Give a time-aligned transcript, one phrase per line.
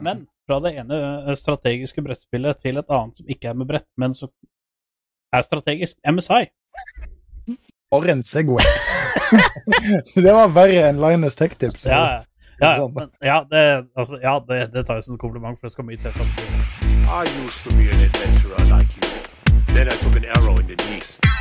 [0.00, 0.98] Men fra det ene
[1.28, 4.30] eh, strategiske brettspillet til et annet som ikke er med brett, men som
[5.34, 6.46] er strategisk, MSI.
[7.90, 8.64] For en Segway!
[10.14, 11.86] det var verre enn Linus Tech Tips.
[11.86, 12.22] Ja,
[12.60, 12.88] ja.
[12.94, 13.64] Men, ja, det,
[13.96, 16.10] altså, ja det, det tar jeg som en kompliment, for det skal mye til.
[17.04, 19.10] I used to be an adventurer like you.
[19.74, 21.33] Then I took an arrow in the knee.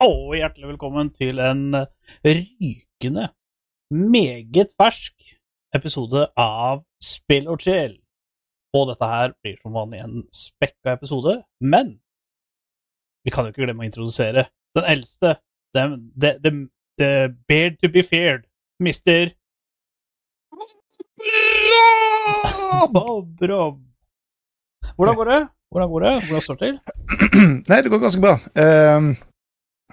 [0.00, 1.88] Og hjertelig velkommen til en eh,
[2.24, 3.26] rykende,
[3.92, 5.34] meget fersk
[5.76, 7.98] episode av Spill og chill.
[8.72, 11.98] Og dette her blir som vanlig en spekka episode, men
[13.28, 15.36] vi kan jo ikke glemme å introdusere den eldste,
[15.76, 15.86] the,
[16.16, 16.56] the, the,
[16.96, 17.12] the
[17.44, 18.48] beard to be feared,
[18.80, 19.34] mister
[22.88, 23.82] Bob Rob.
[24.96, 25.42] Hvordan går det?
[25.68, 26.18] Hvordan går det?
[26.24, 26.78] Hvordan står det til?
[27.68, 28.40] Nei, det går ganske bra.
[28.56, 29.18] Ehm,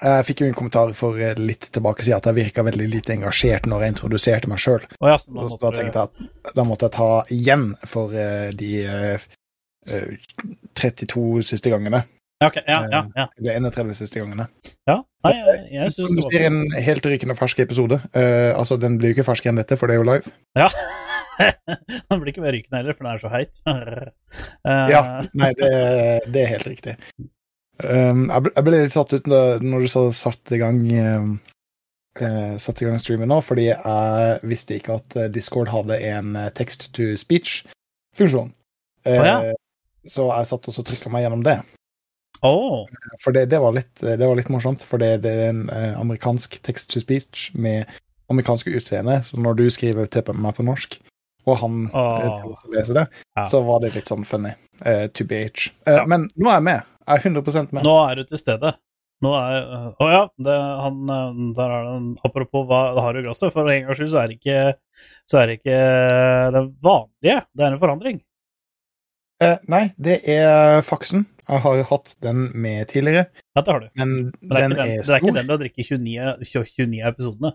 [0.02, 3.16] jeg fikk jo en kommentar for eh, litt tilbake siden at jeg virka veldig lite
[3.16, 4.86] engasjert når jeg introduserte meg sjøl.
[5.00, 8.14] Oh, ja, så nå måtte da tenkte jeg at da måtte jeg ta igjen for
[8.16, 9.28] eh, de eh,
[9.89, 10.45] eh,
[10.78, 12.04] 32 siste gangene.
[12.38, 13.28] Ja, ok, ja, ja, ja.
[13.39, 14.45] Eller 31 siste gangene.
[14.89, 15.02] ja.
[15.26, 17.98] Nei, jeg, jeg synes det Det blir en helt rykende fersk episode.
[18.14, 20.34] Uh, altså, Den blir jo ikke ferskere enn dette, for det er jo live.
[20.56, 20.67] Ja.
[22.11, 23.59] Den blir ikke mer rykende heller, for den er så heit.
[23.70, 24.86] uh...
[24.94, 25.02] Ja,
[25.38, 25.72] nei, det,
[26.34, 26.95] det er helt riktig.
[27.83, 32.88] Um, jeg, ble, litt satt ut når, du sa satt i gang eh, Satt i
[32.88, 38.50] gang streamen nå, fordi jeg visste ikke at eh, Discord hadde en text to speech-funksjon.
[39.05, 39.38] Å, ja.
[40.09, 41.59] Så jeg satt og trykka meg gjennom det.
[42.42, 42.89] Oh.
[43.22, 46.58] For det, det, var, litt, det var litt morsomt, for det, det er en amerikansk
[46.66, 47.86] text to speech med
[48.33, 50.98] amerikanske utseende, så når du skriver til meg på norsk,
[51.48, 52.54] og han oh.
[52.73, 53.45] Leser det, Ja.
[53.45, 54.52] så var det litt sånn funny.
[54.83, 55.71] Uh, to BH.
[55.87, 56.05] Uh, Ja.
[56.05, 56.93] Men nå er jeg med.
[57.08, 57.84] Jeg er 100 med.
[57.88, 58.73] nå er du til stede.
[59.23, 63.23] Nå er Å ja, det, han, eh, der er den Apropos hva har har i
[63.26, 64.60] glasset, for en gangs skyld så er det ikke
[65.30, 65.78] så er det ikke
[66.54, 67.40] det vanlige.
[67.54, 68.20] Det er en forandring.
[69.44, 71.26] Eh, nei, det er faksen.
[71.48, 73.90] Jeg har jo hatt den med tidligere, Ja, det har du.
[73.96, 74.10] men,
[74.42, 76.34] Men det er, den ikke den, er det er ikke den du har drukket 29,
[76.44, 77.52] 29 episodene.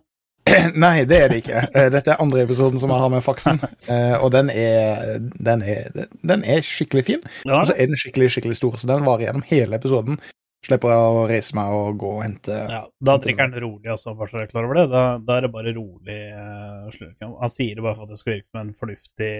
[0.85, 1.63] nei, det er det ikke.
[1.71, 5.63] Eh, Dette er andre episoden som jeg har med faksen, eh, og den er, den
[5.63, 7.27] er, den er skikkelig fin.
[7.47, 10.19] Ja, Og så er den skikkelig, skikkelig stor, så den varer gjennom hele episoden.
[10.63, 14.13] Slipper jeg å reise meg og gå og hente ja, da drikker han rolig, altså,
[14.15, 14.85] bare så du er klar over det.
[14.93, 17.17] Da, da er det bare rolig uh, slurk.
[17.19, 19.33] Han sier det bare for at det skal virke som en fornuftig,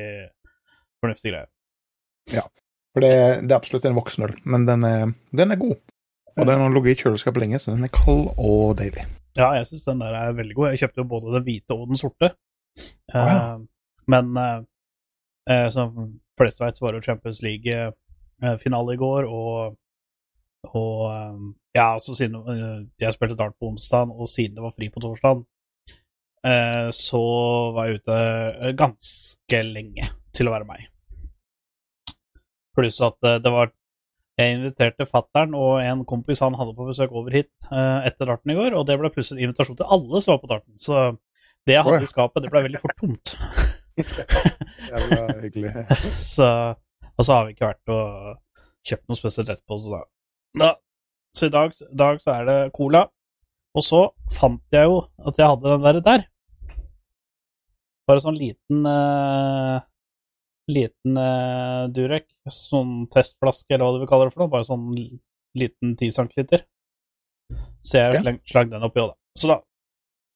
[1.03, 1.47] fornuftig greie.
[2.35, 2.43] Ja.
[2.93, 3.15] For det,
[3.47, 5.79] det er absolutt en voksenøl, men den er, den er god.
[6.37, 9.07] Og den har ligget i kjøleskapet lenge, så den er kald og deilig.
[9.39, 10.73] Ja, jeg syns den der er veldig god.
[10.73, 12.33] Jeg kjøpte jo både den hvite og den sorte.
[13.13, 13.37] Å, ja.
[13.37, 14.61] Eh, men uh,
[15.49, 15.95] eh, som
[16.39, 19.77] flest vet, så var det Champions League-finale i går, og,
[20.73, 21.43] og eh,
[21.73, 25.01] Ja, altså siden eh, jeg spilte dart på onsdag, og siden det var fri på
[25.01, 25.45] torsdag,
[26.47, 27.23] uh, så
[27.77, 30.89] var jeg ute eh, ganske lenge til å være meg.
[32.77, 33.73] Pluss at eh, det var
[34.41, 38.55] jeg inviterte fattern og en kompis han hadde på besøk over hit eh, etter darten
[38.55, 40.79] i går, og det ble plutselig invitasjon til alle som var på darten.
[40.81, 41.03] Så
[41.69, 43.35] det jeg hadde i skapet, det ble veldig fort tomt.
[44.89, 45.75] Jævla hyggelig.
[46.35, 46.49] så,
[47.13, 48.41] og så har vi ikke vært og
[48.89, 50.03] kjøpt noe spesielt etterpå, så da
[50.59, 50.75] da.
[51.37, 53.07] Så i dag, dag så er det cola.
[53.73, 56.27] Og så fant jeg jo at jeg hadde den der der.
[58.09, 59.81] Bare sånn liten uh,
[60.69, 62.29] Liten uh, Durek.
[62.51, 64.51] Sånn testflaske, eller hva du vil kalle det for noe.
[64.51, 64.89] Bare sånn
[65.55, 66.63] liten 10 cm.
[67.83, 68.33] Så jeg Ja.
[68.49, 69.17] slang, den oppi òg, da.
[69.39, 69.61] Så da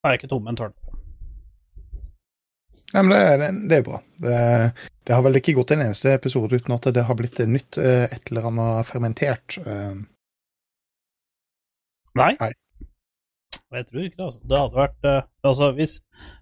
[0.05, 0.75] er jeg ikke tom en tørn.
[2.95, 3.99] Nei, men det, det, det er bra.
[4.23, 4.37] Det,
[5.05, 8.05] det har vel ikke gått en eneste episode uten at det har blitt nytt eh,
[8.07, 9.57] et eller annet fermentert.
[12.17, 12.31] Nei.
[12.41, 12.53] Nei.
[13.75, 14.41] Jeg tror ikke det, altså.
[14.47, 15.97] Det hadde vært uh, Altså, hvis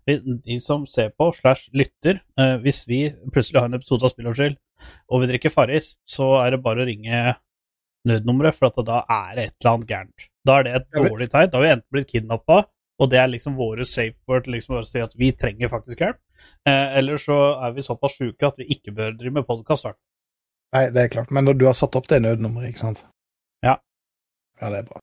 [0.05, 3.01] vi, de som ser på, slash lytter, uh, hvis vi
[3.33, 4.59] plutselig har en episode av Spilloverskill,
[5.09, 7.23] og vi drikker Farris, så er det bare å ringe
[8.09, 10.27] nødnummeret, for at da er det et eller annet gærent.
[10.45, 11.51] Da er det et dårlig tegn.
[11.51, 12.59] Da har vi enten blitt kidnappa,
[13.01, 16.21] og det er liksom våre safe word liksom å si at vi trenger faktisk hjelp,
[16.69, 19.89] eh, eller så er vi såpass sjuke at vi ikke bør drive med podkast.
[20.75, 21.33] Nei, det er klart.
[21.35, 23.05] Men du har satt opp det nødnummeret, ikke sant?
[23.65, 23.79] Ja.
[24.61, 25.01] Ja, det er bra.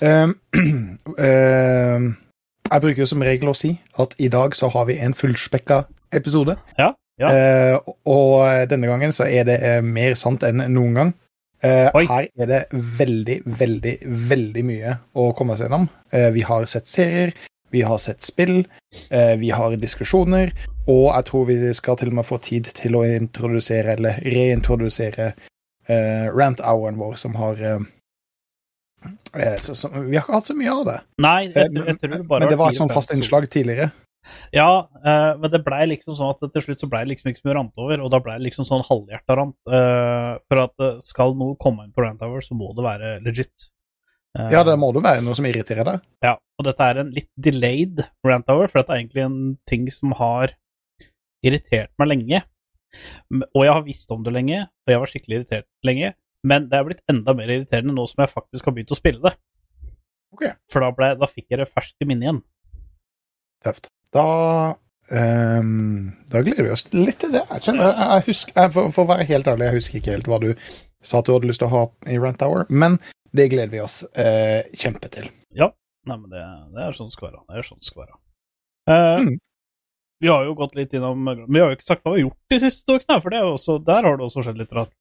[0.00, 2.08] Um, um,
[2.72, 5.84] jeg bruker jo som regel å si at i dag så har vi en fullspekka
[6.14, 6.56] episode.
[6.78, 7.28] Ja, ja.
[7.28, 11.12] Uh, og denne gangen så er det eh, mer sant enn noen gang.
[11.62, 13.96] Uh, her er det veldig, veldig,
[14.30, 15.86] veldig mye å komme seg gjennom.
[16.14, 17.34] Uh, vi har sett serier,
[17.72, 18.66] vi har sett spill,
[19.40, 20.50] vi har diskusjoner,
[20.92, 25.30] og jeg tror vi skal til og med få tid til å introdusere, eller reintrodusere,
[25.88, 27.62] eh, rant-houren vår, som har
[29.56, 30.96] så, så, Vi har ikke hatt så mye av det.
[31.24, 33.90] Nei, jeg, Eh, jeg tror det bare men det var et sånn fast innslag tidligere.
[34.54, 37.40] Ja, eh, men det blei liksom sånn at til slutt så blei det liksom ikke
[37.40, 39.56] så mye rant over, og da blei det liksom sånn halvhjerta rant.
[39.66, 43.16] Eh, for at eh, skal noe komme inn på Rant Hour, så må det være
[43.24, 43.68] legit.
[44.38, 46.06] Eh, Ja, det må det være noe som irriterer deg.
[46.24, 49.90] Ja, og dette er en litt delayed rant hour, for dette er egentlig en ting
[49.92, 50.54] som har
[51.42, 52.44] irritert meg lenge.
[53.56, 56.12] Og jeg har visst om det lenge, og jeg var skikkelig irritert lenge,
[56.46, 59.22] men det er blitt enda mer irriterende nå som jeg faktisk har begynt å spille
[59.24, 59.34] det.
[60.32, 60.54] Okay.
[60.72, 62.40] For da, ble, da fikk jeg det ferskt i minnet igjen.
[63.62, 63.90] Tøft.
[64.12, 64.24] Da
[65.12, 67.44] um, Da gleder vi oss litt til det.
[67.50, 70.32] Jeg, jeg, jeg husker, jeg, for, for å være helt ærlig, jeg husker ikke helt
[70.32, 70.50] hva du
[71.02, 72.98] sa at du hadde lyst til å ha i Rant Hour, men
[73.34, 75.30] det gleder vi oss uh, kjempe til.
[76.08, 76.42] Nei, men det,
[76.74, 77.44] det er sånn det skal være.
[77.46, 78.16] Det er sånn det skal være.
[78.90, 79.40] Uh, Mm.
[80.22, 82.52] Vi har jo gått litt innom vi har jo ikke sagt hva vi har gjort
[82.54, 84.92] de siste ukene, for det også, der har det også skjedd litt rart.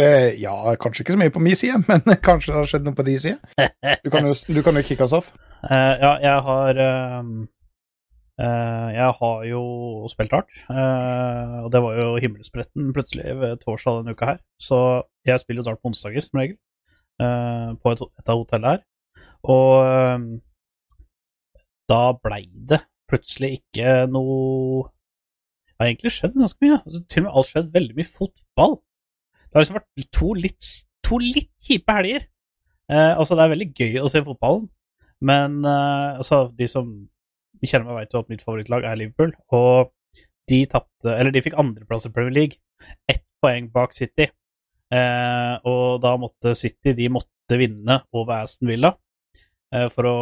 [0.00, 2.96] Eh, ja, kanskje ikke så mye på min side, men kanskje det har skjedd noe
[2.96, 3.38] på din side.
[4.04, 5.32] Du kan jo, du jo kicke oss off.
[5.68, 7.34] Eh, ja, jeg har ehm,
[8.40, 9.62] eh, Jeg har jo
[10.08, 14.40] spilt hardt, eh, og det var jo himmelspretten plutselig ved torsdag denne uka her.
[14.60, 14.78] Så
[15.28, 16.56] jeg spiller jo dart på onsdager, som regel,
[17.20, 18.86] eh, på et, et av hotellene her.
[19.52, 20.26] Og ehm,
[21.90, 22.80] da blei det
[23.10, 24.88] plutselig ikke noe
[25.68, 26.76] Det har egentlig skjedd ganske mye.
[26.78, 28.76] Altså, til og med alt skjedd veldig mye fotball.
[29.52, 30.68] Det har liksom vært to litt,
[31.04, 32.22] to litt kjipe helger.
[32.88, 34.70] Eh, altså, det er veldig gøy å se fotballen.
[35.20, 36.88] Men eh, altså, de som
[37.60, 39.34] kjenner meg, veit jo at mitt favorittlag er Liverpool.
[39.52, 39.92] Og
[40.48, 42.58] de tapte Eller de fikk andreplass i Premier League.
[43.04, 44.30] Ett poeng bak City.
[44.92, 48.90] Eh, og da måtte City De måtte vinne over Aston Villa
[49.72, 50.16] eh, for å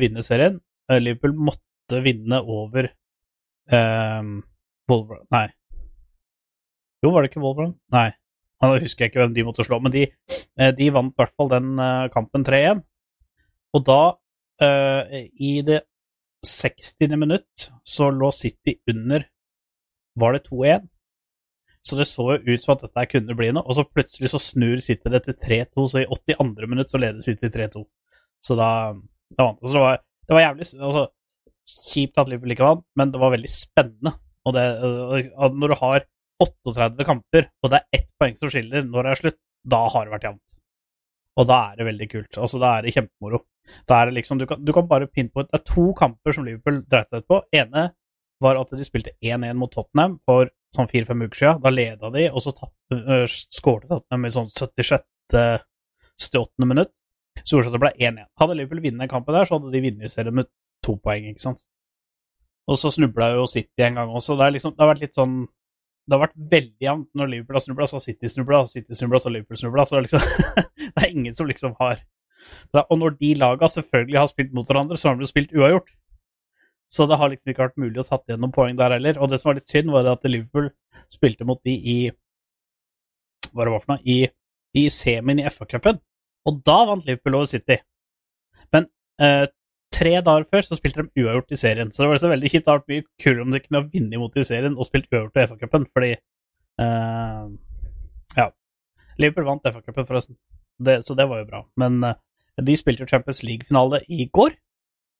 [0.00, 0.58] vinne serien.
[0.88, 4.32] Eh, Liverpool måtte vinne over eh,
[4.88, 5.46] Wolverhampton Nei.
[7.04, 7.78] Jo, var det ikke Wolverhampton?
[7.92, 8.08] Nei.
[8.62, 10.06] Nå husker jeg ikke hvem de måtte slå, men de,
[10.58, 12.84] eh, de vant i hvert fall den eh, kampen 3-1.
[13.74, 14.02] Og da,
[14.62, 15.82] eh, i det
[16.46, 17.16] 60.
[17.18, 19.28] minutt, så lå City under
[20.18, 20.88] Var det 2-1?
[21.82, 24.38] Så det så jo ut som at dette kunne bli noe, og så plutselig så
[24.42, 26.68] snur City det til 3-2, så i 82.
[26.68, 27.82] minutt så leder City 3-2.
[28.44, 28.68] Så da,
[29.32, 29.70] da vant det.
[29.70, 31.06] Så det var, det var jævlig altså,
[31.88, 34.14] kjipt at Liverpool ikke vant, men det var veldig spennende.
[34.46, 34.66] Og det,
[35.58, 36.06] når du har
[36.42, 39.40] 38 kamper, og det er ett poeng som skiller når det er slutt,
[39.72, 40.58] da har det vært jevnt.
[41.40, 42.38] Og da er det veldig kult.
[42.38, 43.42] Altså, da er det kjempemoro.
[43.88, 46.44] Da er det liksom, du, kan, du kan bare pinpointe Det er to kamper som
[46.44, 47.38] Liverpool dreit seg ut på.
[47.54, 47.92] ene
[48.42, 51.60] var at de spilte 1-1 mot Tottenham for sånn fire-fem uker siden.
[51.62, 53.26] Da leda de, og så tatt- øh,
[53.86, 55.06] Tottenham i sånn 76.
[55.32, 56.66] 78.
[56.66, 56.92] minutt.
[57.44, 58.26] Så gjorde det at det ble 1-1.
[58.40, 60.50] Hadde Liverpool vunnet den kampen der, så hadde de vunnet serien med
[60.84, 61.62] to poeng, ikke sant.
[62.68, 64.36] Og så snubla jo City en gang også.
[64.38, 65.36] Det, liksom, det har vært litt sånn
[66.02, 67.08] Det har vært veldig jevnt.
[67.18, 69.86] Når Liverpool har snubla, så har City snubla, City snubla, så Liverpool snubla.
[69.86, 70.24] Så liksom
[70.94, 72.02] Det er ingen som liksom har
[72.90, 75.92] Og når de laga selvfølgelig har spilt mot hverandre, så har de jo spilt uavgjort.
[76.92, 79.20] Så det har liksom ikke vært mulig å satt igjen noen poeng der heller.
[79.22, 80.68] Og det som var litt synd, var at Liverpool
[81.12, 81.98] spilte mot de i
[83.52, 84.02] Hva det var for noe?
[84.04, 84.26] I,
[84.76, 86.02] i semien i FA-cupen.
[86.50, 87.78] Og da vant Liverpool over City.
[88.74, 88.90] Men
[89.22, 89.46] eh,
[90.02, 91.92] tre dager før så spilte de uavgjort i serien.
[91.92, 92.66] Så det var så veldig kjipt.
[92.66, 95.08] Det hadde vært mye kulere om de kunne ha vunnet mot i serien og spilt
[95.12, 96.12] uavgjort i FA-cupen, fordi
[96.82, 97.46] uh,
[98.38, 98.48] Ja.
[99.20, 100.38] Liverpool vant FA-cupen, forresten.
[100.82, 101.62] Det, så det var jo bra.
[101.78, 102.14] Men uh,
[102.60, 104.56] de spilte jo Champions League-finale i går,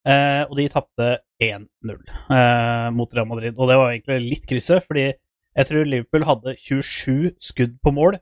[0.08, 1.10] uh, og de tapte
[1.42, 1.92] 1-0
[2.30, 3.54] eh, mot Real Madrid.
[3.56, 8.18] Og det var egentlig litt krise, fordi jeg tror Liverpool hadde 27 skudd på mål.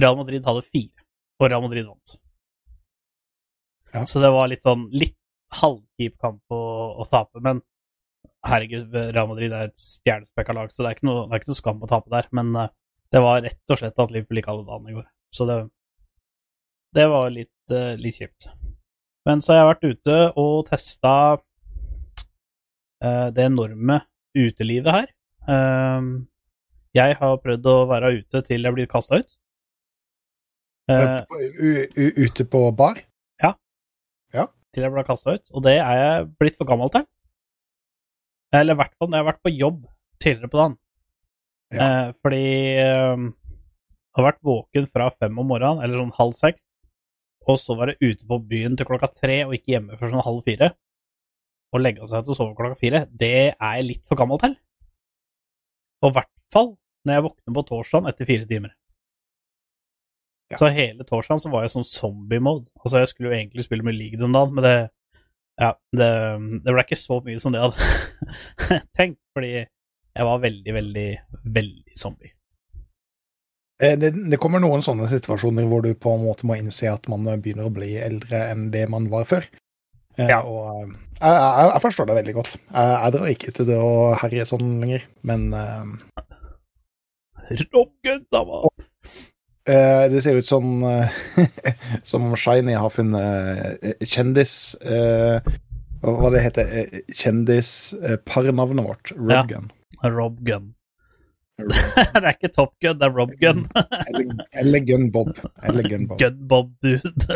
[0.00, 1.04] Real Madrid hadde fire,
[1.38, 2.16] og Real Madrid vant.
[3.94, 4.04] Ja.
[4.10, 5.16] Så det var litt sånn litt
[5.54, 6.62] halvkjip kamp å,
[6.98, 7.62] å tape, men
[8.44, 11.88] herregud, Real Madrid er et stjernespekka lag, så det er ikke noe, noe skam å
[11.88, 12.28] tape der.
[12.36, 12.68] Men uh,
[13.14, 15.06] det var rett og slett at Liverpool ikke hadde dagen i går.
[15.34, 15.58] Så det,
[16.98, 18.50] det var litt, uh, litt kjipt.
[19.24, 24.02] Men så har jeg vært ute og testa uh, det enorme
[24.34, 25.08] utelivet her.
[25.50, 26.26] Ehm,
[26.96, 29.34] jeg har prøvd å være ute til jeg blir kasta ut.
[30.90, 31.20] Eh,
[31.96, 33.00] Ute på bar?
[34.74, 37.06] Til jeg ble kasta ut, og det er jeg blitt for gammel til.
[38.54, 39.80] Eller i hvert fall når jeg har vært på jobb
[40.22, 40.76] tidligere på dagen.
[41.74, 41.86] Ja.
[41.86, 42.44] Eh, fordi
[42.82, 46.72] eh, jeg har vært våken fra fem om morgenen, eller sånn halv seks,
[47.50, 50.46] og så være ute på byen til klokka tre og ikke hjemme før sånn halv
[50.46, 50.70] fire,
[51.74, 54.54] og legge seg til å sove klokka fire, det er jeg litt for gammel til.
[56.04, 56.74] Og i hvert fall
[57.04, 58.72] når jeg våkner på torsdagen etter fire timer.
[60.52, 60.58] Ja.
[60.60, 62.68] Så hele torsdagen så var jeg sånn zombie-mode.
[62.82, 64.76] Altså, jeg skulle jo egentlig spille med League den dagen, men det
[65.54, 66.06] Ja, det,
[66.66, 71.08] det ble ikke så mye som det jeg hadde tenkt, fordi jeg var veldig, veldig,
[71.54, 72.32] veldig zombie.
[73.82, 77.06] Eh, Det, det kommer noen sånne situasjoner hvor du på en måte må innse at
[77.10, 79.46] man begynner å bli eldre enn det man var før.
[80.18, 80.40] Eh, Ja.
[80.42, 82.52] Og eh, jeg, jeg, jeg forstår det veldig godt.
[82.58, 85.86] Jeg, jeg drar ikke til det å herje sånn lenger, men uh,
[87.74, 88.86] Rocken, da eh,
[90.12, 91.08] det ser ut som eh,
[92.02, 95.40] som om Shiny har funnet eh, kjendis eh,
[96.04, 99.12] Hva det heter eh, Kjendisparnavnet vårt.
[99.16, 99.40] Ja.
[99.40, 99.70] Robgun.
[100.04, 100.40] Rob
[101.64, 103.60] det er ikke Top Gun, det er Rob Gun.
[104.10, 104.24] Eller,
[104.58, 105.30] eller Gun Bob.
[105.62, 106.18] Eller Gun Bob.
[106.18, 107.12] Gun Bob Dude.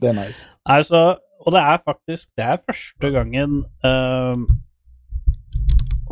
[0.00, 0.46] Det er nice.
[0.64, 4.46] Altså, og det er faktisk Det er første gangen ehm,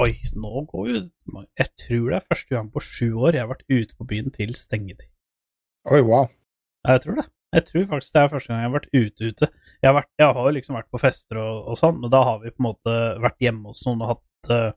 [0.02, 1.00] Oi, nå går jo
[1.54, 4.32] Jeg tror det er første gang på sju år jeg har vært ute på byen
[4.34, 5.06] til stengetid.
[5.86, 6.26] Oi, wow.
[6.82, 7.26] Ja, Jeg tror det.
[7.54, 9.48] Jeg tror faktisk det er første gang jeg har vært ute ute.
[9.78, 12.40] Jeg har, vært, jeg har liksom vært på fester og, og sånn, men da har
[12.42, 14.72] vi på en måte vært hjemme hos noen og hatt uh,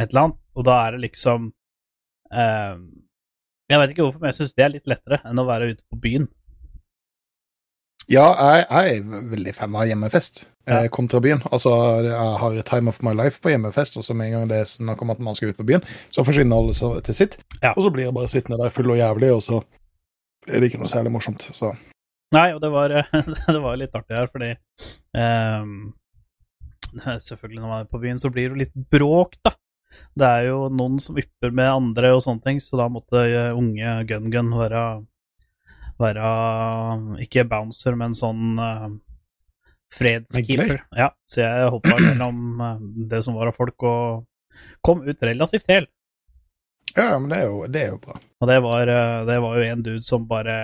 [0.00, 1.46] et eller annet, og da er det liksom
[2.34, 2.76] uh,
[3.70, 5.86] Jeg vet ikke hvorfor, men jeg syns det er litt lettere enn å være ute
[5.86, 6.26] på byen.
[8.10, 10.88] Ja, jeg, jeg er veldig fan av hjemmefest Ja.
[10.94, 11.40] kontra byen.
[11.50, 11.70] Altså,
[12.06, 14.68] jeg har time of my life på hjemmefest, og så med en gang det er
[14.70, 15.82] snakk om at man skal ut på byen,
[16.14, 17.38] så forsvinner alle til sitt.
[17.62, 17.72] Ja.
[17.76, 19.62] Og så blir jeg bare sittende der full og jævlig, og så
[20.46, 21.48] er det ikke noe særlig morsomt.
[21.54, 21.74] Så
[22.32, 22.94] Nei, og det var,
[23.54, 24.54] det var litt artig her, fordi
[25.18, 25.92] um,
[26.92, 29.54] Selvfølgelig, når man er på byen, så blir det litt bråk, da.
[30.16, 33.50] Det er jo noen som ypper med andre og sånne ting, så da måtte eh,
[33.56, 34.82] unge Gun-Gun være,
[36.02, 38.90] være Ikke bouncer, men sånn uh,
[39.92, 40.84] fredskeeper.
[40.96, 45.68] Ja, så jeg hoppa mellom eh, det som var av folk, og kom ut relativt
[45.72, 45.88] hel.
[46.96, 48.16] ja, men det er jo, det er jo bra.
[48.40, 50.56] Og det var, eh, det var jo en dude som bare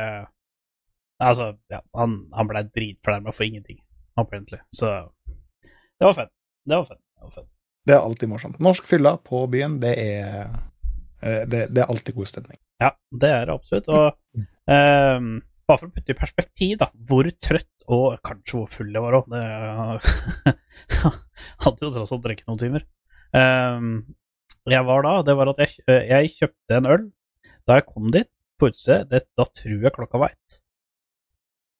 [1.19, 3.81] Altså, ja, han, han blei dritfornærma for ingenting,
[4.15, 4.61] apparently.
[4.71, 4.87] Så
[5.27, 6.31] det var fett.
[6.63, 7.01] Det var fett.
[7.17, 7.49] Det var fett.
[7.89, 8.61] Det er alltid morsomt.
[8.63, 10.53] Norsk fylla på byen, det er
[11.51, 12.61] det, det er alltid god stemning.
[12.83, 13.89] Ja, det er det absolutt.
[13.91, 15.33] Og um,
[15.69, 19.17] bare for å putte i perspektiv, da, hvor trøtt og kanskje hvor full jeg var
[19.17, 19.31] òg
[21.65, 22.85] Hadde jo tross alt drukket noen timer.
[23.33, 23.93] Um,
[24.69, 27.07] jeg var da, det var at jeg, jeg kjøpte en øl.
[27.69, 30.59] Da jeg kom dit, på utestedet, da tror jeg klokka var ett.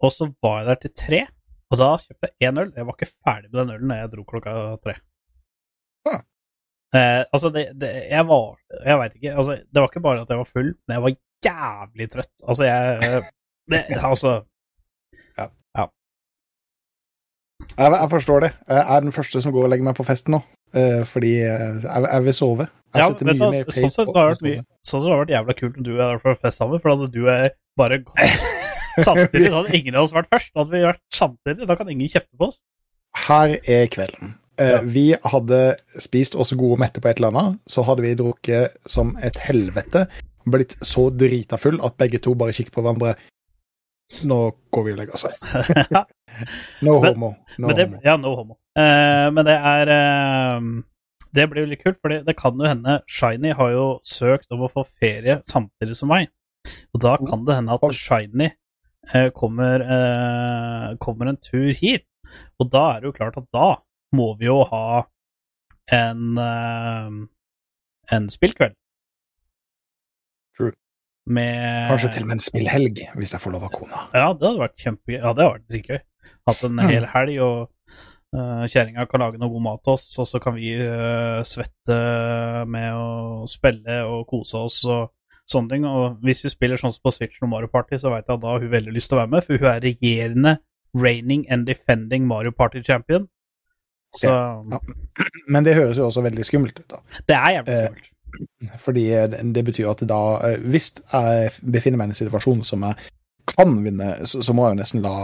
[0.05, 1.21] Og så var jeg der til tre,
[1.69, 2.71] og da kjøpte jeg én øl.
[2.77, 4.95] Jeg var ikke ferdig med den ølen da jeg dro klokka tre.
[6.97, 9.33] Eh, altså, det, det Jeg var Jeg veit ikke.
[9.35, 11.17] Altså, det var ikke bare at jeg var full, men jeg var
[11.49, 12.37] jævlig trøtt.
[12.49, 13.27] Altså, jeg eh,
[13.69, 14.41] det, Altså
[17.79, 18.51] Jeg, jeg forstår det.
[18.69, 20.41] Jeg er den første som går og legger meg på festen nå,
[20.79, 22.67] eh, fordi eh, jeg, jeg vil sove.
[22.95, 24.55] Jeg ja, setter mye mer Sånn sett på å sove.
[24.87, 26.91] Sånn sett har det vært jævla kult om du er der for fest sammen, for
[26.91, 29.51] da hadde du er bare gått samtidig.
[29.51, 30.53] Da hadde ingen av oss vært først.
[30.55, 31.69] Da hadde vi vært samtidig.
[31.71, 32.61] Da kan ingen kjefte på oss.
[33.27, 34.35] Her er kvelden.
[34.59, 34.81] Eh, Ja.
[34.83, 37.61] Vi hadde spist oss gode mette på et eller annet.
[37.67, 40.07] Så hadde vi drukket som et helvete.
[40.49, 43.15] Blitt så drita full at begge to bare kikker på hverandre.
[44.25, 44.39] Nå
[44.73, 45.43] går vi og legger oss.
[46.87, 47.33] No homo.
[47.59, 47.99] No det, homo.
[48.05, 48.55] ja, no homo.
[48.79, 50.61] Eh, men det er eh,
[51.35, 54.63] Det blir jo litt kult, for det kan jo hende Shiny har jo søkt om
[54.63, 56.29] å få ferie samtidig som meg.
[56.95, 58.53] Og da kan det hende at Shiny
[59.15, 62.07] eh, kommer, eh, kommer en tur hit.
[62.63, 63.69] Og da er det jo klart at da
[64.17, 65.03] må vi jo ha
[65.93, 67.19] en eh,
[68.11, 68.77] en spillkveld.
[70.57, 70.73] True.
[71.29, 74.05] Med Kanskje til og med en spillhelg, hvis jeg får lov av kona.
[74.15, 75.19] ja, det hadde vært kjempegøy.
[75.19, 75.99] Ja, det hadde vært dritgøy.
[76.49, 77.59] Hatt en hel helg, og
[78.37, 81.99] uh, kjerringa kan lage noe god mat til oss, og så kan vi uh, svette
[82.65, 85.13] med å spille og kose oss og
[85.49, 85.85] sånne ting.
[85.89, 88.45] Og hvis vi spiller sånn som på Switch og Mario Party, så veit jeg at
[88.45, 90.57] da har hun veldig lyst til å være med, for hun er regjerende
[90.97, 93.29] reigning and defending Mario Party champion.
[94.17, 94.79] Så Ja.
[95.49, 97.03] Men det høres jo også veldig skummelt ut, da.
[97.29, 98.15] det er jævlig Eh, skummelt.
[98.79, 102.83] Fordi det, det betyr at da eh, Hvis jeg befinner meg i en situasjon som
[102.85, 102.95] jeg
[103.49, 105.15] kan vinne, så, så må jeg jo nesten la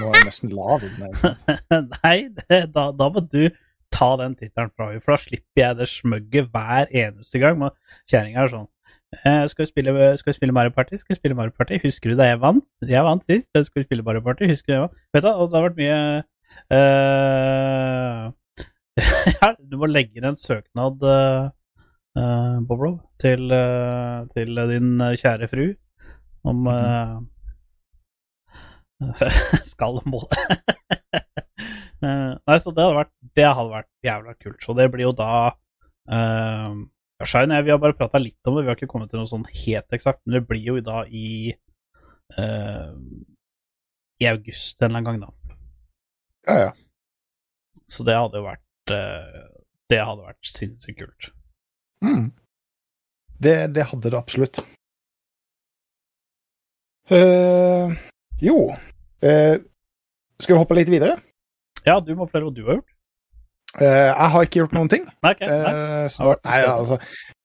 [0.00, 1.10] Må jeg nesten la vinne.
[2.02, 3.44] Nei, det, da, da må du
[3.94, 7.62] ta den tittelen fra henne, for da slipper jeg det smøgget hver eneste gang.
[8.10, 8.66] Kjerringa er sånn
[9.22, 10.98] eh, skal, vi spille, skal vi spille Mario Party?
[10.98, 11.78] Skal vi spille Mario Party?
[11.84, 12.66] Husker du da jeg vant?
[12.90, 13.52] Jeg vant sist.
[13.54, 14.50] Skal vi spille Mario Party?
[14.50, 14.98] Husker du jeg vant?
[15.14, 16.24] Vet du, og det har vært mye eh,
[19.70, 21.50] Du må legge inn en søknad, uh,
[22.18, 25.66] uh, Bobrov, til, eh, til din eh, kjære fru
[26.44, 27.14] om eh,
[29.72, 30.44] skal måle
[32.04, 34.58] Eh, Nei, så det hadde vært Det hadde vært jævla kult.
[34.60, 35.28] Så det blir jo da
[36.12, 36.74] eh,
[37.24, 39.46] Shine, vi har bare prata litt om det, vi har ikke kommet til noe sånn
[39.48, 41.54] helt eksakt, men det blir jo da i
[42.36, 42.92] uh,
[44.20, 45.28] I august en eller annen gang, da.
[46.46, 46.70] Ja, ja.
[47.90, 49.42] Så det hadde jo vært eh,
[49.90, 51.28] Det hadde vært sinnssykt kult.
[52.04, 52.32] Mm.
[53.44, 54.60] Det, det hadde det absolutt.
[57.10, 57.92] Uh,
[58.40, 59.56] jo uh,
[60.40, 61.18] Skal vi hoppe litt videre?
[61.84, 62.92] Ja, du må fortelle hva du har gjort.
[63.74, 65.08] Uh, jeg har ikke gjort noen ting.
[65.26, 65.42] Nei, ok.
[65.44, 65.74] Nei.
[66.14, 66.98] Så da, nei, altså,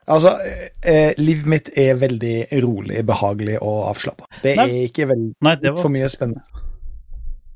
[0.10, 4.29] altså eh, Livet mitt er veldig rolig, behagelig og avslappa.
[4.44, 4.68] Det Nei.
[4.70, 6.59] er ikke veldig Nei, det var for mye spennende.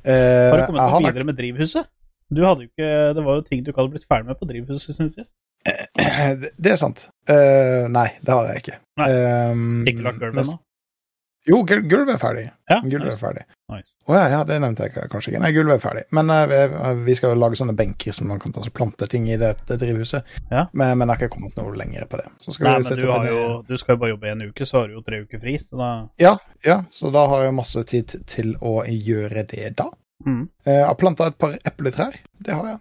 [0.03, 1.89] Eh, Har du kommet noe videre med drivhuset?
[2.33, 4.47] Du hadde jo ikke, det var jo ting du ikke hadde blitt ferdig med på
[4.49, 5.33] drivhuset siden sist.
[6.41, 7.05] Det det er sant.
[7.29, 8.77] Uh, nei, det har jeg ikke.
[8.99, 9.07] Nei.
[9.53, 10.57] Um, Ikke lagt gulvet ennå?
[11.49, 12.43] Jo, gulvet er ferdig.
[12.71, 13.41] Ja, Gulvet er ferdig.
[13.71, 13.89] Nice.
[14.07, 15.41] Å ja, ja, det nevnte jeg kanskje ikke.
[15.43, 16.03] Nei, gulvet er ferdig.
[16.15, 19.35] Men uh, vi, skal jo lage sånne benker som man kan altså, plante ting i
[19.39, 20.37] det, det drivhuset.
[20.51, 20.65] Ja.
[20.71, 22.29] Men, men jeg har ikke kommet noe lenger på det.
[22.63, 24.97] Nei, men du, har jo, du skal jo bare jobbe en uke, så har du
[24.97, 25.91] jo tre uker fri, så da
[26.23, 26.33] Ja,
[26.63, 29.89] ja, så da har jeg masse tid til å gjøre det da.
[30.27, 30.43] mm.
[30.67, 32.19] Uh, Jeg har planta et par epletrær.
[32.39, 32.79] Det har jeg.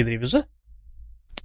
[0.00, 0.48] I drivhuset?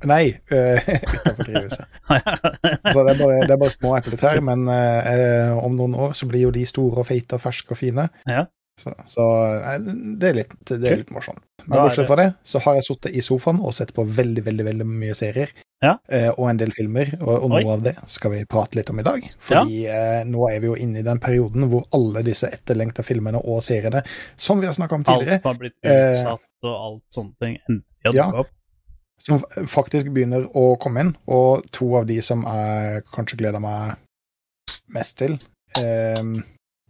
[0.10, 1.86] Nei, uh, utenfor drivhuset.
[2.08, 6.28] Så det er, bare, det er bare små epletrær, men eh, om noen år så
[6.30, 8.10] blir jo de store og feite og ferske og fine.
[8.30, 8.46] Ja.
[8.82, 9.26] Så, så
[9.62, 9.80] eh,
[10.20, 11.44] det er litt, det er litt morsomt.
[11.66, 14.66] Men bortsett fra det, så har jeg sittet i sofaen og sett på veldig, veldig
[14.72, 15.54] veldig mye serier.
[15.84, 15.98] Ja.
[16.08, 19.02] eh, og en del filmer, og, og noe av det skal vi prate litt om
[19.02, 19.26] i dag.
[19.44, 23.42] Fordi eh, nå er vi jo inne i den perioden hvor alle disse etterlengta filmene
[23.44, 24.00] og seriene,
[24.40, 27.58] som vi har snakka om tidligere, Alt har blitt Eh, utsatt og alt sånne ting,
[28.16, 28.46] ja.
[29.22, 29.40] Som
[29.70, 33.96] faktisk begynner å komme inn, og to av de som jeg kanskje gleder meg
[34.94, 35.38] mest til,
[35.78, 36.20] eh,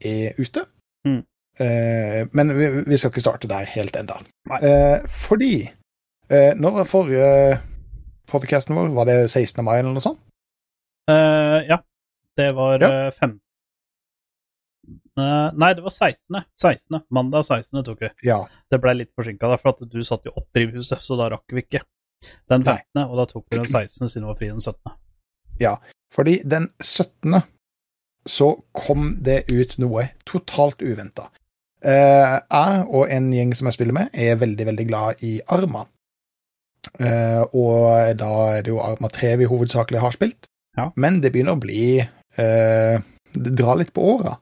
[0.04, 0.66] er ute.
[1.08, 1.22] Mm.
[1.60, 4.18] Eh, men vi, vi skal ikke starte der helt enda.
[4.62, 5.70] Eh, fordi
[6.30, 7.60] eh, Når forrige
[8.32, 8.90] podcasten vår?
[8.96, 9.62] Var det 16.
[9.64, 10.20] mai eller noe sånt?
[11.12, 11.78] Uh, ja,
[12.40, 12.90] det var Ja.
[12.90, 13.38] eh, fem...
[15.20, 16.42] Eh, nei, det var 16.
[16.58, 17.04] 16.
[17.14, 17.84] Mandag 16.
[17.86, 18.10] tok vi.
[18.26, 18.40] Ja.
[18.72, 21.62] Det ble litt forsinka, for at du satt jo opp drivhuset, så da rakk vi
[21.62, 21.84] ikke
[22.50, 22.78] den Nei.
[23.06, 24.08] og da tok vi den 16.
[24.10, 24.96] siden det var fri den 17.
[25.62, 25.76] Ja,
[26.14, 27.42] Fordi den 17.
[28.28, 31.30] så kom det ut noe totalt uventa.
[31.84, 35.86] Eh, jeg og en gjeng som jeg spiller med, er veldig, veldig glad i Arma.
[37.00, 40.48] Eh, og da er det jo Arma 3 vi hovedsakelig har spilt.
[40.78, 40.90] Ja.
[40.96, 42.96] Men det begynner å bli eh,
[43.34, 44.38] Det drar litt på åra.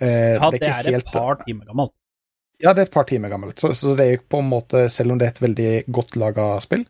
[0.00, 1.92] Eh, Ja, det er et par timer gammelt.
[2.62, 3.58] Ja, det er et par timer gammelt.
[3.60, 6.16] Så, så det er jo på en måte, selv om det er et veldig godt
[6.20, 6.86] laga spill,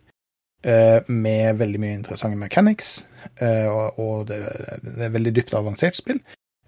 [1.08, 3.06] med veldig mye interessante mechanics,
[3.38, 4.40] eh, og, og det,
[4.82, 6.18] det er veldig dypt avansert spill,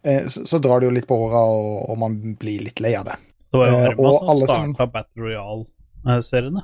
[0.04, 2.92] eh, så, så drar det jo litt på åra, og, og man blir litt lei
[2.98, 3.16] av det.
[3.50, 6.62] Det var jo Eh, Arma som starta Battle Royale-seriene.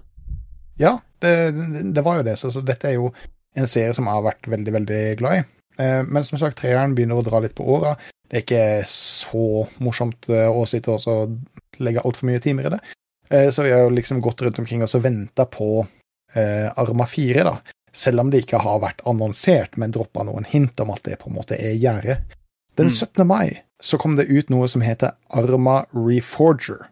[0.79, 1.35] Ja, det,
[1.95, 2.37] det var jo det.
[2.41, 3.11] Så, så dette er jo
[3.55, 5.45] en serie som jeg har vært veldig, veldig glad i.
[5.79, 7.95] Eh, Men som sagt, treeren begynner å dra litt på åra.
[8.29, 11.37] Det er ikke så morsomt eh, å sitte og
[11.83, 12.81] legge altfor mye timer i det.
[13.31, 15.87] Eh, Så vi har jo liksom gått rundt omkring og så venta på eh,
[16.77, 17.59] Arma 4, da.
[17.95, 21.31] Selv om det ikke har vært annonsert, men droppa noen hint om at det på
[21.31, 22.25] en måte er gjerdet.
[22.75, 22.97] Den Mm.
[22.97, 23.27] 17.
[23.27, 26.89] mai så kom det ut noe som heter Arma Reforger.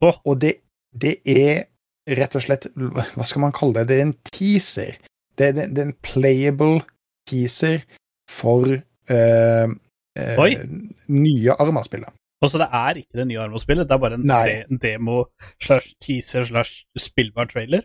[0.00, 0.16] Oh.
[0.24, 0.54] Og det,
[0.96, 1.66] det er
[2.08, 3.88] rett og slett Hva skal man kalle det?
[3.90, 4.96] Det er en teaser.
[5.36, 6.80] Det er, det er en playable
[7.28, 7.82] teaser
[8.30, 9.68] for eh,
[10.16, 10.64] eh,
[11.08, 12.08] nye Arma-spillet.
[12.40, 15.24] Og så det er ikke det nye Arma-spillet, det er bare en, de, en demo
[15.60, 17.84] slash teaser slash spillbar trailer.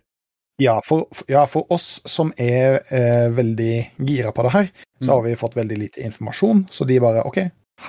[0.62, 4.70] Ja for, ja, for oss som er eh, veldig gira på det her,
[5.02, 5.14] så Mm.
[5.16, 6.68] har vi fått veldig lite informasjon.
[6.72, 7.38] Så de bare OK,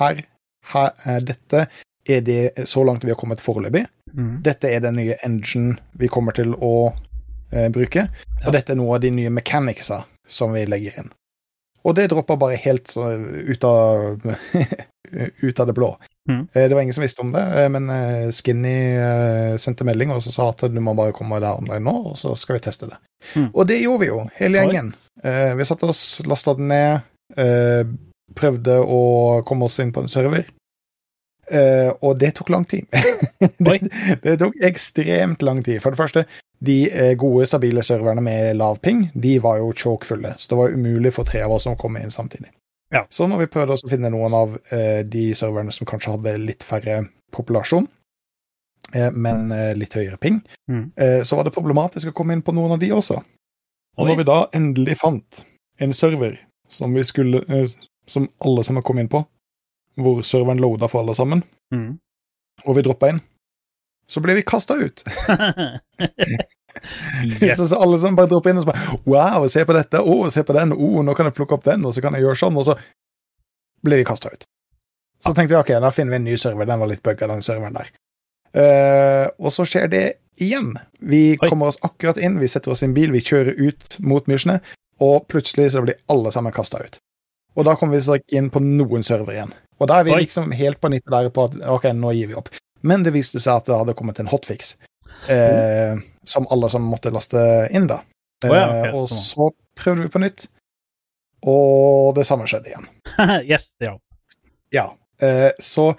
[0.01, 0.23] her,
[0.73, 1.67] her er dette
[2.09, 3.87] er det så langt vi har kommet foreløpig.
[4.43, 6.93] Dette er den nye engine vi kommer til å
[7.53, 8.47] eh, bruke, Ja.
[8.47, 11.11] og dette er noe av de nye mechanicsa som vi legger inn.
[11.87, 14.20] Og det droppa bare helt så, ut av
[15.40, 15.96] ut av det blå.
[16.29, 16.49] Mhm.
[16.53, 18.99] Eh, Det var ingen som visste om det, eh, men eh, Skinny
[19.59, 22.35] sendte melding og så sa at du må bare komme deg online nå, og så
[22.37, 22.99] skal vi teste det.
[23.35, 23.51] Mm.
[23.53, 24.92] Og det gjorde vi jo, hele gjengen.
[24.94, 25.03] Oi.
[25.57, 27.94] Vi satte oss, lasta den ned,
[28.37, 29.01] prøvde å
[29.49, 30.44] komme oss inn på en server.
[32.05, 32.85] Og det tok lang tid.
[33.40, 33.79] Det,
[34.22, 35.81] det tok ekstremt lang tid.
[35.83, 36.22] For det første,
[36.61, 40.73] de eh, gode, stabile serverne med lav ping, de var jo chokefulle, så det var
[40.73, 42.49] umulig for tre av oss å komme inn samtidig.
[42.92, 43.05] Ja.
[43.11, 46.62] Så når vi prøvde å finne noen av eh, de serverne som kanskje hadde litt
[46.64, 47.01] færre
[47.35, 47.88] populasjon,
[48.95, 50.92] eh, men eh, litt høyere ping, Mm.
[50.97, 53.16] eh, så var det problematisk å komme inn på noen av de også.
[53.99, 54.09] Og Oi.
[54.11, 55.45] når vi da endelig fant
[55.81, 56.38] en server
[56.69, 57.66] som vi skulle eh,
[58.09, 59.19] Som alle sammen kom inn på,
[59.99, 61.42] hvor serveren loada for alle sammen,
[61.75, 61.99] Mm.
[62.64, 63.21] og vi droppa inn,
[64.11, 65.03] så ble vi kasta ut.
[67.40, 67.57] yes.
[67.57, 70.01] Så, så alle sammen bare dropper inn og så bare Wow, se på dette!
[70.01, 70.75] Å, se på den!
[70.77, 72.77] Å, nå kan jeg plukke opp den, og så kan jeg gjøre sånn, og så
[73.87, 74.47] ble vi kasta ut.
[75.25, 76.69] Så tenkte vi ok, da finner vi en ny server.
[76.69, 77.90] Den var litt bugga, den serveren der.
[78.57, 80.05] Uh, og så skjer det
[80.40, 80.75] igjen.
[81.01, 81.49] Vi Oi.
[81.49, 84.61] kommer oss akkurat inn, vi setter oss i en bil, vi kjører ut mot mysjene,
[85.03, 87.01] og plutselig så blir alle sammen kasta ut.
[87.57, 89.53] Og da kommer vi så inn på noen server igjen.
[89.81, 90.23] Og da er vi Oi.
[90.25, 92.53] liksom helt på nippet der på at ok, nå gir vi opp.
[92.83, 94.77] Men det viste seg at det hadde kommet en hotfix,
[95.33, 97.41] eh, som alle som måtte laste
[97.73, 98.03] inn, da.
[98.45, 99.23] Oh, ja, Eh, og sånn.
[99.23, 99.49] så
[99.81, 100.47] prøvde vi på nytt,
[101.47, 102.89] og det samme skjedde igjen.
[103.53, 104.03] yes, det hjalp.
[104.75, 104.91] Ja.
[105.23, 105.95] Eh, så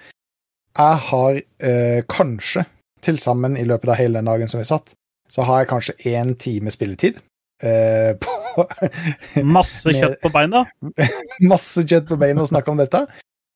[0.78, 2.64] jeg har eh, kanskje,
[3.02, 4.94] til sammen i løpet av hele den dagen som vi satt,
[5.30, 7.18] så har jeg kanskje én time spilletid.
[7.62, 8.34] Eh, på
[9.56, 10.64] Masse kjøtt på beina.
[11.52, 13.04] masse kjøtt på beina å snakke om dette.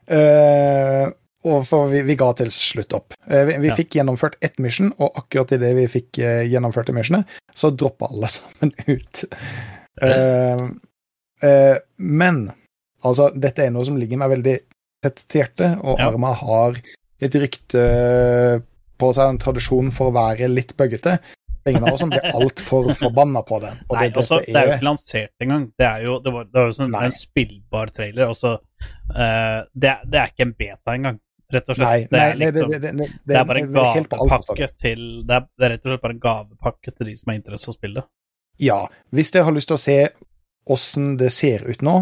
[0.07, 1.07] Eh,
[1.43, 3.17] og for vi, vi ga til slutt opp.
[3.27, 3.77] Eh, vi vi Ja.
[3.79, 8.11] fikk gjennomført ett mission, og akkurat idet vi fikk eh, gjennomført det missionet, så droppa
[8.11, 9.25] alle sammen ut.
[10.03, 10.71] Uh,
[11.45, 12.47] uh, men
[13.03, 14.57] altså, dette er noe som ligger meg veldig
[15.03, 16.09] tett til hjertet, og Ja.
[16.09, 16.79] Arma har
[17.23, 17.83] et rykte
[18.99, 21.19] på seg, en tradisjon for å være litt bøggete.
[21.69, 23.75] Ingen av oss blir altfor forbanna på det.
[23.93, 24.47] Nei, det, altså, er...
[24.47, 25.67] det er jo ikke lansert engang.
[25.79, 28.33] Det er jo, det var, det var jo sånn, en spillbar trailer.
[28.33, 28.57] Også,
[29.71, 31.21] det, det er ikke en beta engang,
[31.55, 31.89] rett og slett.
[31.89, 35.47] Nei, det, er liksom, det, det, det, det er bare en gavepakke til det er,
[35.59, 38.09] det er rett og slett bare en gavepakke til de som har interesse av spillet.
[38.63, 38.81] Ja,
[39.15, 39.99] hvis dere har lyst til å se
[40.73, 41.97] åssen det ser ut nå,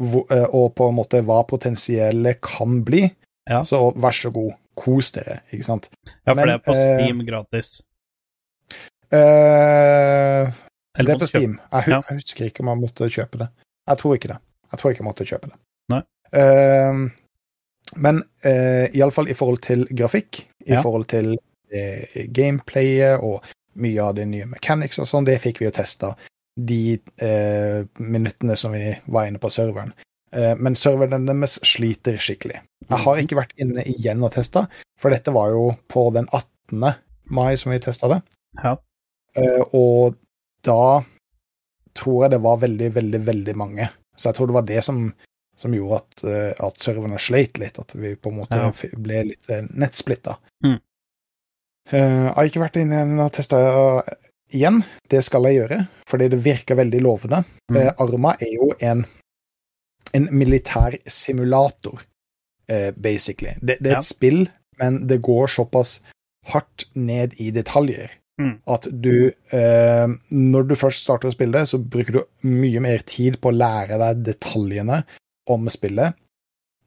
[0.00, 3.06] eh, og på en måte hva potensielle kan bli,
[3.48, 3.62] Ja.
[3.64, 5.88] så vær så god, kos dere, ikke sant?
[6.26, 7.70] Ja, for Men, det er på eh, Steam gratis.
[9.10, 10.50] Eh,
[10.98, 11.58] det er på Steam.
[11.72, 12.00] Jeg, Ja.
[12.08, 13.48] jeg husker ikke om jeg måtte kjøpe det.
[13.88, 14.38] Jeg tror ikke det.
[14.72, 15.58] Jeg tror ikke jeg måtte kjøpe det.
[15.88, 16.02] Nei.
[16.32, 17.08] Eh,
[17.96, 20.82] men eh, iallfall i forhold til grafikk, i Ja.
[20.82, 21.36] forhold til
[21.72, 23.44] eh, gameplayet og
[23.78, 26.14] mye av de nye mechanics og sånn, det fikk vi jo testa
[26.58, 29.92] de eh, minuttene som vi var inne på serveren.
[30.32, 32.58] Eh, men serveren deres sliter skikkelig.
[32.88, 34.66] Jeg har ikke vært inne igjen og testa,
[34.98, 36.94] for dette var jo på den 18.
[37.30, 38.20] mai som vi testa det.
[38.62, 38.76] Ja.
[39.36, 40.16] Eh, og
[40.66, 41.02] da
[41.94, 43.88] tror jeg det var veldig, veldig, veldig mange.
[44.18, 45.12] Så jeg tror det var det som,
[45.58, 48.70] som gjorde at, eh, at serverne sleit litt, at vi på en måte Ja.
[48.96, 50.36] ble litt uh, nettsplitta.
[50.64, 50.78] Mm.
[51.90, 53.58] Eh, jeg har ikke vært inne og testa
[54.52, 54.82] igjen.
[55.08, 57.42] Det skal jeg gjøre, fordi det virker veldig lovende.
[57.72, 57.76] Mm.
[57.80, 59.04] Eh, Arma er jo en,
[60.14, 62.02] en militær simulator,
[62.68, 63.54] eh, basically.
[63.60, 64.04] Det, det er Ja.
[64.04, 64.46] et spill,
[64.78, 66.00] men det går såpass
[66.52, 68.60] hardt ned i detaljer Mm.
[68.70, 72.98] at du eh, Når du først starter å spille det, så bruker du mye mer
[73.02, 75.00] tid på å lære deg detaljene
[75.50, 76.14] om spillet,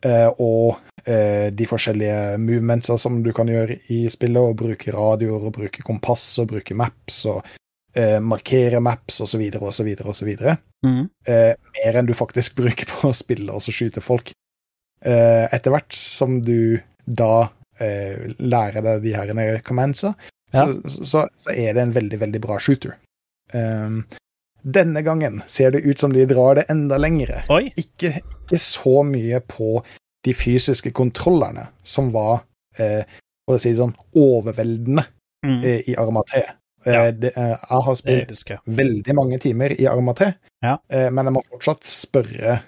[0.05, 5.47] eh, og eh, de forskjellige movementsa som du kan gjøre i spillet, og bruke radioer,
[5.49, 7.41] og bruke kompass, og bruke maps, og
[7.95, 9.21] eh, markere maps,
[10.27, 10.57] videre.
[10.85, 11.07] Mhm.
[11.27, 14.31] Eh, mer enn du faktisk bruker på å spille og så skyte folk.
[15.01, 17.49] Eh, etter hvert som du da
[17.81, 20.13] eh, lærer deg de her commandsa,
[20.53, 20.65] Ja.
[20.67, 22.97] så, så, så er det en veldig, veldig bra shooter.
[23.53, 24.01] Um,
[24.63, 27.43] denne gangen ser det ut som de drar det enda lengre.
[27.77, 29.83] Ikke, ikke så mye på
[30.25, 32.43] de fysiske kontrollerne, som var,
[32.77, 33.03] eh,
[33.47, 35.05] for å si det sånn, overveldende
[35.45, 35.63] mm.
[35.63, 36.43] eh, i Arma 3.
[36.85, 37.11] Eh, Ja.
[37.11, 38.59] det, eh, jeg har spilt jeg.
[38.65, 40.77] veldig mange timer i Arma 3, Ja.
[40.89, 42.59] eh, men jeg må fortsatt spørre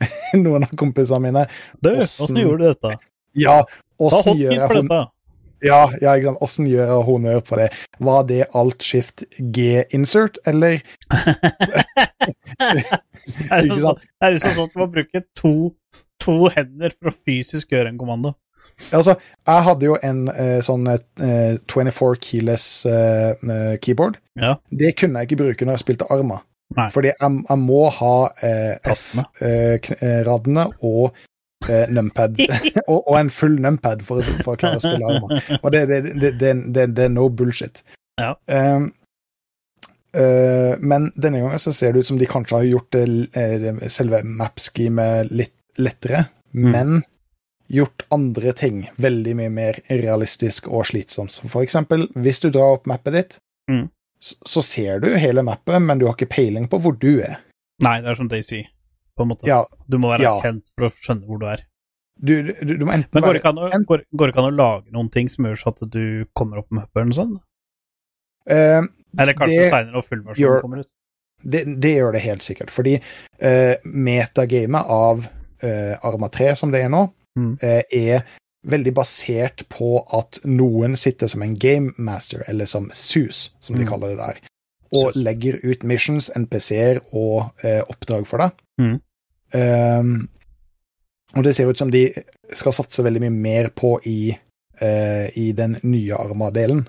[0.44, 1.46] noen av kompisene mine
[1.80, 2.98] Du, Åssen- gjorde du dette?
[3.36, 3.62] Ja,
[4.00, 5.00] åssen gjør jeg dette.
[5.64, 6.42] Ja, ja, ikke sant?
[6.44, 7.68] Åssen gjør jeg honnør på det?
[8.08, 10.80] Var det alt skift G-insert, eller
[13.26, 14.02] Det er liksom sånn,
[14.42, 15.54] sånn at man bruker to,
[16.22, 18.34] to hender for å fysisk gjøre en kommando.
[18.94, 19.14] Altså,
[19.46, 20.98] jeg hadde jo en uh, sånn uh,
[21.70, 24.18] 24 keyless uh, eh, keyboard.
[24.38, 24.56] Ja.
[24.70, 26.40] Det kunne jeg ikke bruke når jeg spilte Arma,
[26.76, 26.88] Nei.
[26.94, 28.14] fordi jeg, jeg må ha
[28.44, 31.24] eh, F-radene og eh,
[31.90, 32.38] numpad,
[32.90, 35.42] og, og en full numpad for, for å klare å spille armer.
[35.62, 37.82] Og det, det, det, det, er no bullshit.
[38.20, 38.34] Ja.
[38.46, 38.90] Um,
[40.16, 43.04] uh, men denne gangen så ser det ut som de kanskje har gjort det,
[43.36, 46.70] eh, selve map-schemet litt lettere, Mm.
[46.72, 47.02] men
[47.68, 51.34] gjort andre ting veldig mye mer realistisk og slitsomt.
[51.34, 53.36] Som for eksempel, hvis du drar opp mappet ditt,
[53.68, 53.88] Mm.
[54.22, 57.40] så, så ser du hele mappet, men du har ikke peiling på hvor du er.
[57.82, 58.62] Nei, det er som Daisy,
[59.16, 59.46] på en måte.
[59.48, 60.34] Ja, Du må være Ja.
[60.42, 61.64] kjent for å skjønne hvor du er.
[62.18, 64.52] du, du, du må enten Men går det å, en- går, går det ikke an
[64.52, 67.34] å lage noen ting som gjør så at du kommer opp med eller sånn?
[67.36, 67.42] sånt?
[68.48, 68.82] eh,
[69.18, 70.88] Eller kanskje seinere og fullversjonen kommer ut?
[71.44, 72.94] det, det gjør det helt sikkert, fordi
[73.42, 75.26] uh, metagamet av
[75.62, 77.04] uh, Arma 3, som det er nå,
[77.36, 77.58] Mm.
[77.62, 78.22] uh, er
[78.66, 83.84] veldig basert på at noen sitter som en game master, eller som SUS, som de
[83.84, 83.88] Mm.
[83.90, 84.38] kaller det der,
[84.96, 85.22] og Sus.
[85.22, 88.52] legger ut missions, NPC-er og eh, oppdrag for deg.
[88.80, 89.00] Mm.
[89.54, 90.28] Um,
[91.36, 92.08] og det ser ut som de
[92.54, 94.30] skal satse veldig mye mer på i,
[94.82, 96.86] uh, i den nye Arma-delen.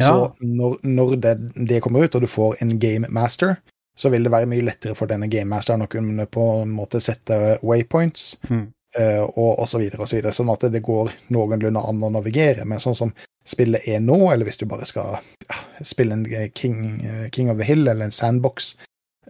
[0.00, 1.32] Så når, når det,
[1.68, 3.56] det kommer ut, og du får en game master,
[3.98, 7.00] så vil det være mye lettere for denne game masteren å kunne på en måte
[7.02, 8.68] sette waypoints Mm.
[8.98, 12.12] uh, og, og så videre og så videre, sånn at det går noenlunde an å
[12.14, 12.64] navigere.
[12.64, 13.12] Men sånn som
[13.46, 17.00] spillet er nå, eller hvis du bare skal ja, spille en eh, King,
[17.34, 18.14] King of the Hill eller en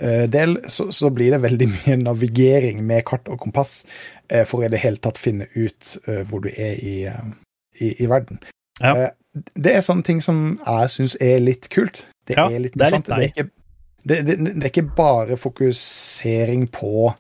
[0.00, 3.84] sandbox-del, så, så blir det veldig mye navigering med kart og kompass
[4.28, 7.32] eh, for i det hele tatt finne ut eh, hvor du er i, eh,
[7.80, 8.40] i, i verden.
[8.80, 8.94] Ja.
[8.96, 9.10] Eh,
[9.54, 12.06] det er sånne ting som jeg syns er litt kult.
[12.26, 13.06] Det Ja, er litt det morsomt.
[13.06, 13.48] Det
[14.02, 17.10] det, det, det er ikke bare fokusering på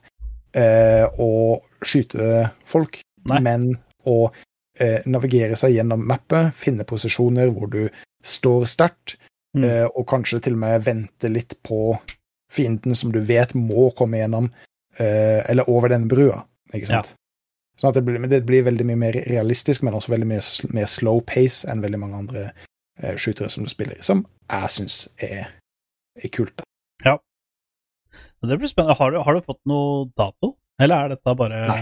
[0.56, 3.40] eh, å skyte folk, Nei.
[3.44, 3.66] men
[4.08, 4.30] å
[4.80, 7.82] eh, navigere seg gjennom mappet, finne posisjoner hvor du
[8.24, 9.18] står sterkt,
[9.50, 9.64] Mm.
[9.66, 11.96] eh, og kanskje til og med vente litt på
[12.50, 14.50] fienden som du vet må komme gjennom,
[14.98, 16.42] eh, eller over den brua,
[16.74, 17.14] ikke sant?
[17.80, 20.90] Sånn at det blir, det blir veldig mye mer realistisk, men også veldig mye mer
[20.90, 25.48] slow pace enn veldig mange andre eh, skytere som du spiller, som jeg syns er,
[26.20, 26.58] er kult.
[26.58, 26.66] da.
[28.42, 28.96] Det blir spennende.
[28.98, 31.80] Har du, har du fått noe dato, eller er dette bare Nei.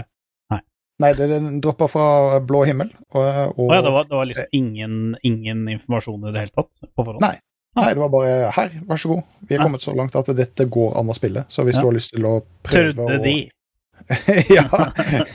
[0.99, 2.05] Nei, det, den droppa fra
[2.43, 6.33] blå himmel, og, og oh, ja, det var, det var liksom ingen, ingen informasjon i
[6.35, 7.23] det hele tatt på forhånd?
[7.23, 7.37] Nei.
[7.77, 9.21] Nei, det var bare her, vær så god.
[9.47, 11.81] Vi er kommet så langt at dette går an å spille, så hvis Ja.
[11.83, 12.33] du har lyst til å
[12.65, 13.35] prøve Trodde de.
[14.57, 14.63] ja.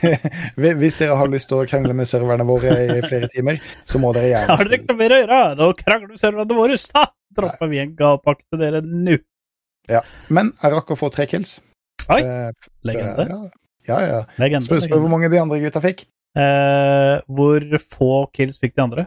[0.56, 4.10] Hvis dere har lyst til å krangle med serverne våre i flere timer, så må
[4.16, 5.40] dere gjerne Har dere ikke noe mer å gjøre?
[5.60, 6.78] Nå krangler du serverne våre!
[6.94, 7.04] Da
[7.36, 9.18] dropper vi en gavepakke til dere nå!
[10.32, 11.58] Men jeg rakk å få tre kills.
[12.08, 12.50] Oi, Eh,
[12.88, 13.26] Legende.
[13.84, 14.00] Ja, ja.
[14.08, 14.20] ja.
[14.40, 16.06] Legende, Spør, spør hvor mange de andre gutta fikk.
[16.34, 19.06] Eh, hvor få kills fikk de andre?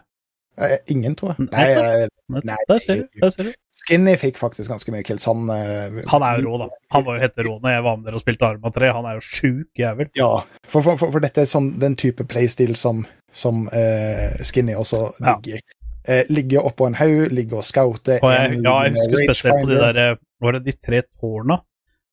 [0.57, 1.47] Eh, ingen, tror jeg.
[1.51, 3.19] Nei, Nei, eh, Nei, Nei, der ser du.
[3.21, 3.51] Der ser du.
[3.77, 5.27] Skinny fikk faktisk ganske mye kills.
[5.29, 6.67] Han, uh, Han er jo rå, da.
[6.95, 8.89] Han var jo helt rå når jeg var med dere og spilte Arma 3.
[8.97, 10.09] Han er jo sjuk jævel.
[10.17, 10.31] Ja,
[10.65, 15.03] for, for, for, for dette er sånn, den type playstil som, som uh, Skinny også
[15.21, 15.37] Ja.
[15.37, 15.61] ligger.
[16.07, 18.17] Eh, ligge oppå en haug, ligge og scoute.
[18.23, 21.57] Og jeg, en ja, jeg husker spesielt på de der Var det de tre tårna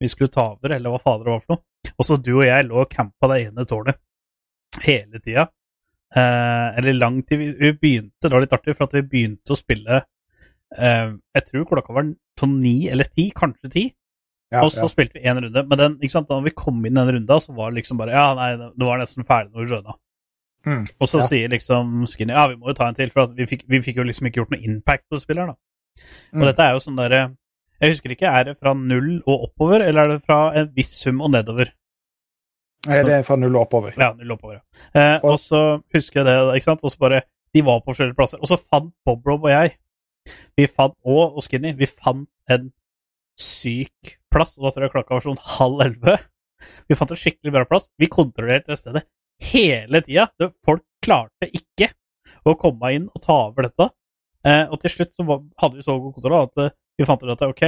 [0.02, 1.92] vi skulle ta over, eller hva fader det var for noe?
[1.94, 4.00] Og så du og jeg lå og campa det ene tårnet
[4.82, 5.46] hele tida.
[6.14, 7.40] Eh, eller lang tid.
[7.58, 9.96] Vi, begynte, det var litt artig, for at vi begynte å spille
[10.78, 12.06] eh, Jeg tror klokka var
[12.38, 13.84] sånn ni eller ti, kanskje ti.
[14.54, 14.90] Ja, og så ja.
[14.92, 15.64] spilte vi én runde.
[15.66, 18.28] Men den, sant, da vi kom inn den runda, så var det liksom bare Ja,
[18.38, 19.96] nei, det var nesten ferdig når vi joina.
[20.64, 21.26] Mm, Og så ja.
[21.28, 23.82] sier liksom Skinny ja, vi må jo ta en til, for at vi, fikk, vi
[23.84, 25.52] fikk jo liksom ikke gjort noe impact på spilleren.
[25.52, 25.58] da.
[26.34, 26.46] Og Mm.
[26.48, 27.18] dette er jo sånn derre
[27.82, 30.94] Jeg husker ikke, er det fra null og oppover, eller er det fra en viss
[31.02, 31.72] sum og nedover?
[32.88, 33.94] Eh, Det er fra null og oppover.
[33.98, 34.90] Ja, null og oppover, ja.
[35.00, 37.22] Eh, Og- så husker jeg det, ikke sant, og så bare
[37.54, 38.38] De var på forskjellige plasser.
[38.42, 39.76] Og så fant Bob Rob og jeg
[40.58, 42.72] Vi fant, og, og Skinny, vi fant en
[43.38, 46.18] syk plass, og da tror jeg klokka var sånn halv elleve.
[46.88, 47.90] Vi fant en skikkelig bra plass.
[48.00, 49.02] Vi kontrollerte det stedet
[49.50, 50.28] hele tida.
[50.64, 51.90] Folk klarte ikke
[52.46, 53.90] å komme inn og ta over dette.
[54.46, 57.22] Eh, og til slutt så var, hadde vi så god kontroll at eh, vi fant
[57.22, 57.62] ut at ok,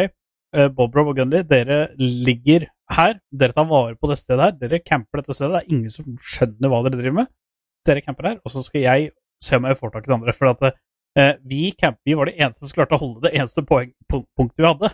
[0.77, 3.19] Bob Rob og Gunley, dere ligger her.
[3.31, 4.57] Dere tar vare på det stedet her.
[4.61, 5.53] Dere camper dette stedet.
[5.55, 7.33] Det er ingen som skjønner hva dere driver med.
[7.87, 9.11] Dere camper her, og så skal jeg
[9.43, 10.35] se om jeg får tak i de andre.
[10.37, 13.93] For at eh, vi camper var de eneste som klarte å holde det eneste poeng,
[14.11, 14.93] punktet vi hadde.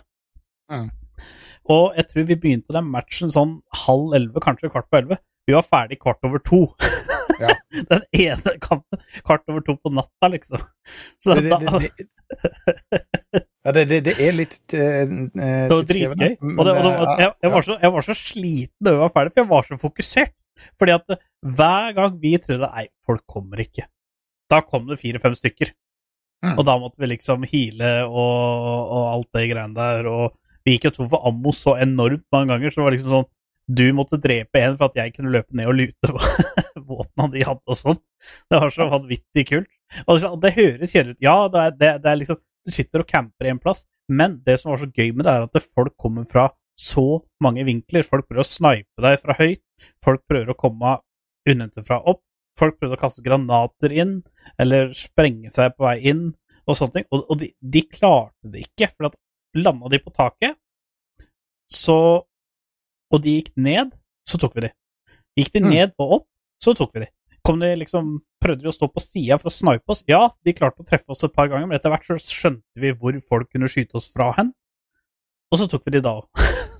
[0.73, 0.89] Mm.
[1.73, 5.21] Og jeg tror vi begynte den matchen sånn halv elleve, kanskje kvart på elleve.
[5.47, 6.65] Vi var ferdig kvart over to.
[7.41, 7.49] Ja.
[7.91, 10.61] den ene kampen kvart over to på natta, liksom.
[11.23, 12.07] Så Det, det, det,
[13.33, 16.33] det, ja, det, det, det er litt eh, det var dritgøy.
[16.57, 19.01] Og, det, og det, eh, jeg, jeg, var så, jeg var så sliten da vi
[19.03, 20.33] var ferdig, for jeg var så fokusert.
[20.79, 21.15] Fordi at
[21.57, 23.87] hver gang vi trodde Nei, folk kommer ikke.
[24.51, 25.71] Da kom det fire-fem stykker.
[26.43, 26.57] Mm.
[26.59, 30.09] Og da måtte vi liksom hile og, og alt det greiene der.
[30.11, 30.35] Og
[30.67, 33.29] vi gikk jo tom for ammo så enormt mange ganger, så det var liksom sånn
[33.79, 36.11] Du måtte drepe en for at jeg kunne løpe ned og lute
[36.89, 37.99] våpnene de hadde og sånn.
[38.51, 39.69] Det var så vanvittig kult.
[40.03, 41.23] Og så- det høres kjedelig ut.
[41.23, 44.37] Ja, det er, det, det er liksom Du sitter og camper i en plass, men
[44.45, 46.49] det som var så gøy med det, er at folk kommer fra
[46.79, 48.05] så mange vinkler.
[48.07, 49.63] Folk prøver å snipe deg fra høyt.
[50.03, 50.97] Folk prøver å komme
[51.49, 52.21] unnenfra opp.
[52.59, 54.19] Folk prøvde å kaste granater inn,
[54.61, 56.27] eller sprenge seg på vei inn,
[56.69, 57.05] og sånne ting.
[57.11, 59.17] Og, og de, de klarte det ikke, for at
[59.57, 60.55] landa de på taket,
[61.69, 62.23] så
[63.13, 63.91] Og de gikk ned,
[64.25, 64.69] så tok vi de.
[65.37, 65.69] Gikk de Mm.
[65.69, 66.23] ned og opp,
[66.57, 67.07] så tok vi de.
[67.43, 70.01] Kom de liksom Prøvde de å stå på sida for å snipe oss?
[70.09, 72.91] Ja, de klarte å treffe oss et par ganger, men etter hvert så skjønte vi
[72.91, 74.49] hvor folk kunne skyte oss fra hen.
[75.47, 76.27] Og så tok vi de da òg.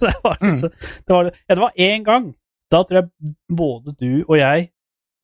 [0.02, 2.28] Det var liksom Det var, ja, det var én gang.
[2.74, 4.66] Da tror jeg både du og jeg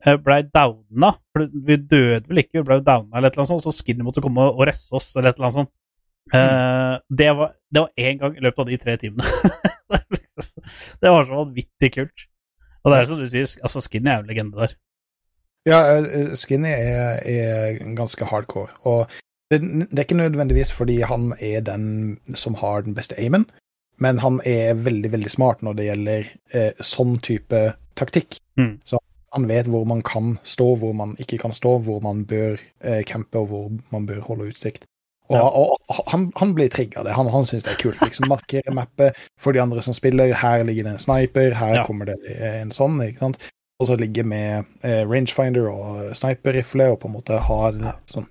[0.06, 1.12] eh, blei downa.
[1.34, 4.06] For vi døde vel ikke, vi blei downa eller et eller annet sånt, så Skinny
[4.08, 5.75] måtte komme og resse oss eller et eller annet sånt.
[6.30, 6.99] Mm.
[7.17, 9.25] det, var, det var én gang i løpet av de tre timene.
[11.02, 12.30] det var så vanvittig kult.
[12.84, 14.78] Og det er som du sier, altså Skinny er jo en legende der.
[15.67, 18.69] Ja, eh, Skinny er, er ganske hardcore.
[18.87, 19.09] Og
[19.51, 23.45] det, det er ikke nødvendigvis fordi han er den som har den beste aimen,
[23.99, 27.63] men han er veldig, veldig smart når det gjelder eh, sånn type
[27.99, 28.37] taktikk.
[28.57, 28.77] Mm.
[28.87, 29.01] Så
[29.35, 33.03] han vet hvor man kan stå, hvor man ikke kan stå, hvor man bør eh,
[33.05, 34.85] campe, og hvor man bør holde utsikt.
[35.29, 35.43] Og, Ja.
[35.45, 37.11] og han, han blir trigga det.
[37.13, 37.99] Han, han syns det er kult.
[38.01, 40.31] Liksom Markere mappet for de andre som spiller.
[40.33, 41.83] Her ligger det en sniper, her Ja.
[41.85, 42.95] kommer det en sånn.
[43.05, 43.37] ikke sant?
[43.79, 48.27] Og så ligge med eh, rangefinder og sniperrifle og på en måte ha en sånn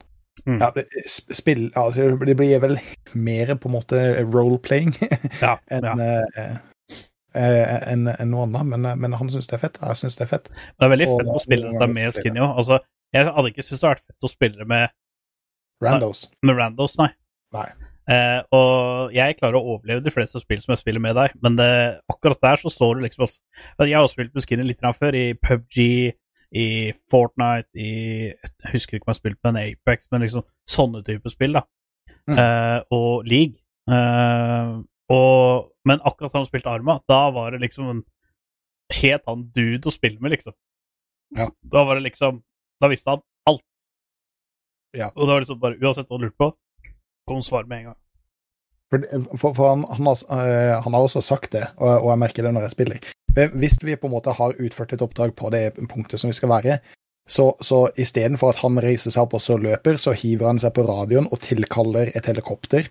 [0.47, 0.61] Mm.
[0.63, 0.87] ja, det-
[1.35, 2.77] spill altså, Det blir vel
[3.15, 4.93] mer på en måte role-playing
[5.43, 5.95] Ja, enn ja.
[6.39, 6.53] eh,
[7.35, 9.81] eh, enn- en noe annet, men, men han syns det er fett.
[9.83, 10.49] Jeg syns det er fett.
[10.49, 12.55] Men det er veldig Og fett å spille dette med Skinny òg.
[12.63, 12.79] Altså,
[13.13, 14.95] jeg hadde ikke syntes det hadde vært fett å spille med,
[15.83, 16.23] Randos.
[16.47, 17.11] med Randos, nei.
[17.59, 17.67] Nei.
[18.09, 21.59] Eh, og jeg klarer å overleve de fleste spill som jeg spiller med deg, men
[21.59, 21.69] det,
[22.09, 23.43] akkurat der så står det liksom også.
[23.85, 25.81] Jeg har også spilt med Skinny litt før, i PubG,
[26.57, 26.69] i
[27.13, 27.91] Fortnite, i
[28.33, 31.59] Jeg husker ikke om jeg har spilt med en Apex, men liksom sånne typer spill,
[31.59, 31.65] da.
[32.29, 32.39] Mm.
[32.39, 33.61] Eh, og League.
[33.93, 34.79] Eh,
[35.13, 38.03] og, men akkurat da han spilte Arma, da var det liksom en
[39.03, 40.57] helt annen dude å spille med, liksom.
[41.37, 41.51] Ja.
[41.61, 42.39] Da var det liksom
[42.81, 43.91] Da visste han alt.
[44.97, 45.11] Ja.
[45.11, 46.49] Og det var liksom bare Uansett hva du lurte på,
[47.29, 47.99] kom svar med en gang.
[48.89, 52.47] For, for, han, han, har, eh, han har også sagt det, og, og jeg merker
[52.47, 53.11] det når jeg spiller.
[53.55, 56.51] Hvis vi på en måte har utført et oppdrag på det punktet som vi skal
[56.51, 56.79] være,
[57.29, 60.73] så, så istedenfor at han reiser seg opp og så løper, så hiver han seg
[60.75, 62.89] på radioen og tilkaller et helikopter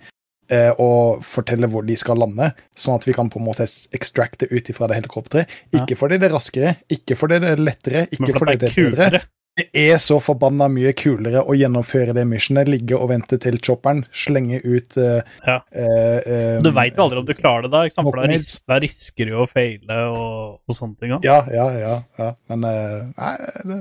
[0.54, 3.66] eh, og forteller hvor de skal lande, sånn at vi kan på en måte
[3.98, 5.58] extracte ut ifra det helikopteret.
[5.82, 9.02] Ikke fordi det er raskere, ikke fordi det er lettere, ikke fordi det er er
[9.02, 9.24] bedre.
[9.58, 14.04] Det er så forbanna mye kulere å gjennomføre det missionet, ligge og vente til chopperen,
[14.14, 15.56] slenge ut uh, Ja.
[15.74, 18.10] uh, eh, Du veit jo aldri om du klarer det da, ikke sant?
[18.10, 21.16] for da, ris da risker du å feile og, og sånne ting.
[21.26, 21.96] Ja, ja, ja.
[22.22, 22.30] ja.
[22.52, 23.34] Men uh, nei,
[23.72, 23.80] det,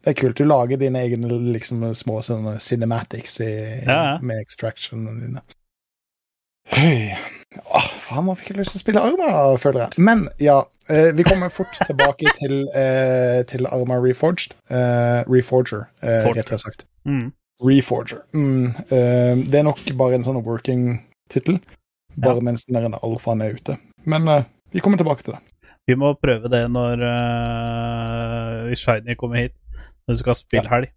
[0.00, 0.40] det er kult.
[0.40, 3.52] Du lager dine egne liksom, små sånne cinematics i,
[3.84, 4.16] Ja, ja.
[4.24, 5.44] med extractionene dine.
[6.72, 7.12] Høy.
[7.62, 10.04] Åh, faen, man fikk ikke lyst til å spille Arma, føler jeg.
[10.06, 14.56] Men ja, eh, vi kommer fort tilbake til, eh, til Arma Reforged.
[14.70, 16.42] Eh, Reforger, eh, Forger.
[16.42, 16.86] rettere sagt.
[17.08, 17.30] Mm.
[17.64, 18.24] Reforger.
[18.34, 21.60] Mm, det er nok bare en sånn working-tittel,
[22.20, 23.78] bare mens den der alfaen er ute.
[24.04, 24.26] Men
[24.74, 25.42] vi kommer tilbake til det.
[25.84, 29.56] Vi må prøve det når uh, Shiny kommer hit,
[30.04, 30.92] når vi skal ha spillhelg.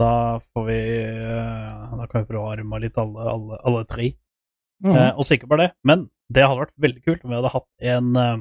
[0.00, 4.10] Da får vi uh, Da kan vi prøve å arme litt alle, alle, alle tre.
[4.82, 4.96] Mhm.
[4.96, 7.52] Eh, og så ikke bare det, men det hadde vært veldig kult om vi hadde
[7.52, 8.38] hatt en eh,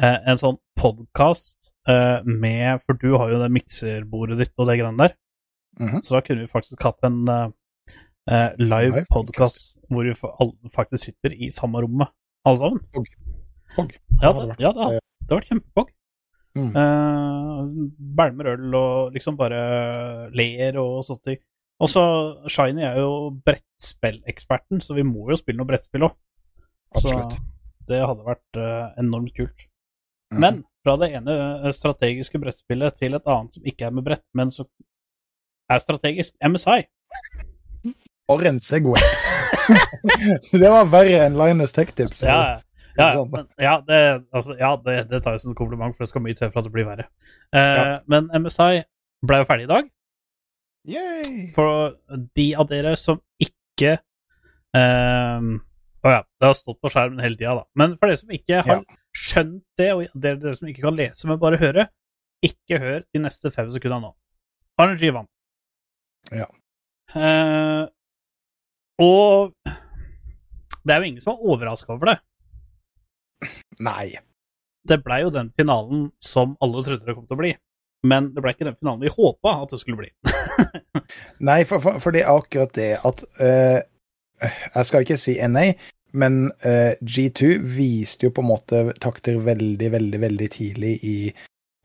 [0.00, 1.70] eh, en sånn podkast
[2.24, 5.12] med For du har jo det mikserbordet ditt og det greiene der.
[5.80, 6.00] Mm.
[6.02, 7.48] Så da kunne vi faktisk hatt en eh,
[8.30, 10.14] eh, live Live podkast hvor vi
[10.72, 12.08] faktisk sitter i samme rommet,
[12.46, 12.80] alle sammen.
[12.94, 13.06] Pog.
[13.76, 13.92] Pog.
[14.22, 15.90] Ja, Det ja, det, hadde- vært kjempepog.
[16.56, 16.72] Mm.
[16.78, 17.60] Eh,
[18.16, 21.40] Bælmer øl og liksom bare ler og sånne ting.
[21.84, 22.04] Og så
[22.48, 23.10] Shiny er jo
[23.44, 26.16] brettspilleksperten, så vi må jo spille noe brettspill òg.
[26.96, 27.12] Så
[27.90, 29.66] det hadde vært eh, enormt kult.
[30.32, 30.40] Mm.
[30.40, 34.24] Men fra det ene eh, strategiske brettspillet til et annet som ikke er med brett,
[34.36, 34.68] men som
[35.68, 36.84] er strategisk, MSI.
[38.30, 39.04] For en Segway!
[40.52, 42.24] det var verre enn Linus Tech Tips.
[42.24, 42.62] Ja, ja.
[42.94, 43.96] Ja, men, ja, det,
[44.30, 46.62] altså, ja det, det tar jeg som en kompliment, for det skal mye til for
[46.62, 47.08] at det blir verre.
[47.50, 47.96] Eh.
[48.06, 48.84] Men MSI
[49.26, 49.88] ble jo ferdig i dag.
[50.84, 51.48] Yay!
[51.54, 51.94] For
[52.36, 53.94] de av dere som ikke
[54.76, 55.54] um,
[56.04, 57.64] Å ja, det har stått på skjermen hele tida, da.
[57.80, 58.98] Men for dere som ikke har Ja.
[59.16, 61.86] skjønt det, og dere, dere som ikke kan lese, men bare høre,
[62.44, 64.12] ikke hør de neste fem sekundene nå.
[64.82, 65.30] RNG vant.
[66.34, 66.48] Ja.
[67.14, 67.86] Uh,
[69.00, 69.54] og
[70.84, 72.18] det er jo ingen som er overraska over det.
[73.80, 74.10] Nei.
[74.84, 77.54] Det blei jo den finalen som alle trodde det kom til å bli.
[78.04, 80.10] Men det ble ikke den finalen vi håpa at det skulle bli.
[81.48, 83.80] Nei, for, for, for det er akkurat det at uh,
[84.44, 85.70] Jeg skal ikke si NA,
[86.14, 91.16] men uh, G2 viste jo på en måte takter veldig, veldig, veldig tidlig i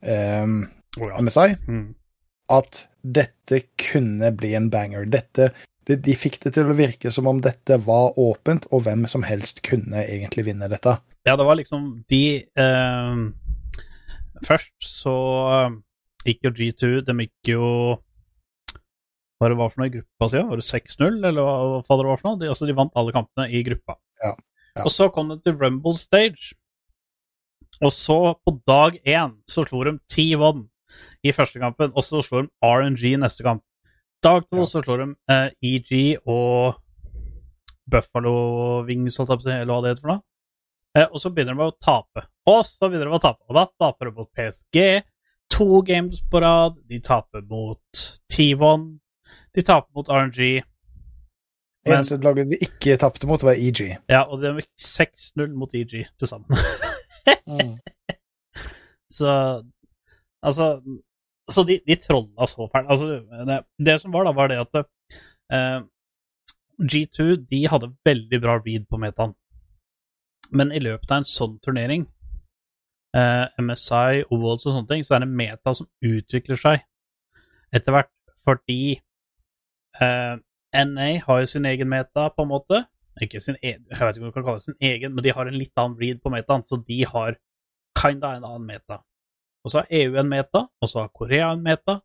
[0.03, 0.51] eh,
[0.99, 1.95] MSI Mm.
[2.49, 5.05] at dette kunne bli en banger.
[5.05, 5.51] Dette
[5.89, 9.23] de, de fikk det til å virke som om dette var åpent, og hvem som
[9.25, 10.99] helst kunne egentlig vinne dette.
[11.25, 12.23] Ja, det var liksom de
[12.59, 13.29] uh,
[14.45, 15.15] Først så
[15.51, 15.73] eh,
[16.27, 17.67] gikk jo G2 De gikk jo
[19.39, 20.41] Hva det var for noe i gruppa si?
[20.49, 22.39] Var det 6-0, eller hva, fader det var for noe?
[22.41, 23.95] De, altså, de vant alle kampene i gruppa.
[24.19, 24.33] Ja,
[24.75, 24.83] ja.
[24.83, 26.51] Og så kom det til Rumble Stage.
[27.79, 30.65] Og så, på dag én, så slo de T1
[31.23, 33.63] i første kampen, og så slår de RNG i neste kamp.
[34.19, 34.65] Dag to Ja.
[34.67, 36.75] så slår de eh, EG og
[37.87, 40.21] Buffalo Wings, eller hva det heter for noe.
[40.97, 42.25] Eh, og så begynner de å tape.
[42.49, 43.39] Og så begynner de å tape.
[43.47, 44.83] Og da taper de mot PSG.
[45.55, 46.77] To games på rad.
[46.89, 47.81] De taper mot
[48.33, 48.99] T1.
[49.55, 50.63] De taper mot RNG.
[51.85, 53.79] Men- Eneste laget de ikke tapte mot, var EG.
[54.09, 56.59] Ja, og de gikk 6-0 mot EG til sammen.
[57.47, 57.77] Mm.
[59.17, 59.63] så
[60.43, 60.79] Altså
[61.51, 62.89] Så de, de trolla så fælt.
[62.89, 63.07] Altså,
[63.47, 64.75] det, det som var, da, var det at
[65.53, 65.81] uh,
[66.79, 69.33] G2 de hadde veldig bra read på metaen.
[70.51, 72.05] Men i løpet av en sånn turnering,
[73.15, 76.85] eh, MSI og Worlds og sånne ting, så er det meta som utvikler seg
[77.75, 78.13] etter hvert,
[78.45, 78.81] fordi
[80.01, 80.35] eh,
[80.85, 82.83] NA har jo sin egen meta, på en måte.
[83.21, 85.33] Ikke sin egen, jeg vet ikke om du kan kalle det sin egen, men de
[85.35, 87.39] har en litt annen read på metaen, så de har
[87.99, 89.01] kinda en annen meta.
[89.65, 91.99] Og så har EU en meta, og så har Korea en meta,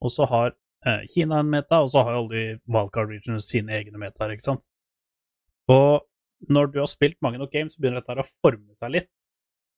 [0.00, 0.54] og så har
[0.86, 4.48] eh, Kina en meta, og så har alle de wildcard regions sine egne metaer, ikke
[4.48, 4.64] sant.
[5.68, 6.06] Og
[6.52, 9.10] når du har spilt mange nok games, så begynner dette her å forme seg litt.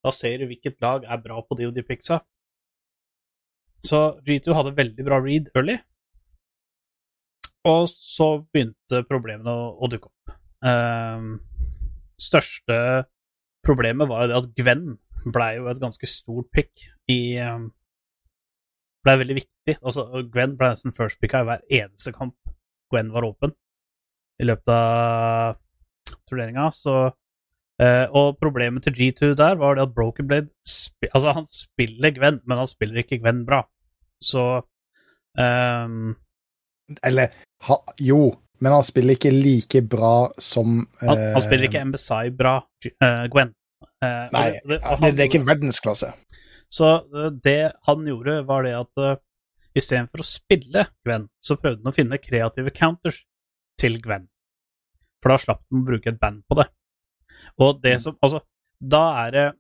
[0.05, 2.21] Da ser du hvilket lag er bra på de og de picksa.
[3.87, 5.77] Så G2 hadde veldig bra read early,
[7.69, 10.35] og så begynte problemene å, å dukke opp.
[10.67, 11.37] Ehm,
[12.19, 12.79] største
[13.67, 14.85] problemet var jo det at Gwen
[15.35, 17.69] blei jo et ganske stort pick i um,
[19.07, 19.77] Blei veldig viktig.
[19.79, 22.35] Altså, Gwen ble nesten first picka i hver eneste kamp
[22.91, 23.53] Gwen var åpen
[24.43, 25.59] i løpet av
[26.27, 27.13] turneringa, så
[27.83, 30.49] eh, Og problemet til G2 der var det at Broken Blade
[31.15, 33.63] Altså, han spiller Gwen, men han spiller ikke Gwen bra.
[34.23, 34.45] Så
[35.39, 36.17] um,
[37.07, 37.35] Eller
[37.69, 42.33] ha, jo, men han spiller ikke like bra som han, han eh, spiller ikke MBSI
[42.39, 42.57] bra,
[42.89, 43.55] uh, Gwen.
[44.03, 46.13] Nei, det, han det er ikke verdensklasse.
[46.71, 46.91] Så
[47.45, 49.17] det han gjorde, var det at uh,
[49.79, 53.23] istedenfor å spille Gwen, så prøvde han å finne kreative counters
[53.81, 54.27] til Gwen.
[55.23, 56.69] For da slapp han å bruke et band på det.
[57.59, 58.01] Og det Mm.
[58.01, 58.41] som Altså,
[58.81, 59.53] da er det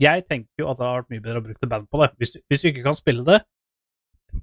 [0.00, 2.10] Jeg tenker jo at det har vært mye bedre å bruke band på det.
[2.16, 3.42] Hvis du, hvis du ikke kan spille det,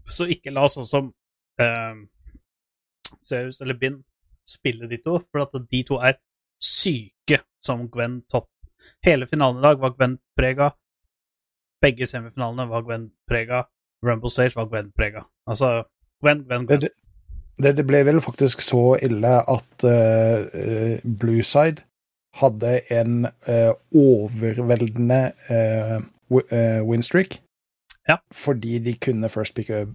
[0.06, 1.08] så ikke la sånn som
[1.60, 1.96] eh,
[3.20, 4.04] Seus eller Bind
[4.46, 6.20] spille de to, for at de to er
[6.62, 8.50] syke som Gwen topp.
[9.04, 10.70] Hele finalen i dag var Gwen-prega.
[11.82, 13.64] Begge semifinalene var Gwen-prega.
[14.06, 15.26] Rumble Stage var Gwen-prega.
[15.48, 15.84] Altså
[16.22, 16.86] Gwen, Gwen, Gwen.
[16.86, 16.92] Det,
[17.58, 21.87] det, det ble vel faktisk så ille at uh, Blueside
[22.40, 26.00] hadde en uh, overveldende uh,
[26.32, 27.40] uh, winstreak.
[28.08, 28.18] Ja.
[28.34, 29.88] Fordi de kunne first picke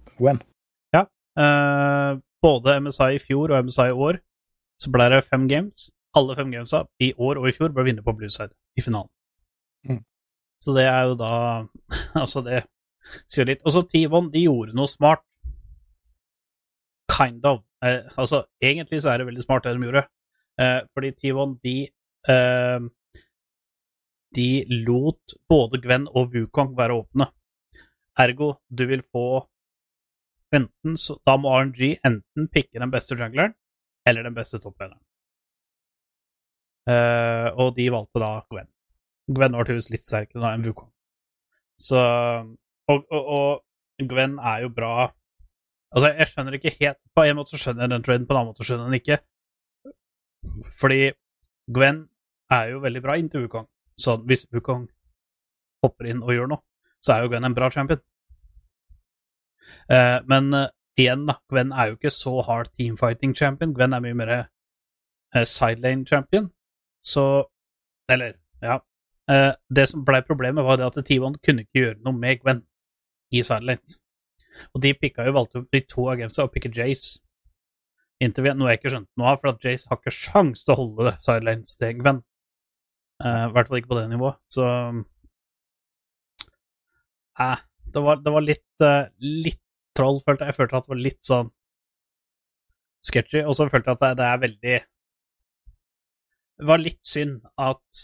[0.93, 1.05] Ja.
[1.43, 4.19] Eh, både MSI i fjor og MSI i år
[4.81, 5.89] så ble det fem games.
[6.13, 9.09] Alle fem gamesa i år og i fjor ble vunnet på Blueside i finalen.
[9.89, 10.03] Mm.
[10.61, 11.33] Så det er jo da
[12.21, 12.63] Altså, det
[13.27, 13.63] sier litt.
[13.65, 15.23] Og så T1, de gjorde noe smart.
[17.09, 17.63] Kind of.
[17.85, 20.05] Eh, altså, egentlig så er det veldig smart det de gjorde.
[20.61, 21.93] Eh, fordi T1, de eh,
[24.33, 24.49] De
[24.87, 27.27] lot både Gwen og Wukong være åpne.
[28.19, 29.43] Ergo, du vil få
[30.53, 33.55] enten så, Da må RNG enten pikke den beste jungleren
[34.05, 35.01] eller den beste topplederen.
[36.89, 38.69] Eh, og de valgte da Gwen.
[39.31, 40.91] Gwen var tydeligvis litt sterkere enn Wukong.
[41.79, 41.99] Så
[42.91, 45.11] og, og, og Gwen er jo bra
[45.93, 48.49] Altså, jeg skjønner ikke helt På en måte skjønner jeg den traden, på en annen
[48.49, 49.17] måte skjønner jeg den ikke.
[50.79, 51.01] Fordi
[51.75, 51.99] Gwen
[52.53, 53.67] er jo veldig bra inntil Wukong.
[53.97, 54.87] Så hvis Wukong
[55.83, 56.63] hopper inn og gjør noe,
[57.03, 58.01] så er jo Gwen en bra champion.
[59.91, 63.73] Eh, men eh, igjen, da, Gwen er jo ikke så hard teamfighting champion.
[63.75, 66.51] Gwen er mye mer eh, sidelane champion.
[67.03, 67.49] Så
[68.11, 68.79] Eller, ja.
[69.31, 72.63] Eh, det som ble problemet, var det at T1 kunne ikke gjøre noe med Gwen
[73.31, 73.99] i sidelane.
[74.73, 77.21] Og de pikka jo valgte de to av gamesa å pikke Jace.
[78.21, 80.79] Inntil noe jeg ikke skjønte noe av, for at Jace har ikke sjans til å
[80.79, 82.21] holde sidelanes til Gwen.
[83.21, 84.39] Eh, I hvert fall ikke på det nivået.
[84.51, 84.63] Så
[87.39, 87.59] eh,
[87.93, 89.11] det, var, det var litt, eh,
[89.45, 89.61] litt
[89.97, 90.53] troll, følte jeg.
[90.53, 91.51] Jeg følte at det var litt sånn
[93.03, 94.75] sketchy, og så følte jeg at det, er veldig
[96.57, 98.03] Det var litt synd at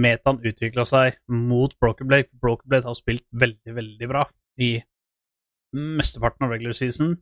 [0.00, 2.30] metaen utvikla seg mot Broker Blade.
[2.42, 4.24] Broken Blade har spilt veldig, veldig bra
[4.60, 4.76] i
[5.74, 7.14] mesteparten av regular season,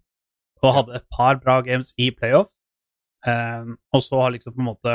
[0.62, 2.48] og hadde et par bra games i playoff.
[3.26, 4.94] Um, og så har liksom på en måte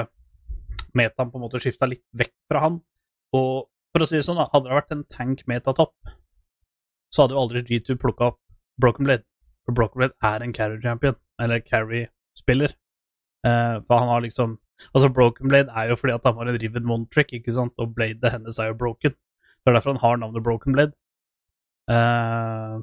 [0.98, 2.80] metaen på en måte skifta litt vekk fra han.
[3.38, 5.96] Og for å si det sånn, da, hadde det vært en tank metatopp,
[7.14, 8.40] så hadde jo aldri G2 plukka opp
[8.82, 9.26] Broken Blade.
[9.66, 12.74] For Broken Blade er en carry champion, eller carry-spiller.
[13.46, 14.60] Eh, for han har liksom
[14.92, 17.94] Altså, Broken Blade er jo fordi at han var en Riven Montrick, ikke sant, og
[17.96, 19.14] bladet hennes er jo broken.
[19.14, 20.92] Det er derfor han har navnet Broken Blade.
[21.88, 22.82] Eh,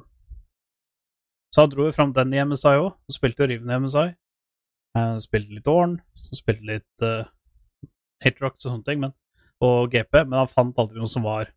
[1.53, 4.07] så han dro jo fram den i MSI òg, og spilte jo Riven i MSI.
[4.97, 7.27] Eh, spilte litt så spilte litt uh,
[8.23, 9.15] Haterocks og sånne ting, men,
[9.63, 11.51] og GP, men han fant aldri noen som var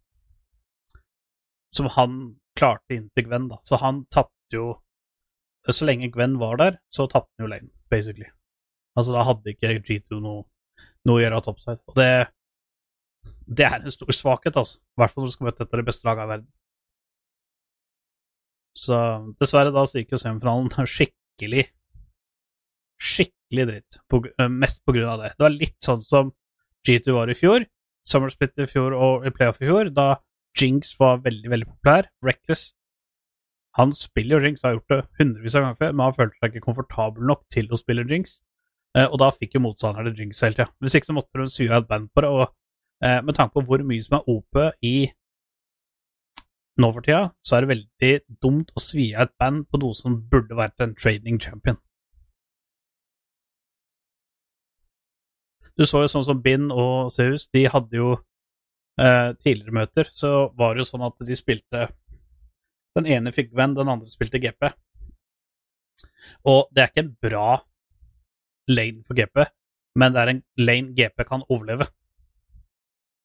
[1.75, 2.17] Som han
[2.55, 3.59] klarte inn til Gwen, da.
[3.67, 4.67] Så han tapte jo
[5.67, 8.29] Så lenge Gwen var der, så tapte han jo lane, basically.
[8.95, 10.45] Altså, da hadde ikke G2 noe,
[11.09, 11.81] noe å gjøre av topside.
[11.89, 12.11] Og det
[13.45, 14.81] det er en stor svakhet, altså.
[14.81, 16.51] I hvert fall når du skal møte et av de beste lagene i verden.
[18.85, 19.01] Så
[19.41, 21.69] dessverre da så gikk jo semifinalen skikkelig
[23.05, 23.97] Skikkelig dritt.
[24.09, 25.35] På, mest på grunn av det.
[25.35, 26.31] Det var litt sånn som
[26.85, 27.67] G2 var i fjor,
[28.05, 30.15] Summer Split i fjor og i playoff i fjor, da
[30.61, 32.09] Jinx var veldig, veldig populær.
[32.25, 32.73] Reckless.
[33.79, 36.53] Han spiller jo Jinx, har gjort det hundrevis av ganger før, men han følte seg
[36.53, 38.39] ikke komfortabel nok til å spille Jinx.
[38.95, 40.69] Eh, og da fikk jo motstanderne Jinx hele tida.
[40.79, 42.45] Hvis ikke så måtte de sy et band på det, og
[43.03, 44.97] eh, med tanke på hvor mye som er OP i
[46.79, 48.13] nå for tida, så er det veldig
[48.43, 51.81] dumt å svi et band på noe som burde vært en trading champion.
[55.75, 58.13] Du så jo sånn som Bind og Seus, de hadde jo
[59.01, 61.89] eh, tidligere møter, så var det jo sånn at de spilte
[62.95, 64.69] Den ene fikk venn, den andre spilte GP.
[66.47, 67.49] Og det er ikke en bra
[68.71, 69.41] lane for GP,
[69.99, 71.89] men det er en lane GP kan overleve.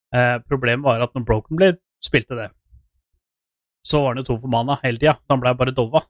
[0.10, 2.50] Eh, problemet var at når Broken Blade spilte det,
[3.86, 6.02] så var han jo tom for mana hele tida, så han blei bare dova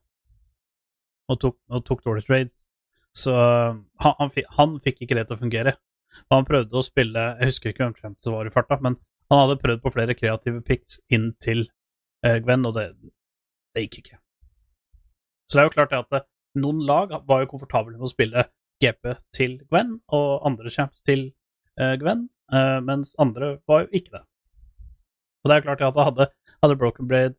[1.30, 2.62] og tok, tok dårlige trades.
[3.14, 5.76] Så han, han, fikk, han, fikk ikke det til å fungere.
[6.32, 8.96] Han prøvde å spille Jeg husker ikke hvem som var i farta, men
[9.30, 11.66] han hadde prøvd på flere kreative picks inn til
[12.26, 12.88] eh, Gwen, og det,
[13.74, 14.18] det, gikk ikke.
[15.46, 16.22] Så det er jo klart det at det,
[16.58, 18.48] noen lag var jo komfortable med å spille
[18.82, 21.28] GP til Gwen, og andre champs til
[21.78, 24.24] uh, Gwen, uh, mens andre var jo ikke det.
[25.40, 26.26] Og det er klart at hadde,
[26.64, 27.36] hadde Broken Blade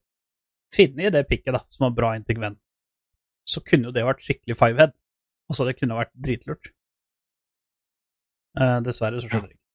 [0.75, 2.55] funnet det picket da, som var bra inn til Gwen,
[3.43, 4.95] så kunne jo det vært skikkelig fivehead.
[5.51, 6.71] Altså, det kunne vært dritlurt.
[8.59, 9.67] Uh, dessverre så skjedde det ikke.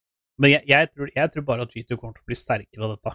[0.43, 2.93] Men jeg, jeg, tror, jeg, tror, bare at G2 kommer til å bli sterkere av
[2.93, 3.13] dette.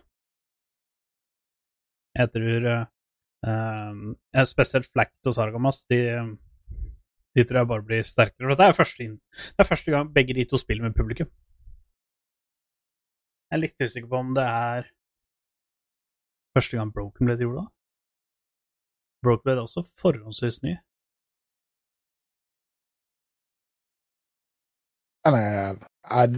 [2.18, 6.02] Jeg tror uh, Spesielt Flact og Sargamas, de,
[7.38, 8.48] de, tror jeg bare blir sterkere.
[8.48, 11.30] For dette er første, det er første gang begge de to spiller med publikum.
[13.52, 14.90] Jeg er litt usikker på om det er
[16.56, 17.68] første gang Broken gjorde det.
[19.22, 20.80] Broken Blade er også forhåndsvis ny.
[25.30, 25.76] Nei, jeg
[26.10, 26.32] er,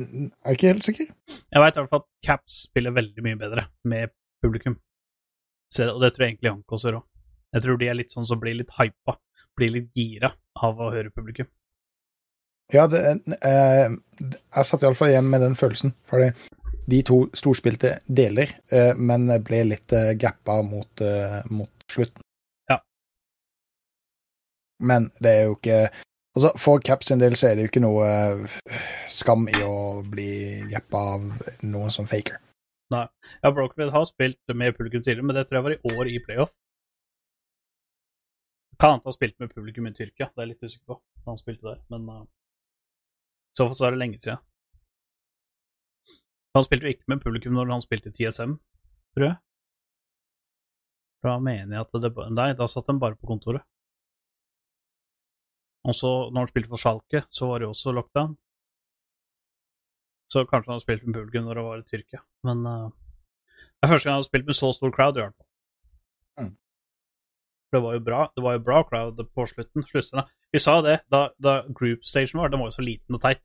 [0.43, 1.11] er ikke helt sikker.
[1.31, 4.11] Jeg veit i hvert fall at Caps spiller veldig mye bedre med
[4.43, 4.75] publikum.
[5.87, 7.05] Og det tror jeg egentlig Jankos gjør òg.
[7.53, 9.15] Jeg tror de er litt sånn som blir litt hypa,
[9.57, 10.33] blir litt gira
[10.65, 11.47] av å høre publikum.
[12.73, 13.01] Ja, det,
[13.45, 13.87] eh,
[14.25, 15.93] jeg satt iallfall igjen med den følelsen.
[16.09, 16.31] Fordi
[16.89, 22.25] de to storspilte deler, eh, men ble litt eh, gappa mot, eh, mot slutten.
[22.71, 22.79] Ja.
[24.79, 25.79] Men det er jo ikke
[26.33, 28.55] Altså, For Cap sin del så er det jo ikke noe uh,
[29.09, 31.27] skam i å bli jappa av
[31.61, 32.39] noen som faker.
[32.93, 33.05] Nei.
[33.43, 36.21] Ja, Brokerbed har spilt med publikum tidligere, men det tror jeg var i år i
[36.25, 36.53] playoff.
[38.81, 40.97] Kan han ha spilt med publikum i Tyrkia, det er jeg litt usikker på.
[41.21, 42.25] Da han spilte der, men uh,
[43.53, 44.41] så fall så er det lenge siden.
[46.57, 48.57] Han spilte jo ikke med publikum når han spilte i TSM,
[49.13, 49.37] tror jeg.
[51.23, 53.65] Da mener jeg at det Nei, da satt han bare på kontoret.
[55.83, 58.35] Og så, når han spilte for Schalke, så var det jo også lockdown.
[60.31, 62.21] Så kanskje han har spilt med publikum når det var i Tyrkia.
[62.47, 62.91] Men uh,
[63.83, 65.49] det er første gang han har spilt med så stor crowd, i hvert fall.
[66.39, 66.53] Mm.
[67.73, 69.85] Det var jo bra Det var jo bra crowd på slutten.
[69.89, 70.23] Slutten,
[70.53, 73.43] Vi sa det da, da group stagen var, den var jo så liten og teit.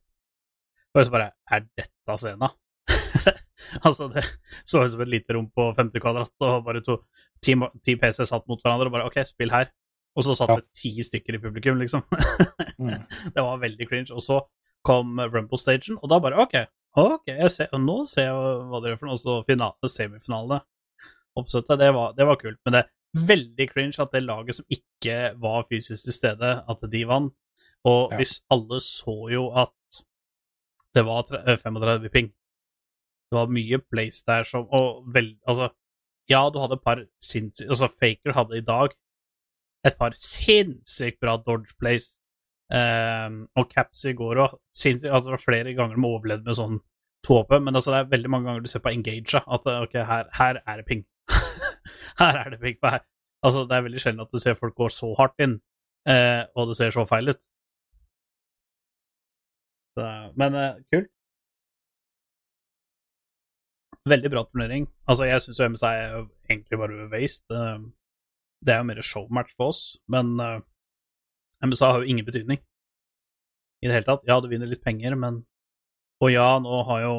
[0.95, 2.55] Og så bare Er dette scenen?
[3.85, 4.23] altså, det
[4.65, 7.01] så ut som et lite rom på 50 kvadrat, og bare to
[7.43, 9.69] ti, ti PC satt mot hverandre og bare OK, spill her.
[10.17, 10.75] Og så satt det ja.
[10.81, 12.03] ti stykker i publikum, liksom.
[12.81, 13.05] mm.
[13.35, 14.13] Det var veldig cringe.
[14.15, 14.41] Og så
[14.85, 16.55] kom Rumble-stagen, og da bare OK,
[16.97, 19.17] ok, ser, nå ser jeg hva det gjør for noe.
[19.17, 20.61] Og så finale, semifinalene.
[21.39, 22.59] Oppsettet, det var, det var kult.
[22.65, 26.89] Men det er veldig cringe at det laget som ikke var fysisk til stede, at
[26.91, 27.35] de vant.
[27.87, 28.19] Og ja.
[28.19, 30.03] hvis alle så jo at
[30.95, 32.31] det var 35 eh, ping
[33.29, 35.69] Det var mye place der som Og vel, altså
[36.29, 38.95] Ja, du hadde et par sinnssyke Altså, Faker hadde i dag
[39.87, 42.15] et par sinnssykt bra dodge plays.
[42.69, 44.57] Um, og caps i går òg.
[45.09, 46.81] Altså, flere ganger de overlevde med sånn
[47.25, 50.27] tåpe, men altså, det er veldig mange ganger du ser på engage at ok, her,
[50.37, 51.05] her er det ping.
[52.21, 52.77] her er det ping.
[52.81, 53.05] på Her.
[53.43, 55.57] Altså, det er veldig sjelden at du ser folk gå så hardt inn,
[56.09, 57.47] uh, og det ser så feil ut.
[59.97, 60.05] Så,
[60.39, 61.09] men uh, kult.
[64.09, 64.87] Veldig bra turnering.
[65.07, 66.13] Altså, jeg syns MSI er
[66.49, 67.53] egentlig bare waste.
[67.53, 67.79] Eh,
[68.65, 69.81] Det er jo mer showmatch for oss,
[70.11, 70.59] men uh,
[71.63, 72.59] MSA har jo ingen betydning
[73.79, 74.25] i det hele tatt.
[74.27, 75.45] Ja, du vinner litt penger, men
[76.19, 77.13] Og ja, nå har jo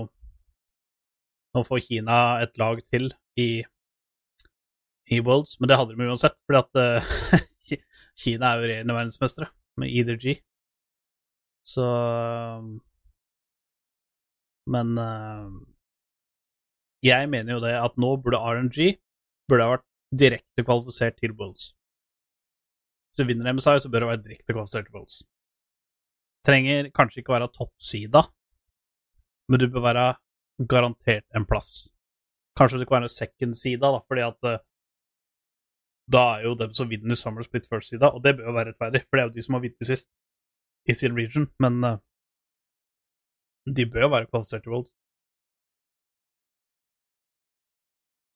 [1.56, 3.64] Nå får Kina et lag til i
[5.10, 7.78] i Worlds, men det hadde de uansett, fordi at uh,
[8.20, 9.48] Kina er jo regjerende verdensmestere
[9.80, 10.36] med either G.
[11.66, 11.86] Så
[14.70, 15.46] Men eh,
[17.02, 18.98] jeg mener jo det at nå burde RNG
[19.48, 21.70] burde ha vært direkte kvalifisert til Wolves.
[23.10, 25.22] Hvis du vinner MSI, så bør det være direkte kvalifisert til Wolves.
[26.46, 28.22] Trenger kanskje ikke være toppsida,
[29.48, 30.06] men du bør være
[30.68, 31.88] garantert en plass.
[32.58, 34.62] Kanskje det kan være second-sida, da, fordi at eh,
[36.10, 39.02] da er jo dem som vinner Summer Split first-sida, og det bør jo være rettferdig,
[39.06, 40.08] for det er jo de som har vunnet sist
[40.88, 42.00] i sin region, men eh,
[43.76, 44.90] de bør jo være kvalifisert til World.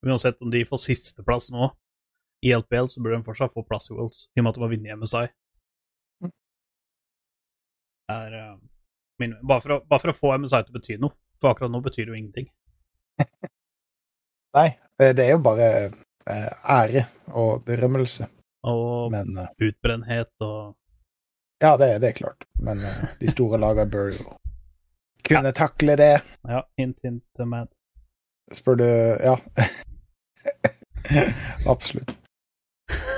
[0.04, 1.70] Uansett om de får sisteplass nå
[2.44, 4.64] i LPL, så burde de fortsatt få plass i Worlds, i og med at de
[4.64, 5.24] har vunnet MSI.
[8.12, 8.58] Er, uh,
[9.18, 11.72] min, bare, for å, bare for å få MSI til å bety noe, for akkurat
[11.72, 12.50] nå betyr det jo ingenting.
[14.58, 14.68] Nei,
[15.00, 18.28] eh, det er jo bare uh, ære og berømmelse.
[18.68, 20.74] Og Men uh, utbrennhet og
[21.64, 22.44] Ja, det, det er klart.
[22.60, 22.84] Men
[23.20, 24.34] de store lagene bør jo
[25.24, 26.20] kunne takle det.
[26.44, 27.72] Ja, hint, hint, man.
[28.52, 28.86] Spør du
[29.24, 29.38] Ja.
[31.66, 32.16] Absolutt.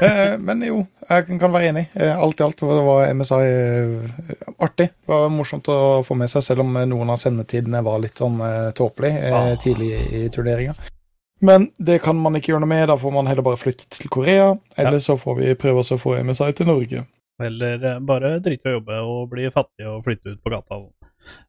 [0.02, 1.86] Eh, Men jo, jeg kan- være enig.
[1.94, 4.90] Eh, Alt i alt var- MSI eh, artig.
[5.04, 8.38] Det var morsomt å få med seg, selv om noen av sendetidene var litt sånn
[8.74, 9.56] tåpelig Ah.
[9.56, 10.74] tidlig i turneringa.
[11.42, 12.88] Men det kan man ikke gjøre noe med.
[12.88, 14.54] Da får man heller bare flytte til Korea.
[14.78, 17.04] Eller så får vi prøve oss å få MSI til Norge.
[17.40, 20.78] Eller bare drite i å jobbe og bli fattig og flytte ut på gata.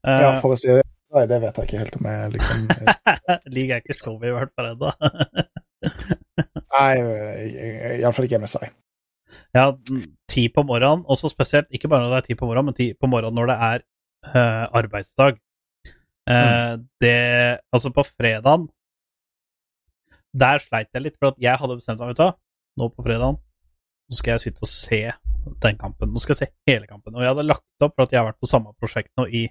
[0.04, 0.84] Eh, Ja, for å si det.
[1.28, 2.68] Det vet jeg ikke helt om jeg liksom
[3.56, 4.92] Ligger er ikke så mye i hvert fall ennå.
[6.74, 6.94] Nei,
[8.02, 8.70] iallfall ikke MSI.
[9.58, 9.66] ja,
[10.30, 12.92] ti på morgenen, også spesielt, ikke bare når det er ti på morgenen, men ti
[12.94, 13.86] på morgenen når det er
[14.34, 15.42] uh, arbeidsdag.
[16.28, 18.66] Eh, Det Altså, på fredagen
[20.36, 23.40] Der sleit jeg litt, for at jeg hadde bestemt meg, vet du nå på fredagen
[24.08, 25.02] så skal jeg sitte og se
[25.64, 26.12] den kampen.
[26.14, 27.16] Nå skal jeg se hele kampen.
[27.16, 29.48] Og jeg hadde lagt opp, for at jeg har vært på samme prosjekt nå i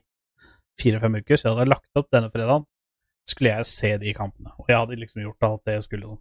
[0.81, 2.65] fire-fem uker, så jeg hadde lagt opp denne fredagen.
[3.27, 4.53] Skulle jeg se de kampene.
[4.61, 6.15] Og jeg hadde liksom gjort alt det jeg skulle.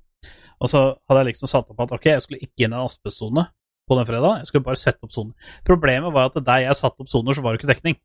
[0.60, 2.88] Og så hadde jeg liksom satt opp at ok, jeg skulle ikke inn i en
[2.88, 3.46] asbestsone
[3.86, 4.42] på den fredagen.
[4.42, 5.56] Jeg skulle bare sette opp soner.
[5.68, 8.00] Problemet var at der jeg satte opp soner, så var det ikke dekning.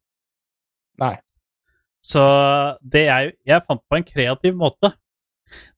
[1.01, 1.15] Nei.
[2.05, 2.23] Så
[2.81, 4.93] det jeg, jeg fant på en kreativ måte,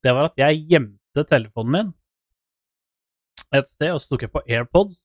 [0.05, 1.93] det var at jeg gjemte telefonen min
[3.53, 5.03] et sted, og så tok jeg på AirPods,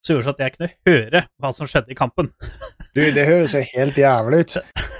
[0.00, 2.30] så gjorde det at jeg kunne høre hva som skjedde i kampen.
[2.96, 4.54] Du, det høres jo helt jævlig ut.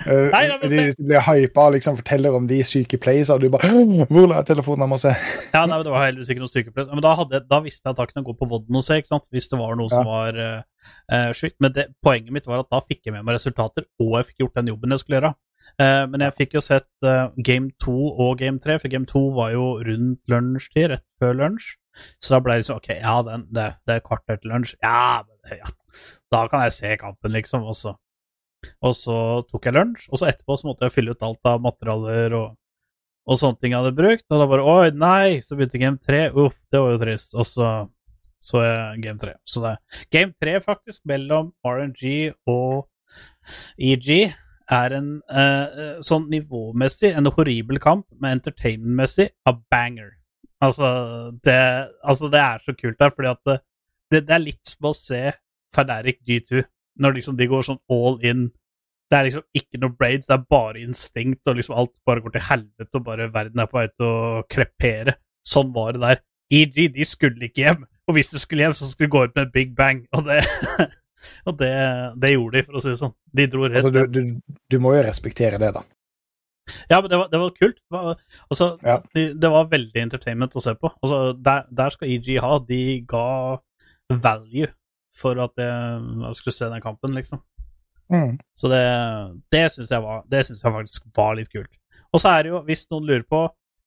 [0.04, 3.32] Uh, Nei, ja, men de, de blir hypa og liksom forteller om de syke plays,
[3.32, 3.70] og du bare
[4.10, 4.84] Hvor la jeg telefonen?
[4.84, 5.14] Jeg må se.
[5.56, 6.90] Ja, nei, men Det var heldigvis ikke noen syke plays.
[6.92, 9.00] Men da, hadde, da visste jeg at da kunne jeg gå på Vodden og se,
[9.00, 9.28] ikke sant?
[9.32, 11.56] hvis det var noe som var uh, sjukt.
[11.64, 14.44] Men det, poenget mitt var at da fikk jeg med meg resultater, og jeg fikk
[14.44, 15.36] gjort den jobben jeg skulle gjøre.
[15.80, 17.06] Men jeg fikk jo sett
[17.46, 21.70] game 2 og game 3, for game 2 var jo rundt lunsjtid, rett før lunsj.
[22.20, 24.76] Så da ble det liksom OK, ja, den, det, det er kvarter til lunsj.
[24.84, 25.20] Ja,
[25.50, 25.72] ja,
[26.32, 27.66] da kan jeg se kampen, liksom.
[27.66, 27.94] Og så,
[28.84, 29.18] og så
[29.50, 32.58] tok jeg lunsj, og så etterpå så måtte jeg fylle ut alt av materialer og,
[33.30, 34.26] og sånne ting jeg hadde brukt.
[34.30, 35.40] Og da bare Oi, nei!
[35.46, 36.28] Så begynte game 3.
[36.38, 37.34] Uff, det var jo trist.
[37.38, 37.72] Og så
[38.40, 39.34] så jeg game 3.
[39.44, 39.76] Så det
[40.10, 42.88] Game 3, faktisk, mellom RNG og
[43.78, 44.32] EG,
[44.70, 50.14] er en eh, sånn nivåmessig en horribel kamp, men entertainmentmessig a banger.
[50.60, 50.88] Altså
[51.44, 51.56] det,
[52.04, 53.58] altså, det er så kult der, fordi at det,
[54.12, 55.22] det, det er litt som å se
[55.74, 56.64] Ferderic G2,
[57.00, 58.48] når liksom de går sånn all in.
[59.10, 62.36] Det er liksom ikke noe braids, det er bare instinkt, og liksom alt bare går
[62.36, 65.16] til helvete, og bare verden er på vei til å krepere.
[65.46, 66.22] Sånn var det der.
[66.50, 69.36] EG, de skulle ikke hjem, og hvis de skulle hjem, så skulle de gå ut
[69.38, 70.42] med big bang, og det
[71.44, 71.70] Og det,
[72.16, 73.12] det gjorde de, for å si det sånn.
[73.36, 75.82] De dro rett Altså, du, du, du må jo respektere det, da.
[76.90, 77.76] Ja, men det var, det var kult.
[77.80, 78.18] Det var,
[78.50, 78.96] altså, Ja.
[79.14, 80.90] det, det var veldig entertainment å se på.
[81.02, 82.58] Altså, der, der skal EG ha.
[82.68, 83.24] De ga
[84.10, 84.68] value
[85.20, 87.40] for at jeg, jeg skulle se den kampen, liksom.
[88.10, 88.36] Mm.
[88.58, 88.82] Så det,
[89.54, 91.70] det syns jeg, var- det synes jeg faktisk var litt kult.
[92.12, 93.44] Og så er det jo, hvis noen lurer på,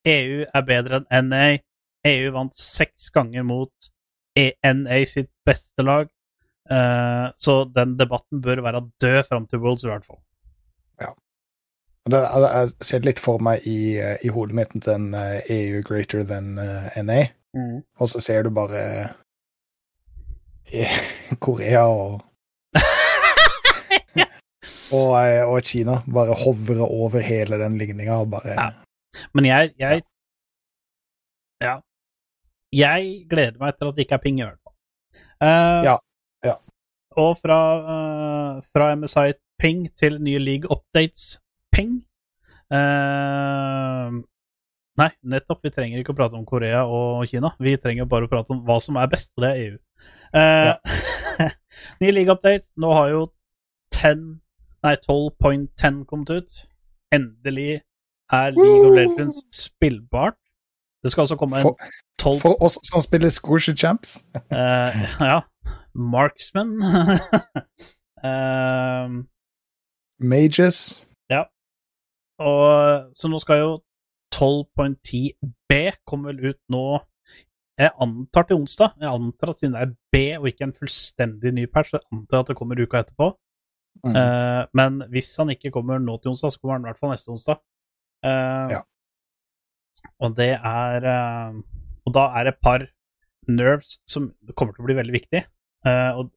[0.07, 1.45] EU er bedre enn NA.
[2.07, 3.89] EU vant seks ganger mot
[4.39, 6.07] E- NA sitt beste lag.
[6.71, 10.21] Uh, så den debatten bør være død fram til Worlds, i hvert fall.
[12.11, 16.25] Det, jeg, ser litt for meg i, eh, i hodet mitt den en EU greater
[16.27, 17.21] than NA, NA,
[17.99, 18.81] og så ser du bare
[20.67, 20.97] eh,
[21.45, 22.21] Korea og
[24.97, 28.69] og, eh, og Kina bare hovre over hele den ligninga og bare Ja.
[29.33, 30.01] Men jeg, jeg
[31.61, 31.77] Ja.
[32.73, 34.73] Jeg gleder meg til at det ikke er ping, i fall.
[35.45, 35.97] Eh, Ja,
[36.43, 36.55] ja.
[37.15, 37.59] Og fra,
[37.93, 41.39] uh, fra MSI ping til nye league updates
[41.73, 41.91] ping.
[42.73, 44.07] Eh,
[45.01, 45.61] nei, nettopp.
[45.65, 47.49] Vi trenger ikke å prate om Korea og Kina.
[47.61, 49.75] Vi trenger bare å prate om hva som er best, og det er EU.
[50.33, 50.73] Eh,
[52.01, 52.69] nye league updates.
[52.81, 53.21] Nå har jo
[54.03, 56.51] 12.10 kommet ut.
[57.13, 57.73] Endelig
[58.33, 60.37] er League of Legends spillbart.
[61.03, 61.77] Det skal altså komme en For,
[62.19, 64.23] 12 for oss som spiller Squishy Champs.
[64.51, 65.41] Eh, ja.
[65.93, 66.79] Marksman.
[68.23, 69.09] Eh,
[70.19, 71.05] Mages.
[72.41, 73.73] Og, så nå skal jo
[74.33, 75.79] 12.10b
[76.09, 76.85] komme vel ut nå
[77.79, 78.95] Jeg antar til onsdag.
[79.01, 82.05] Jeg antar at siden det er B og ikke en fullstendig ny patch, så jeg
[82.13, 83.31] antar at det kommer uka etterpå.
[84.03, 84.15] Mm.
[84.17, 87.13] Uh, men hvis han ikke kommer nå til onsdag, så kommer han i hvert fall
[87.13, 87.61] neste onsdag.
[88.25, 88.81] Uh, Ja.
[90.19, 91.55] Og det er uh,
[92.05, 92.85] Og da er det et par
[93.47, 95.41] nerves som kommer til å bli veldig viktig.
[96.19, 96.29] Og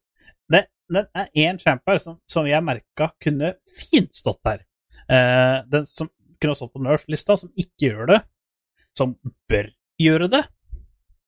[0.50, 4.64] det, det er én champ her som, som jeg merka kunne fint stått her.
[5.12, 6.08] Eh, den som
[6.42, 8.20] kunne stått på Nerf-lista, som ikke gjør det,
[8.98, 9.14] som
[9.48, 9.70] bør
[10.02, 10.42] gjøre det,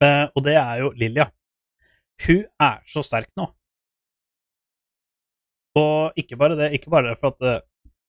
[0.05, 1.29] eh, og det er jo Lilja.
[2.27, 3.47] Hun er så sterk nå.
[5.79, 7.61] Og ikke bare det, ikke bare for at eh,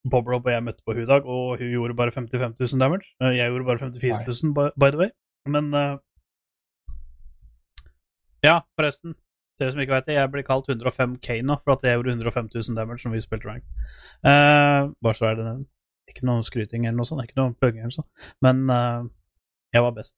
[0.09, 2.80] Bob Rob og jeg møtte på hun i dag, og hun gjorde bare 55 000
[2.82, 3.11] damage.
[3.22, 5.09] Eh, Jeg gjorde bare 54 000, by, by the way.
[5.47, 5.97] Men eh,
[8.43, 9.13] Ja, forresten.
[9.60, 12.51] Dere som ikke vet det, jeg blir kalt 105K nå for at jeg gjorde 105
[12.55, 13.66] 000 damage når vi spilte rank.
[14.24, 15.82] Uh, bare så er det nevnt.
[16.10, 18.30] Ikke noe skryting eller noe sånt, ikke noe plugging eller sånt.
[18.45, 19.03] Men uh,
[19.76, 20.16] jeg var best.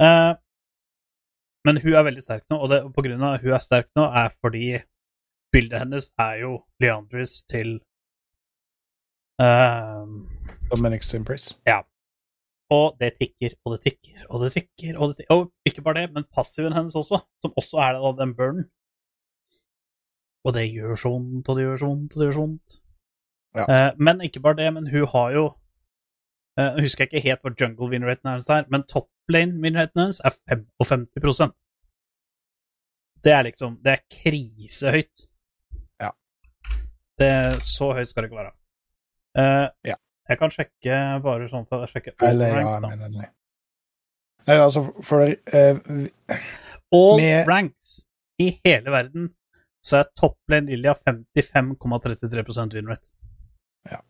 [0.00, 0.32] Uh,
[1.68, 3.90] men hun er veldig sterk nå, og det, på grunn av at hun er sterk
[3.98, 4.80] nå, er fordi
[5.52, 7.74] bildet hennes er jo Leandris til
[9.42, 10.04] eh,
[10.70, 11.54] Dominic Simbrace.
[12.70, 14.98] Og det tikker og det tikker og det tikker.
[14.98, 15.34] Og, det tikker.
[15.34, 18.68] og ikke bare det, men passiven hennes også, som også er da den burnen.
[20.44, 22.76] Og det gjør så vondt, og det gjør så vondt, og det gjør så vondt.
[23.58, 23.64] Ja.
[23.66, 25.44] Eh, men ikke bare det, men hun har jo
[26.54, 30.20] eh, Jeg husker ikke helt hva jungle winraten hennes er, men top lane winraten hennes
[30.22, 31.58] er 55%
[33.24, 35.26] Det er liksom Det er krisehøyt.
[36.00, 36.10] Ja.
[37.18, 37.32] Det,
[37.66, 38.54] så høyt skal det ikke være.
[39.42, 39.98] Eh, Ja.
[40.28, 42.88] Jeg kan sjekke bare sånn for å sjekke Eller, ranks, jeg da.
[42.88, 43.28] mener nei.
[44.46, 46.36] Nei, altså, for uh,
[46.96, 48.00] All med- ranks
[48.40, 49.30] i hele verden
[49.84, 53.08] så er topplane Lilja 55,33% winrate.
[53.90, 54.00] Ja.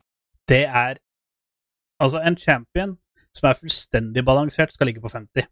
[0.48, 0.98] Det er
[2.00, 2.94] Altså, en champion
[3.36, 5.44] som er fullstendig balansert, skal ligge på 50.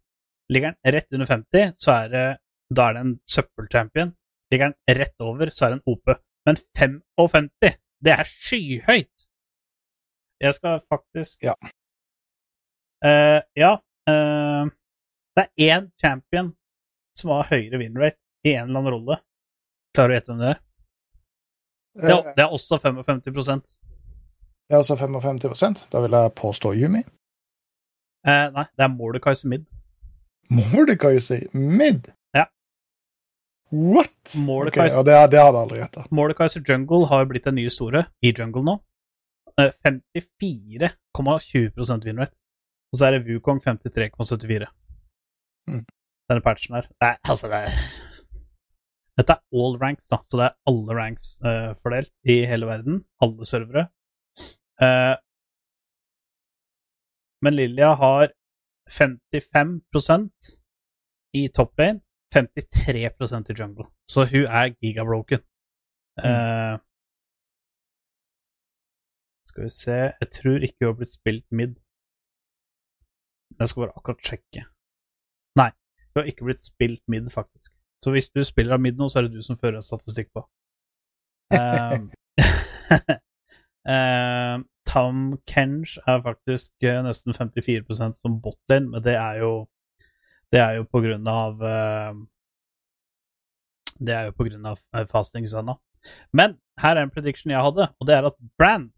[0.51, 2.23] Ligger den rett under 50, så er det
[2.75, 4.15] Da er det en søppelchampion.
[4.53, 6.15] Ligger den rett over, så er det en OP.
[6.49, 7.51] Men 55,
[8.01, 9.28] det er skyhøyt!
[10.41, 11.55] Jeg skal faktisk Ja.
[13.05, 13.72] Uh, ja.
[14.11, 14.66] uh,
[15.36, 16.53] det er én champion
[17.18, 19.18] som har høyere winrate i en eller annen rolle.
[19.95, 20.61] Klarer du å gjette hvem det er?
[21.99, 23.72] Det er, det er også 55%
[24.68, 27.01] Det er også 55% Da vil jeg påstå Yumi.
[28.28, 29.64] Uh, Nei, det er Mordekaiser Mid.
[30.51, 32.07] Mordecai sier mid.
[32.36, 32.47] Ja.
[33.70, 34.14] What?
[34.41, 36.05] Mordecai- Ok, ja, det, det hadde jeg aldri gjetta.
[36.14, 38.78] Mordekaiser Jungle har blitt den nye store i Jungle nå.
[39.59, 42.37] Eh, 54,20 winrate.
[42.93, 44.67] Og så er det Wukong 53,74.
[45.69, 45.85] Mm.
[46.29, 46.87] Denne patchen her.
[47.01, 47.71] Er, altså, det er
[49.19, 53.05] Dette er all ranks, da, så det er alle ranks uh, fordelt i hele verden.
[53.21, 53.89] Alle servere.
[54.79, 55.17] Uh,
[57.43, 58.31] men Lilja har
[58.91, 60.31] 55%
[61.35, 62.01] i top lane,
[62.35, 63.87] 53% i jungle.
[64.11, 65.39] Så hun er gigabroken.
[66.25, 66.79] Eh,
[69.49, 71.74] skal vi se Jeg tror ikke hun har blitt spilt mid.
[73.59, 74.64] Jeg skal bare akkurat sjekke.
[75.59, 75.70] Nei,
[76.12, 77.72] hun har ikke blitt spilt mid, faktisk.
[78.05, 80.44] Så hvis du spiller av mid nå, så er det du som fører statistikk på.
[81.55, 82.11] Um,
[83.88, 89.68] um, Tom Kench er faktisk eh, nesten 54% som botlane, men det er jo
[90.53, 92.14] Det er jo på grunn av uh,
[94.01, 95.74] Det er jo på grunn av eh, fastings ennå.
[96.32, 98.92] Men her er en prediction jeg hadde, og det er at Brand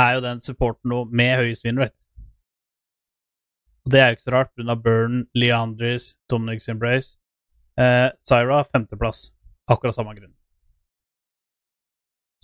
[0.00, 2.06] er jo den supporten nå med høyest winrate.
[3.84, 4.76] Og det er jo ikke så rart, pga.
[4.80, 7.16] Burn, Leandris, Dominic's Embrace.
[7.80, 9.28] Eh, Syra femteplass.
[9.70, 10.32] Akkurat samme grunn.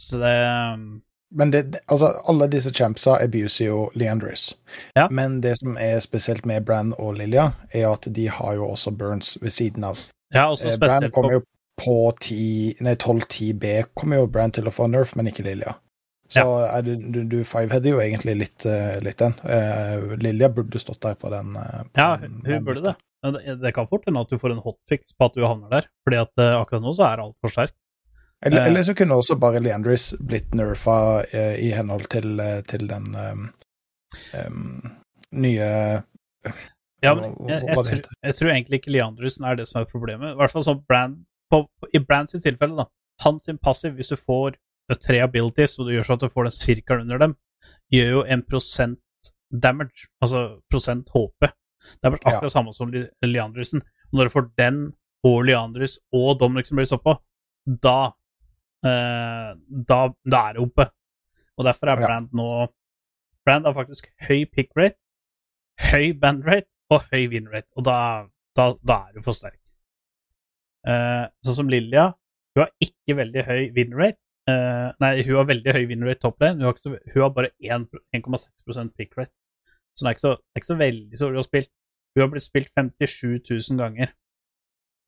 [0.01, 0.34] Så det
[0.74, 4.57] um, Men det, altså, alle disse champsa abuser jo Leandris.
[4.94, 5.09] Ja.
[5.11, 8.90] Men det som er spesielt med Brann og Lilja, er at de har jo også
[8.90, 9.98] Burns ved siden av.
[10.34, 11.44] Ja, også Eh, Brann kommer jo
[11.84, 15.76] på 10 Nei, 12-10B kommer jo Brann til å få nerf, men ikke Lilja.
[16.31, 19.35] Så er du, du, du fiveheader jo egentlig litt, eh, litt den.
[19.43, 21.57] Uh, Lilja burde stått der på den.
[21.59, 22.95] eh, på Ja, hun den burde det.
[23.24, 25.72] Men det, det kan fort hende at du får en hotfix på at du havner
[25.72, 27.74] der, fordi at uh, akkurat nå så er alt for sterk.
[28.47, 30.97] Eller, uh, eller så kunne også bare Leandris blitt nerfa
[31.35, 33.51] i henhold til, til den um,
[34.39, 34.62] um,
[35.37, 35.66] nye
[37.03, 39.91] Ja, men jeg, jeg, jeg, tror, jeg tror egentlig ikke Leandrusen er det som er
[39.91, 40.33] problemet.
[40.33, 42.87] I hvert fall sånn brand, på, I Brands tilfelle, da.
[43.24, 44.57] Hans sin passiv, hvis du får
[44.99, 47.36] tre abilities, og du gjør sånn at du får den sirkelen under dem,
[47.93, 48.99] gjør jo en prosent
[49.51, 51.51] damage, altså prosent HP.
[51.51, 52.32] Det er bare Ja.
[52.36, 52.91] akkurat samme som
[53.22, 53.82] Leandrusen.
[54.12, 54.93] Når du får den
[55.24, 57.18] og Leandrus og Dominic som blir stoppa,
[57.66, 58.12] da,
[58.84, 59.55] eh,
[59.88, 60.91] da Da er det oppe.
[61.59, 61.97] Og derfor er.
[61.97, 62.68] Brand nå
[63.45, 64.97] Brand har faktisk høy pick rate,
[65.80, 68.26] høy band rate og høy win rate, og da,
[68.57, 69.57] da, da er du for sterk.
[70.86, 72.14] Eh, sånn som Lilja,
[72.55, 74.18] hun har ikke veldig høy win rate.
[74.49, 77.34] Eh, nei, hun har veldig høy winner rate top lane, hun har, ikke, hun har
[77.36, 79.32] bare 1 1,6 pick rate.
[79.95, 81.72] Så det er ikke så, er ikke så veldig så dårlig å spille.
[82.14, 84.14] Hun har blitt spilt 57 000 ganger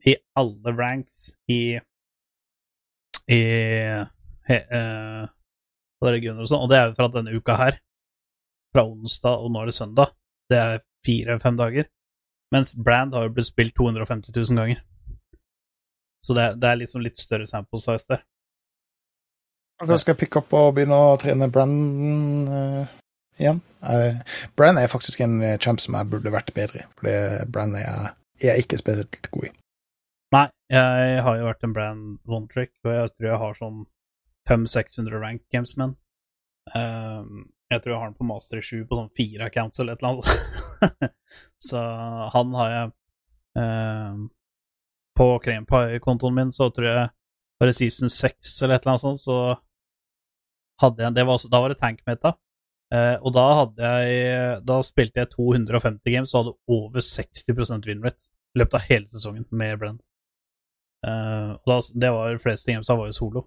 [0.07, 1.62] i alle ranks i
[3.30, 3.39] i
[4.49, 5.24] he, uh,
[6.03, 7.78] regioner og sånn, og det er jo fra denne uka her.
[8.74, 10.14] Fra onsdag og nå er det søndag.
[10.51, 11.89] Det er fire-fem dager.
[12.53, 14.83] Mens Brand har jo blitt spilt 250 000 ganger.
[16.22, 18.24] Så det, det er liksom litt større sample size der.
[19.83, 22.91] Skal jeg pikke opp og begynne å trene Brandon uh,
[23.41, 23.59] igjen.
[23.83, 24.20] Uh,
[24.59, 27.14] Brand er faktisk en eh, champ som jeg burde vært bedre i, fordi
[27.51, 29.51] Brand er jeg, ikke spesielt god i.
[30.33, 33.83] Nei, jeg har jo vært en Brand one trick, og jeg tror jeg har sånn
[34.49, 35.97] 500-600 rank games men.
[36.76, 39.97] Ehm, jeg tror jeg har den på Master i 7 på sånn fire accounts eller
[39.97, 41.12] et eller annet.
[41.68, 41.83] så
[42.35, 42.93] han har jeg
[43.62, 44.22] ehm,
[45.18, 47.11] På Krempai-kontoen min så tror jeg
[47.61, 49.37] bare season 6 eller et eller annet sånt, så
[50.81, 52.35] hadde jeg var også, Da var det tankmeta.
[52.93, 53.47] Eh, og da
[53.81, 59.09] jeg Da spilte jeg 250 games og hadde over 60 winrate i løpet av hele
[59.09, 60.01] sesongen med Brenn.
[61.07, 63.43] Eh, og da, det var de fleste gamesa var jo solo,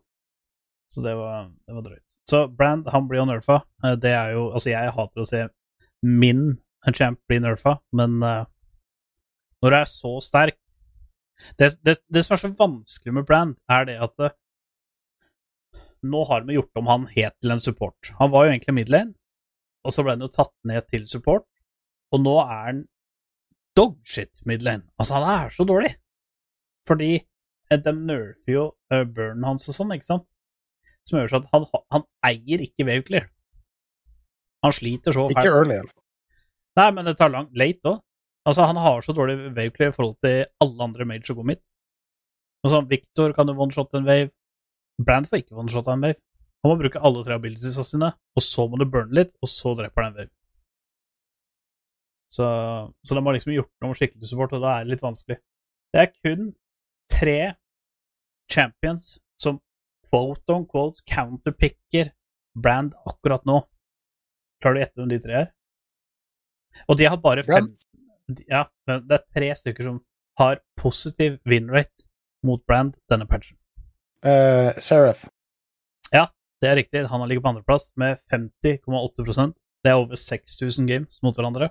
[0.92, 2.18] så det var, det var drøyt.
[2.28, 3.62] Så Brand han blir jo nerfa.
[3.84, 5.46] Eh, det er jo Altså, jeg hater å se
[6.02, 6.58] min
[6.94, 10.60] champ bli nerfa, men når du er så sterk
[11.58, 14.36] det, det, det som er så vanskelig med Brand, er det at
[16.06, 18.12] nå har vi gjort om han helt til en support.
[18.20, 19.16] Han var jo egentlig midlane,
[19.86, 21.48] og så ble han jo tatt ned til support,
[22.14, 22.84] og nå er han
[23.78, 24.88] dogshit midlane.
[25.00, 25.92] Altså, han er så dårlig.
[26.88, 30.28] Fordi eh, de nerfer jo uh, burnen hans og sånn, ikke sant?
[31.06, 33.30] Som gjør at han, han eier ikke Waveclear.
[34.66, 35.54] Han sliter så Ikke fælt.
[35.54, 36.04] early, iallfall.
[36.80, 37.54] Nei, men det tar langt.
[37.58, 38.02] late òg.
[38.46, 41.64] Altså, han har så dårlig Waveclear i forhold til alle andre mage som går midt.
[42.66, 44.32] Og sånn, Victor kan jo one-shot en wave.
[45.02, 46.22] Brand får ikke one-shotte en wave.
[46.64, 49.76] Han må bruke alle tre abilitiesa sine, og så må du burne litt, og så
[49.78, 50.34] dreper han en wave.
[52.36, 52.46] Så,
[53.06, 55.38] så de har liksom gjort noe skikkelig support, og da er det litt vanskelig.
[55.94, 56.50] Det er kun
[57.12, 57.38] tre
[58.52, 59.60] champions som
[60.10, 62.12] quote on quote counterpicker
[62.56, 63.60] Brand akkurat nå.
[64.64, 65.50] Klarer du å gjette hvem de tre er?
[66.88, 67.68] Og de har bare fem
[68.50, 70.00] Ja, men det er tre stykker som
[70.40, 72.08] har positiv win rate
[72.44, 73.58] mot Brand denne patchen.
[74.26, 75.28] Uh, Seraph.
[76.62, 79.54] Det er riktig, han har ligget på andreplass med 50,8%
[79.84, 81.70] Det er over 6000 games mot hverandre.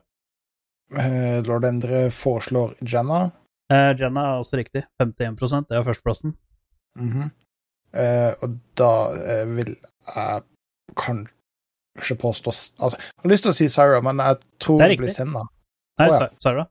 [0.93, 3.31] Uh, Lord Endre foreslår Jenna.
[3.73, 6.37] Uh, Jenna er også riktig, 51% det er førsteplassen.
[6.97, 7.31] Mm -hmm.
[7.99, 8.91] uh, og da
[9.33, 9.77] eh, vil
[10.15, 10.43] jeg
[10.97, 12.49] kanskje påstå
[12.83, 15.09] altså, Jeg har lyst til å si Syra, men jeg tror Det det blir.
[15.09, 15.43] Senna.
[15.99, 16.29] Nei, oh, ja.
[16.39, 16.65] Syra.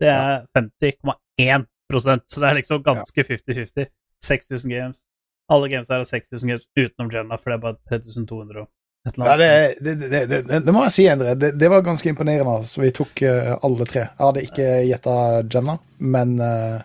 [0.00, 3.86] Det er 50,1% så det er liksom ganske 50-50.
[4.24, 5.06] 6000 games.
[5.48, 8.68] Alle games her er 6000 games utenom Jenna, for det er bare 3200 og
[9.06, 9.84] et eller Ja, annet.
[9.84, 11.34] det, det, det, det, det må jeg si, Endre.
[11.38, 12.56] Det, var ganske imponerende.
[12.66, 14.02] Så Vi tok uh, alle tre.
[14.08, 15.14] Jeg hadde ikke gjetta
[15.54, 16.80] Jenna, men uh,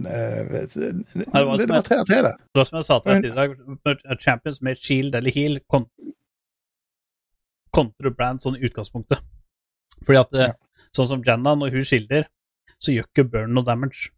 [0.00, 2.32] det, var var tre av tre, det.
[2.40, 5.84] Det var som jeg sa til deg tidligere, Champions med shield eller heal kon
[7.74, 9.20] kontrer brand sånn i utgangspunktet.
[10.06, 10.52] Fordi at Ja.
[10.96, 12.24] sånn som Jenna, når hun skilder,
[12.80, 14.08] så gjør ikke burn noe damage.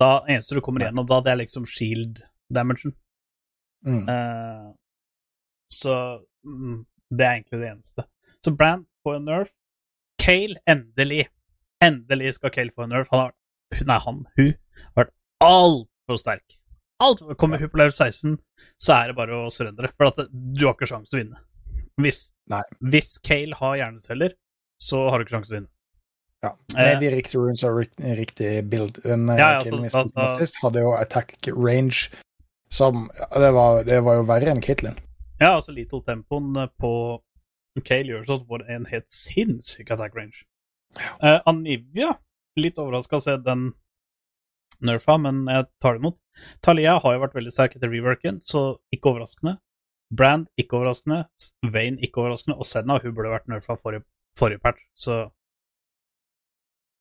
[0.00, 2.92] Da eneste du kommer gjennom da, det er liksom shield-damagen.
[3.86, 4.02] Mm.
[4.08, 4.74] Uh,
[5.72, 5.94] så
[6.44, 6.82] mm,
[7.16, 8.06] det er egentlig det eneste.
[8.44, 9.54] Så Brand får en nerf.
[10.20, 11.26] Kale, endelig.
[11.84, 13.10] Endelig skal Kale få en nerf.
[13.12, 13.34] Han har
[13.82, 14.52] Nei, han, hun
[14.94, 16.58] har vært altfor sterk.
[17.02, 18.36] Alt, Kommer hun på level 16,
[18.80, 19.90] så er det bare å surrendre.
[19.98, 21.42] For at det, du har ikke sjanse til å vinne.
[22.00, 22.20] Hvis,
[22.92, 24.36] hvis Kale har hjerneceller,
[24.80, 25.72] så har du ikke sjanse til å vinne.
[26.46, 26.52] Ja.
[26.76, 26.82] Eh.
[26.92, 29.00] Med de riktige runes og rik- riktig build.
[29.04, 32.08] Den eh, Ja, ja, så da- sist hadde jo attack range
[32.70, 34.96] Som det, var, det var jo verre enn Caitlyn.
[35.38, 36.92] Ja, altså Little-tempoen eh, på
[37.84, 40.42] Kale gjør så at får en helt sinnssyk attack range.
[41.22, 42.14] Eh, Anivia,
[42.56, 43.68] litt overraska å se den
[44.82, 46.18] nerfa, men jeg tar det imot.
[46.64, 49.58] Talia har jo vært veldig sterk etter reworken, så ikke overraskende.
[50.12, 51.22] Brand, ikke overraskende.
[51.64, 52.56] Vane, ikke overraskende.
[52.58, 54.04] Og Senna, hun burde vært nerfa forrige,
[54.38, 55.26] forrige patch, så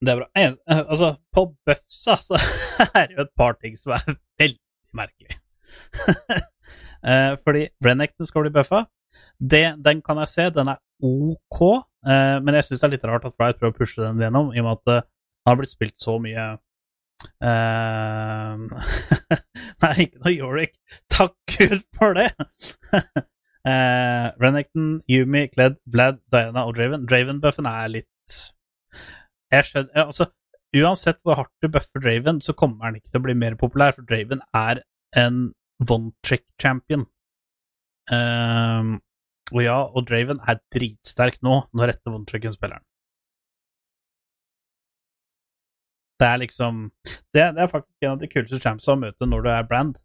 [0.04, 0.28] det er bra.
[0.38, 2.40] Eh, altså, på Bøfsa så
[2.98, 4.04] er det jo et par ting som er
[4.42, 4.62] veldig
[5.02, 5.34] merkelig.
[7.06, 8.80] Eh, fordi Renekton skal bli bøffa.
[9.38, 11.60] Den kan jeg se, den er OK,
[12.02, 14.50] eh, men jeg syns det er litt rart at Bright prøver å pushe den gjennom,
[14.56, 16.48] i og med at han har blitt spilt så mye
[19.86, 20.74] Nei, ikke noe Yorick.
[21.14, 22.32] Takk Gud for det!
[24.42, 27.06] Renekton, Yumi, Kled, Vlad, Diana og Draven.
[27.06, 28.10] Draven-buffen er litt
[29.54, 30.30] Jeg skjønner Altså,
[30.76, 33.96] uansett hvor hardt du buffer Draven, så kommer han ikke til å bli mer populær,
[33.96, 34.82] for Draven er
[35.16, 35.52] en
[35.84, 37.06] one-trick champion.
[38.12, 39.00] Um,
[39.54, 42.88] og ja, og Draven er dritsterk nå, når etter one-tricken spiller han.
[46.16, 49.44] Det er liksom det, det, er faktisk en av de kuleste champsa å møte når
[49.44, 49.98] du er brand.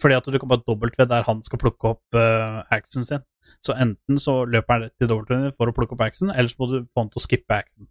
[0.00, 3.24] Fordi at du kan bare W der han skal plukke opp uh, actionen sin.
[3.64, 6.68] Så enten så løper han til W for å plukke opp action, eller så må
[6.70, 7.88] du få han til å skippe action.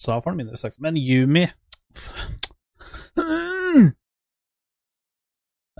[0.00, 0.80] Så da får han mindre sex.
[0.80, 1.48] Men Yumi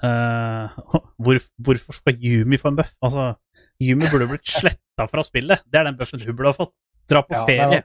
[0.01, 0.69] Uh,
[1.23, 2.93] hvor, hvorfor skal Yumi få en buff?
[3.03, 3.35] Altså,
[3.81, 5.63] Yumi burde blitt sletta fra spillet.
[5.73, 6.75] Det er den buffen hun burde ha fått.
[7.11, 7.83] Dra på Ja, ferie.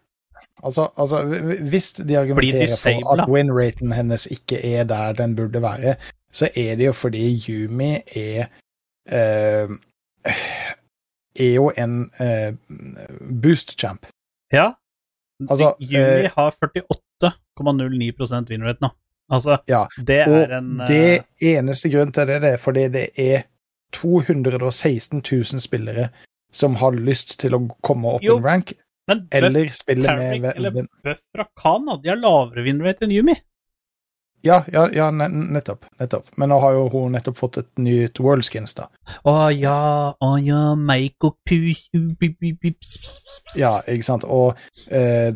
[0.63, 1.23] Altså, altså,
[1.69, 5.95] hvis de argumenterer for at win-raten hennes ikke er der den burde være,
[6.31, 8.47] så er det jo fordi Yumi er
[9.11, 9.75] uh,
[11.35, 12.55] Er jo en uh,
[13.41, 14.07] boost-champ.
[14.53, 14.71] Ja.
[15.49, 18.89] Altså, Yumi eh, har 48,09% winrate nå.
[19.31, 21.23] Altså, Ja, det er en eh, det
[21.55, 23.41] eneste grunnen til det, det er fordi det er
[23.95, 26.09] 216 000 spillere
[26.55, 28.71] som har lyst til å komme opp Jo, en rank,
[29.09, 30.71] eller spille med eller
[31.03, 33.35] Buff fra Kana, de har lavere winrate enn Yumi.
[34.45, 36.27] Ja, ja, ja nettopp, nettopp.
[36.37, 38.87] Men nå har jo hun nettopp fått et nytt World Skins, da.
[39.25, 39.77] Å ja,
[40.13, 41.87] å ja, make og pus
[43.57, 44.25] Ja, ikke sant.
[44.29, 44.53] Og
[44.93, 45.31] eh,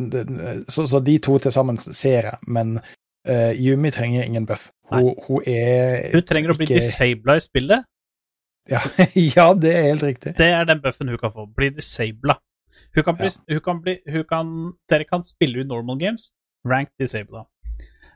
[0.69, 2.77] så, så de to til sammen ser jeg, men
[3.25, 4.69] eh, Yumi trenger ingen buff.
[4.93, 7.89] Hun, hun er Hun trenger å bli ikke- disabla i spillet.
[8.69, 8.83] Ja,
[9.37, 10.35] ja, det er helt riktig.
[10.37, 11.47] Det er den buffen hun kan få.
[11.57, 12.37] Bli disabla.
[12.95, 14.51] Hun kan bli, hun kan bli hun kan,
[14.89, 16.29] Dere kan spille ut normal games.
[16.67, 17.45] Rank disabla.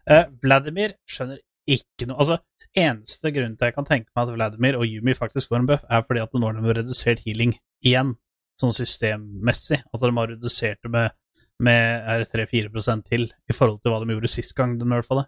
[0.10, 1.40] Eh, Vladimir skjønner
[1.70, 2.40] ikke noe Altså,
[2.76, 5.84] eneste grunnen til jeg kan tenke meg at Vladimir og Yumi faktisk får en buff,
[5.88, 7.54] er fordi at nå har de redusert healing
[7.86, 8.16] igjen,
[8.60, 9.80] sånn systemmessig.
[9.92, 11.16] Altså, de har redusert det med,
[11.64, 15.26] med er det 3-4 til i forhold til hva de gjorde sist gang de det.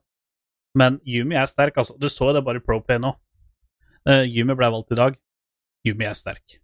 [0.76, 1.96] Men Yumi er sterk, altså.
[1.98, 3.14] Du så jo det bare i Proplay nå.
[4.06, 5.16] Uh, Yumi ble valgt i dag.
[5.88, 6.60] Yumi er sterk.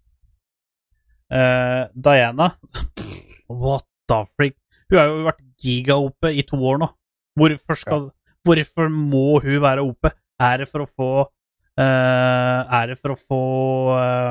[1.32, 2.58] Uh, Diana
[3.48, 4.58] What the freak?
[4.92, 6.90] Hun har jo vært giga-OP i to år nå.
[7.40, 8.10] Hvorfor skal
[8.44, 10.10] Hvorfor må hun være OP?
[10.42, 13.42] Er det for å få uh, Er det for å få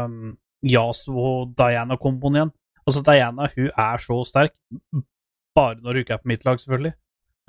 [0.06, 0.32] um,
[0.66, 2.50] Yasu og Diana-komboen igjen?
[2.86, 4.56] Altså, Diana hun er så sterk.
[5.54, 6.92] Bare når hun ikke er på mitt lag, selvfølgelig.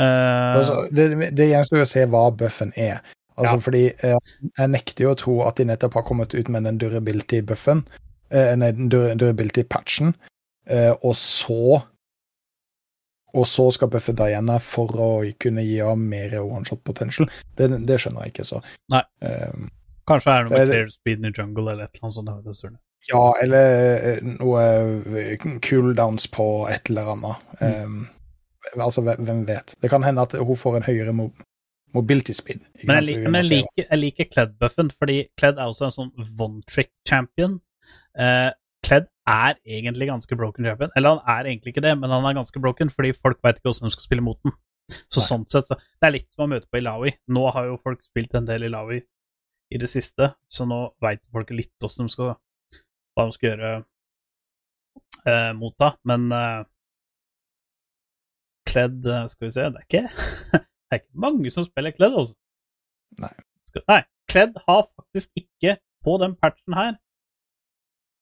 [0.01, 3.01] Uh, Altså, det, det gjenstår å se hva buffen er.
[3.39, 3.61] Altså, Ja.
[3.63, 6.77] fordi eh, jeg nekter jo å tro at de nettopp har kommet ut med den
[6.81, 7.85] durability-buffen,
[8.29, 10.11] eh, nei, den durability-patchen,
[10.67, 11.79] eh, og så
[13.33, 15.11] og så skal buffe Diana for å
[15.41, 17.29] kunne gi henne mer one-shot potential.
[17.57, 18.61] Det, det skjønner jeg ikke, så.
[18.93, 19.03] Nei.
[19.23, 19.69] Um,
[20.09, 22.79] Kanskje er det noe med clear speed i jungle eller et eller annet sånt.
[23.07, 23.67] ja, eller
[24.09, 24.63] eh, noe
[25.21, 27.53] eh, cooldowns på et eller annet.
[27.61, 28.01] Um,
[28.75, 29.75] altså, hvem vet?
[29.81, 31.31] Det kan hende at hun får en høyere mo
[31.91, 32.61] mobility speed.
[32.87, 36.87] Men jeg, men jeg liker, jeg liker Kled-buffen, fordi Kled er også en sånn one-trick
[37.07, 37.57] champion.
[38.15, 38.47] Eh,
[38.91, 40.91] Kled er egentlig ganske broken champion.
[40.99, 43.69] Eller han er egentlig ikke det, men han er ganske broken, fordi folk veit ikke
[43.69, 44.51] hvordan de skal spille mot den.
[45.07, 45.27] Så Nei.
[45.29, 47.13] sånn sett, så Det er litt som å møte på Ilawi.
[47.31, 48.99] Nå har jo folk spilt en del Ilawi
[49.71, 52.33] i det siste, så nå veit folk litt hvordan de skal,
[53.15, 53.71] hva de skal gjøre
[55.23, 56.59] eh, mot da, men eh,
[58.67, 60.03] Kled eh, Skal vi se, det er ikke
[60.59, 62.35] Det er ikke mange som spiller Kledd, altså.
[63.23, 63.31] Nei.
[63.87, 66.97] Nei, Kledd har faktisk ikke på den patchen her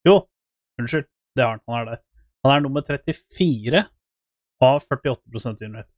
[0.05, 0.19] Jo,
[0.79, 1.63] unnskyld, det har han.
[1.67, 2.03] Han er der.
[2.43, 3.83] Han er nummer 34
[4.61, 5.91] av 48 unrate.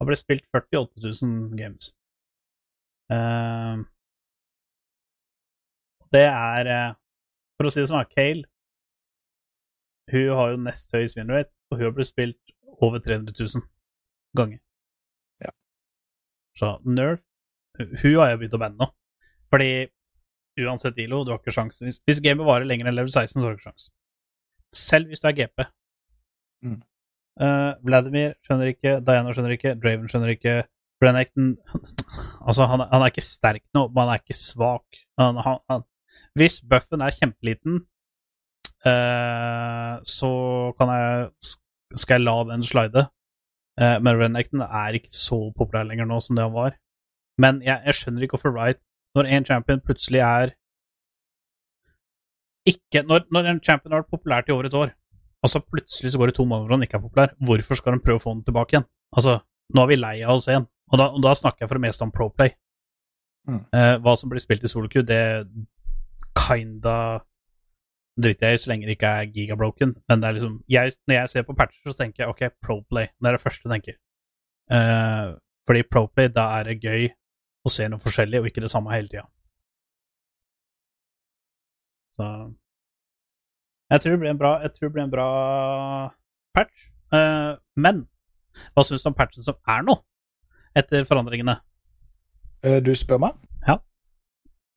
[0.00, 1.92] Har blitt spilt 48 000 games.
[3.12, 3.84] Uh,
[6.14, 6.92] det er eh,
[7.58, 8.46] For å si det sånn, Kale
[10.08, 13.64] Hun har jo nest høyest winrate, og hun har blitt spilt over 300 000
[14.38, 14.60] ganger.
[15.44, 15.52] Ja.
[16.58, 17.22] Så Nerf
[17.76, 18.88] Hun har jeg begynt å banne nå.
[19.52, 19.70] Fordi
[20.60, 21.80] uansett ILO, du har ikke sjans.
[21.82, 23.88] Hvis, hvis gamet varer lenger enn level 16, så har du ikke sjans.
[24.74, 25.64] Selv hvis du er GP.
[26.64, 26.78] Mm.
[27.34, 30.60] Uh, Vladimir skjønner ikke, Diana skjønner ikke, Draven skjønner ikke.
[31.02, 31.56] Brenacton
[32.46, 35.02] Altså, han, han er ikke sterk nå, men han er ikke svak.
[35.20, 35.84] Han, han,
[36.38, 37.82] hvis buffen er kjempeliten,
[38.86, 40.30] uh, så
[40.78, 41.28] kan jeg
[41.98, 43.06] skal jeg la den slide.
[43.80, 46.78] Uh, men Renekton er ikke så populær lenger nå som det han var.
[47.38, 48.80] Men jeg, jeg skjønner ikke hvorfor Wright,
[49.14, 50.54] når en champion plutselig er
[52.64, 54.92] ikke Når, når en champion har vært populær til over et år,
[55.44, 57.92] og så plutselig så går det to måneder hvor han ikke er populær, hvorfor skal
[57.92, 58.86] han prøve å få den tilbake igjen?
[59.12, 59.34] Altså,
[59.74, 61.80] nå er vi lei av å se den, og da, og da snakker jeg for
[61.80, 62.54] det meste om Proplay.
[63.44, 63.60] Mm.
[63.76, 65.20] Eh, hva som blir spilt i soloku, det
[66.40, 66.96] kinda
[68.20, 69.94] driter jeg i så lenge det ikke er gigabroken.
[70.08, 73.10] Men det er liksom jeg, når jeg ser på patcher, så tenker jeg ok, Proplay.
[73.18, 73.98] Det er det første jeg tenker.
[74.72, 75.34] Eh,
[75.68, 77.08] fordi Proplay, da er det gøy
[77.64, 79.24] å se noe forskjellig, og ikke det samme hele tida.
[82.14, 82.26] Så
[83.90, 85.28] Jeg tror det blir en bra, jeg tror det blir en bra
[86.54, 86.88] patch.
[87.14, 88.04] Uh, men
[88.74, 89.96] hva syns du om patchen som er nå,
[90.76, 91.56] etter forandringene?
[92.64, 93.40] Uh, Du spør meg?
[93.66, 93.78] Ja.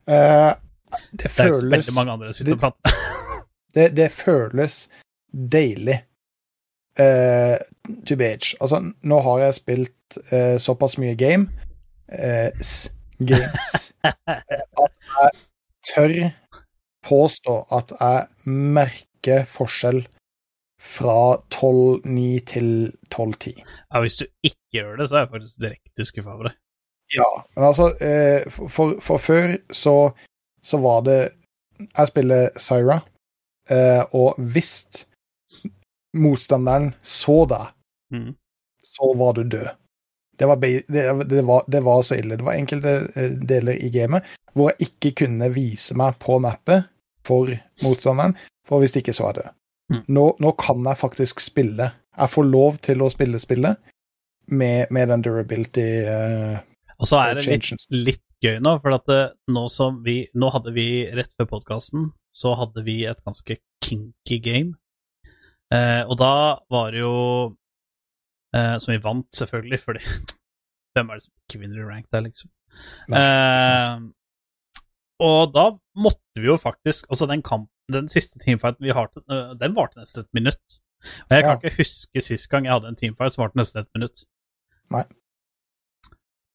[0.08, 0.54] Uh,
[1.12, 2.98] det Det føles Det er veldig mange andre som sitter og prater.
[3.76, 4.82] det, det føles
[5.32, 6.02] deilig
[6.98, 8.56] to be age.
[8.58, 10.16] Altså, nå har jeg spilt
[10.58, 11.67] såpass mye game
[13.18, 15.30] games at jeg
[15.88, 16.14] tør
[17.08, 20.02] påstå at jeg merker forskjell
[20.78, 22.68] fra 12.9 til
[23.14, 23.62] 12.10.
[23.92, 26.54] Ja, hvis du ikke gjør det, så er jeg faktisk direkte skuffa over det.
[27.14, 30.10] Ja, men altså eh, for, for, for før så,
[30.62, 31.30] så var det
[31.96, 33.00] Jeg spiller Syra,
[33.70, 35.06] eh, og hvis
[36.18, 37.68] motstanderen så deg,
[38.10, 38.32] mm.
[38.82, 39.68] så var du død.
[40.38, 42.36] Det var, det, var, det var så ille.
[42.38, 46.88] Det var enkelte eh, deler i gamet hvor jeg ikke kunne vise meg på mappet
[47.26, 47.50] for
[47.84, 48.34] motstanderen,
[48.66, 49.46] for hvis ikke så er det.
[49.92, 50.04] Mhm.
[50.16, 51.90] Nå, nå kan jeg faktisk spille.
[52.18, 53.78] Jeg får lov til å spille spillet
[54.50, 56.58] med, med den durability uh,
[56.98, 59.20] Og så er det litt, litt gøy nå, for at det,
[59.52, 64.38] nå som vi Nå hadde vi, rett før podkasten, så hadde vi et ganske kinky
[64.42, 64.76] game.
[65.74, 67.14] Eh, og da var det jo
[68.54, 70.04] eh, Som vi vant, selvfølgelig, fordi
[70.96, 72.50] Hvem er det som ikke vinner i rank der, liksom?
[73.08, 74.08] Nei, uh,
[75.24, 75.64] og da
[75.98, 79.98] måtte vi jo faktisk Altså, den kampen, den siste teamfighten vi har, uh, den varte
[80.00, 80.80] nesten et minutt.
[81.30, 81.56] Og jeg kan Ja.
[81.62, 84.24] ikke huske sist gang jeg hadde en teamfight som varte nesten et minutt.
[84.92, 85.04] Nei.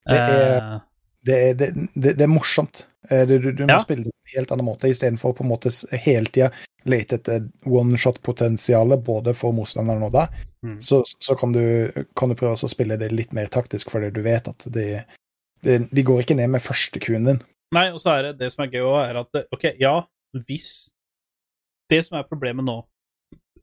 [0.05, 0.79] Det er-
[1.25, 2.85] det er, det, det, det er morsomt.
[3.09, 3.79] Eh, Du, du må Ja.
[3.83, 5.71] spille det på en helt annen måte, istedenfor på en måte
[6.03, 6.49] hele tida
[6.85, 10.33] lete etter one-shot-potensialet både for motstanderen og deg.
[10.67, 10.81] Mm.
[10.83, 14.21] Så, så kan, du, kan du prøve å spille det litt mer taktisk, fordi du
[14.25, 14.87] vet at de,
[15.63, 17.39] de, de går ikke ned med første kuen din.
[17.73, 19.95] Nei, og så er det det som er gøy òg, er at ok, ja,
[20.47, 20.89] hvis
[21.91, 22.77] Det som er problemet nå,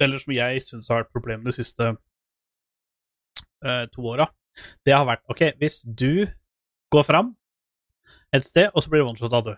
[0.01, 1.87] eller som jeg syns har vært problemet de siste
[3.65, 4.27] eh, to åra,
[4.87, 6.27] det har vært ok, hvis du
[6.93, 7.35] går fram
[8.37, 9.55] et sted, og så blir du one-shot av du.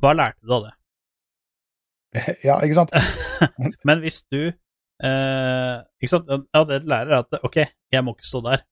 [0.00, 0.74] hva lærte du av det?
[2.46, 2.94] Ja, ikke sant?
[3.88, 6.30] Men hvis du eh, Ikke sant?
[6.30, 8.64] Ja, det du lærer, er at ok, jeg må ikke stå der.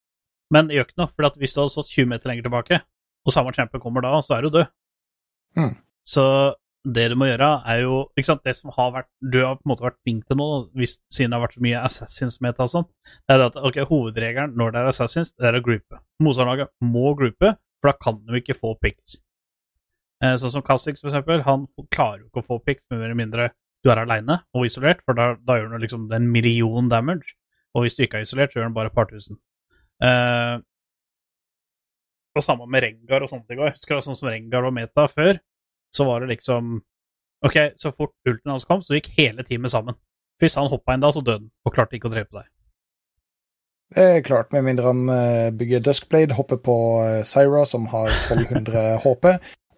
[0.52, 2.80] Men det gjør ikke noe, for at hvis du hadde stått 20 meter lenger tilbake,
[3.22, 4.68] og samme champion kommer da, så er du død.
[5.56, 5.74] Mm.
[6.08, 6.24] Så
[6.82, 9.62] det du må gjøre, er jo ikke sant, Det som har vært Du har på
[9.66, 12.58] en måte vært flink til nå, hvis, siden det har vært så mye assassins med
[12.58, 12.88] og sånn,
[13.28, 16.00] det er at ok, hovedregelen når det er Assassins, det er å groupe.
[16.22, 19.18] Motstanderlaget må groupe, for da kan du ikke få pics.
[20.22, 23.10] Eh, sånn som Kassix, for eksempel, han klarer jo ikke å få pics med mer
[23.10, 23.48] eller mindre
[23.82, 27.34] du er aleine og isolert, for da, da gjør han liksom en million damage.
[27.74, 29.40] Og hvis du ikke er isolert, så gjør han bare et par tusen.
[30.04, 30.60] Eh,
[32.32, 33.66] og samme med Rengar og i går.
[33.66, 35.42] Jeg husker det sånn som Rengar var meta før,
[35.92, 36.80] så var det liksom
[37.42, 39.96] Ok, så fort ulten hans kom, så gikk hele teamet sammen.
[40.38, 42.46] Hvis han hoppa inn da, så døde han, og klarte ikke å drepe deg.
[43.96, 48.08] Det er klart, med mindre han eh, bygger Duskblade, hopper på eh, Syra, som har
[48.30, 49.26] 1200 HP,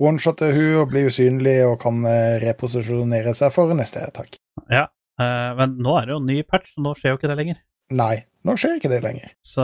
[0.02, 4.36] one-shotter hun og blir usynlig og kan eh, reposisjonere seg for neste takk.
[4.70, 4.86] Ja,
[5.18, 7.58] men nå er det jo en ny patch, så nå skjer jo ikke det lenger.
[7.94, 8.14] Nei,
[8.46, 9.28] nå skjer ikke det lenger.
[9.46, 9.62] Så,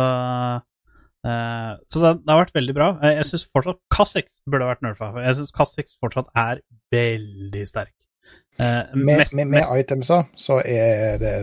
[1.25, 2.87] så det, det har vært veldig bra.
[3.03, 5.09] Jeg syns fortsatt Kassix burde vært nerfa.
[5.25, 6.61] Jeg syns Kassix fortsatt er
[6.95, 7.95] veldig sterk.
[8.61, 11.35] Med, mest- med, med itemsa så er det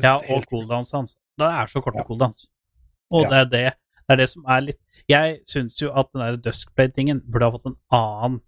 [0.00, 1.16] Ja, og cooldownsa cooldowns hans.
[1.38, 2.04] Det er så korte Ja.
[2.04, 2.46] cooldowns.
[3.12, 3.30] Og Ja.
[3.30, 3.74] det, er det,
[4.08, 4.78] det er det som er litt
[5.08, 8.40] Jeg syns jo at den der Duskblade-tingen burde ha fått en annen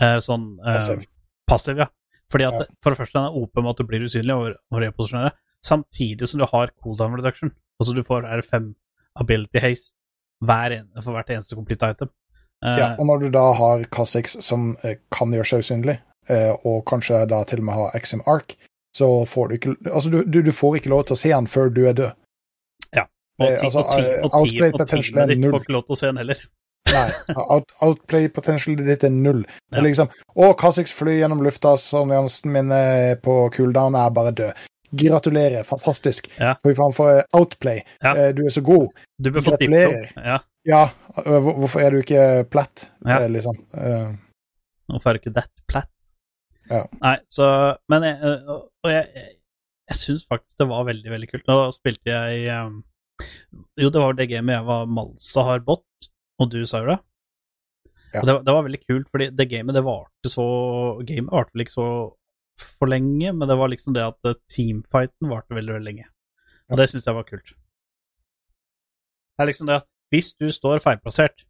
[0.00, 1.06] uh, sånn uh, Passiv.
[1.48, 1.86] passiv, ja.
[2.30, 2.58] Fordi at Ja.
[2.60, 5.32] det- For det første, den er open med at du blir usynlig og, og reposisjonerer,
[5.64, 7.50] samtidig som du har cooldown reduction.
[7.80, 8.74] Altså du får R5
[9.16, 9.96] ability haste.
[10.44, 12.08] hver en, for hvert eneste complete item.
[12.62, 15.98] Uh, Ja, og når du da har K6 som eh, kan gjøre seg usynlig,
[16.28, 18.54] eh, og kanskje da til og med har Exim Arc,
[18.96, 21.46] så får du ikke Altså, du, du, du får ikke lov til å se han
[21.46, 22.12] før du er død.
[23.38, 25.84] og, eh, ti, altså, og, ti, eh, og, ti, og teamet ditt får ikke lov
[25.86, 26.40] til å se han heller.
[26.88, 27.04] Nei.
[27.36, 29.44] Out, outplay potentialet ditt er null.
[29.76, 29.82] Ja.
[29.84, 30.90] liksom Å, K6
[31.20, 34.64] gjennom lufta, Sonjansen min er på cooldown, er bare død.
[34.98, 36.30] Gratulerer, fantastisk.
[36.40, 36.54] Ja.
[36.64, 37.82] Fy faen, for eh, outplay.
[38.02, 38.14] Ja.
[38.16, 38.88] Eh, Du er så god.
[39.20, 40.08] Du bør få Gratulerer.
[40.16, 40.38] Ja,
[40.68, 40.80] Ja,
[41.16, 43.20] hvorfor er du ikke platt, Ja.
[43.22, 43.54] eh, liksom?
[43.76, 44.10] Eh,
[44.90, 45.88] hvorfor er du ikke that platt?
[46.68, 46.82] Ja.
[47.00, 47.46] Nei, så
[47.88, 48.18] Men jeg,
[48.52, 49.34] og jeg, jeg,
[49.88, 51.46] jeg syns faktisk det var veldig, veldig kult.
[51.48, 52.82] Nå spilte jeg um,
[53.80, 56.08] Jo, det var det gamet jeg var Malsa har bot,
[56.38, 56.98] og du sa jo det.
[58.12, 58.20] Ja.
[58.22, 60.44] Og det, var- det var veldig kult, fordi det gamet det varte så
[61.08, 61.88] Gamet varte vel ikke så
[62.78, 66.06] for lenge, men det var liksom det at teamfighten varte veldig, veldig lenge.
[66.08, 66.72] Ja.
[66.74, 67.52] Og det syns jeg var kult.
[69.38, 71.44] Det er liksom det at hvis du står feilplassert,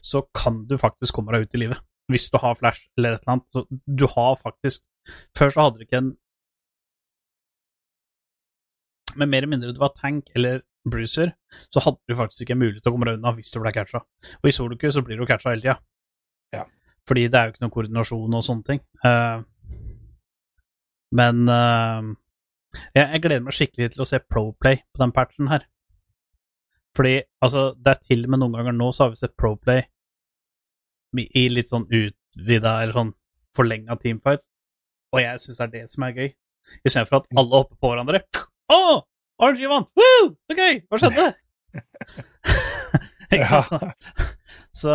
[0.00, 1.82] så kan du faktisk komme deg ut i livet.
[2.12, 3.48] Hvis du har flash eller et eller annet.
[3.50, 4.84] Så du har faktisk
[5.38, 6.14] Før så hadde du ikke en
[9.16, 11.32] Med mer eller mindre du var tank eller bruiser,
[11.72, 14.02] så hadde du faktisk ikke mulighet til å komme deg unna hvis du ble catcha.
[14.42, 15.76] Og i soluku så blir du catcha hele tida.
[16.54, 16.66] Ja.
[17.08, 18.82] Fordi det er jo ikke noe koordinasjon og sånne ting.
[19.02, 19.42] Uh,
[21.16, 22.12] men uh,
[22.92, 25.66] jeg, jeg gleder meg skikkelig til å se Proplay på den patchen her.
[26.96, 29.84] Fordi altså, det er til og med noen ganger nå så har vi sett Proplay
[31.14, 33.12] i- litt sånn utvida eller sånn
[33.56, 34.48] forlenga teamfights,
[35.12, 36.34] og jeg syns det er det som er gøy.
[36.84, 38.20] Istedenfor at alle hopper på hverandre.
[38.72, 39.02] Å!
[39.40, 39.88] RG vant!
[39.96, 40.36] Woo!
[40.50, 40.82] Så gøy!
[40.90, 41.34] Hva skjedde?
[43.32, 43.58] Ja.
[44.76, 44.92] Så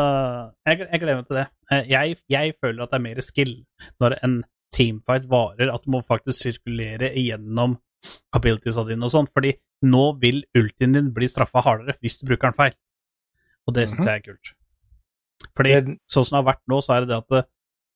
[0.67, 1.45] jeg, jeg gleder meg til det.
[1.73, 3.51] Eh, Jeg, jeg føler at det er mer skill
[3.99, 4.37] når en
[4.71, 7.75] teamfight varer, at du må faktisk sirkulere igjennom
[8.33, 9.51] abilitiesa dine og sånn, fordi
[9.83, 12.77] nå vil ultien din bli straffa hardere hvis du bruker den feil.
[13.67, 14.07] Og det syns Mhm.
[14.07, 14.53] jeg er kult.
[15.57, 17.47] Fordi det, sånn som det har vært nå, så er det det at eh,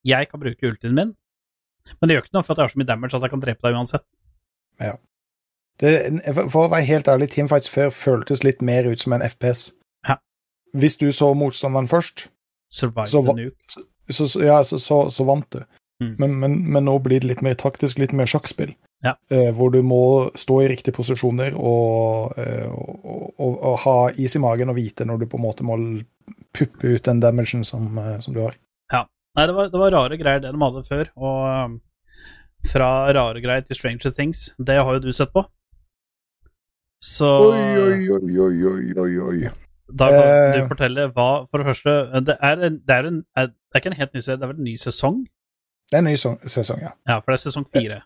[0.05, 1.13] jeg kan bruke ultien min,
[1.99, 3.43] men det gjør ikke noe for at jeg har så mye damage at jeg kan
[3.43, 4.05] drepe deg uansett.
[5.79, 5.91] det,
[6.51, 9.71] for- å være helt ærlig, Teamfights før føltes litt mer ut som en FPS.
[10.07, 10.15] Ja.
[10.73, 12.27] Hvis du så motstanderen først,
[12.71, 13.83] Survive Så the nuke.
[14.09, 15.59] så, så- ja, så, så, vant du.
[16.01, 16.15] Mm.
[16.19, 18.73] Men, men, men nå blir det litt mer taktisk, litt mer sjakkspill.
[19.03, 19.13] Ja.
[19.29, 24.35] Eh, hvor du må stå i riktige posisjoner og, eh, og, og, og ha is
[24.35, 25.77] i magen og vite når du på en måte må
[26.55, 28.55] puppe ut den damagen som, eh, som du har.
[28.93, 29.03] Ja.
[29.35, 31.73] Nei, det var, det var rare greier det de hadde før, og um,
[32.71, 35.43] fra rare greier til Stranger Things, det har jo du sett på.
[37.05, 39.49] Så Oi, oi, oi, oi, oi, oi,
[39.91, 40.55] da kan Eh.
[40.55, 41.91] du fortelle hva For det første,
[42.25, 44.53] det er, en, det, er en, det er ikke en helt ny serie, det er
[44.53, 45.19] vel en ny sesong?
[45.91, 46.95] Det er en ny sesong, ja.
[47.05, 47.99] Ja, for det er sesong fire.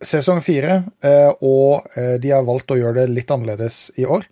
[0.00, 4.24] Sesong fire, eh, og eh, de har valgt å gjøre det litt annerledes i år.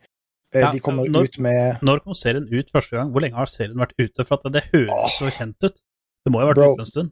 [0.57, 3.13] Eh, Ja, de kommer når- ut med Når kom serien ut første gang?
[3.13, 4.25] Hvor lenge har serien vært ute?
[4.27, 5.07] For at det høres Åh.
[5.21, 5.77] så kjent ut.
[6.25, 6.73] Det må jo ha vært Bro.
[6.75, 7.11] ute en stund.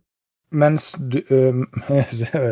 [0.54, 1.64] Mens du um,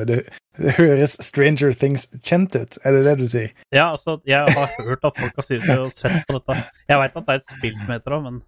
[0.08, 0.24] det,
[0.58, 3.52] det høres Stranger Things kjent ut, er det det du sier?
[3.72, 6.56] Ja, altså, jeg har hørt at folk har sittet og sett på dette.
[6.88, 8.40] Jeg veit at det er et spill som heter det, men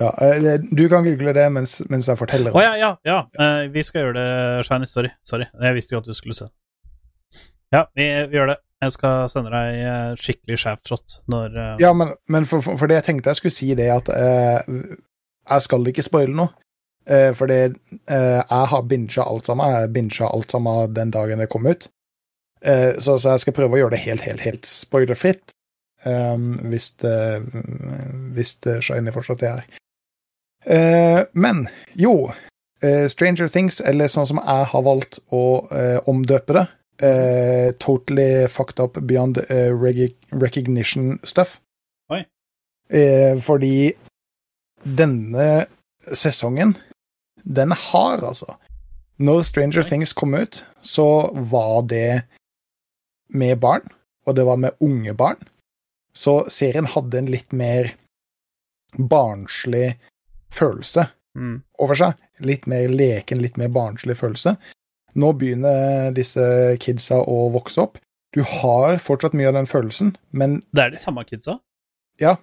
[0.00, 2.52] Ja, eh, Du kan google det mens, mens jeg forteller.
[2.52, 3.18] Å ja, ja, ja.
[3.38, 4.86] Eh, vi skal gjøre det, Shiny.
[4.86, 5.10] Sorry.
[5.22, 5.44] Sorry.
[5.60, 6.48] Jeg visste ikke at du skulle se.
[7.72, 8.56] Ja, vi, vi gjør det.
[8.82, 11.74] Jeg skal sende deg skikkelig skikkelig shot når uh...
[11.82, 14.96] Ja, men, men for, for, det jeg tenkte jeg skulle si, det at uh,
[15.46, 16.50] jeg skal ikke spoile noe.
[17.02, 19.72] Uh, fordi eh, jeg har binga alt sammen.
[19.74, 21.88] Jeg binga alt sammen den dagen det kom ut.
[22.62, 25.54] Eh, så, så jeg skal prøve å gjøre det helt, helt, helt spoilerfritt.
[26.02, 27.42] Um, hvis det,
[28.34, 29.80] hvis det Shiny fortsatt er her.
[30.66, 31.68] Eh, men
[31.98, 32.32] jo
[32.82, 36.64] eh, Stranger Things, eller sånn som jeg har valgt å eh, omdøpe det,
[37.02, 39.72] eh, totally fucked up beyond uh,
[40.30, 41.60] recognition stuff.
[42.12, 42.24] Oi.
[42.92, 43.92] Uh, fordi
[44.82, 45.66] denne
[46.12, 46.76] sesongen,
[47.42, 48.56] den er hard, altså.
[49.22, 49.88] Når Stranger Oi.
[49.88, 52.22] Things kom ut, så var det
[53.28, 53.86] med barn,
[54.26, 55.40] og det var med unge barn.
[56.14, 57.94] Så serien hadde en litt mer
[58.98, 59.94] barnslig
[60.52, 61.06] følelse
[61.38, 62.18] mm, over seg.
[62.44, 64.56] Litt mer leken, litt mer barnslig følelse.
[65.14, 66.44] Nå begynner disse
[66.80, 67.98] kidsa å vokse opp.
[68.32, 71.58] Du har fortsatt mye av den følelsen, men, Det er de samme kidsa?
[72.20, 72.36] Ja,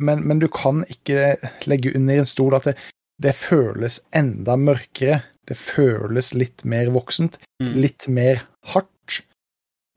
[0.00, 1.36] men, men du kan ikke
[1.68, 2.76] legge under en stol at det,
[3.22, 5.22] det føles enda mørkere.
[5.46, 7.74] Det føles litt mer voksent, Mm.
[7.78, 8.40] litt mer
[8.72, 8.88] hardt.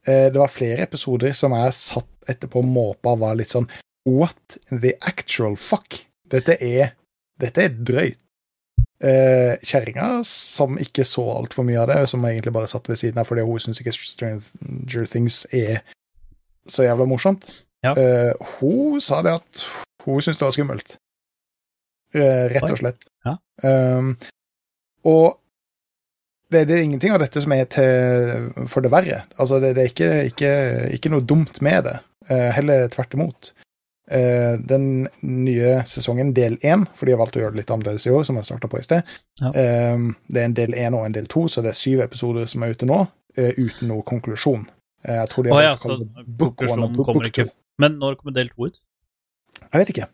[0.06, 3.66] Eh, det var flere episoder som jeg satt etterpå og måpa var litt sånn
[4.06, 6.04] What the actual fuck?
[6.30, 6.92] Dette er
[7.42, 8.20] Dette er drøyt.
[9.04, 13.20] Eh, Kjerringa, som ikke så altfor mye av det, som egentlig bare satt ved siden
[13.20, 15.82] av fordi hun syns ikke Stranger Things er
[16.68, 17.50] så jævla morsomt,
[17.84, 17.92] Ja.
[17.92, 19.66] eh, hun sa det at
[20.06, 20.98] Hun syntes det var skummelt.
[22.14, 23.08] Eh, Rett og slett.
[23.26, 23.36] Ja.
[23.64, 24.12] Um,
[25.04, 25.40] og
[26.52, 29.24] det, det er ingenting av dette som er til for det verre.
[29.42, 30.52] Altså, det, det er ikke, ikke,
[30.94, 31.96] ikke noe dumt med det.
[32.30, 33.50] Eh, heller tvert imot.
[34.12, 38.06] Eh, den nye sesongen, del én, for de har valgt å gjøre det litt annerledes
[38.06, 39.16] i år, som jeg starta på i sted.
[39.42, 39.50] Ja.
[39.50, 42.50] Eh, det er en del én og en del to, så det er syv episoder
[42.52, 43.00] som er ute nå,
[43.38, 44.68] eh, uten noe konklusjon.
[45.06, 47.50] Eh, jeg tror de har oh, ja, så konklusjonen Book- kommer ikke
[47.82, 48.80] Men når kommer del to ut?
[49.66, 50.08] Jeg vet ikke.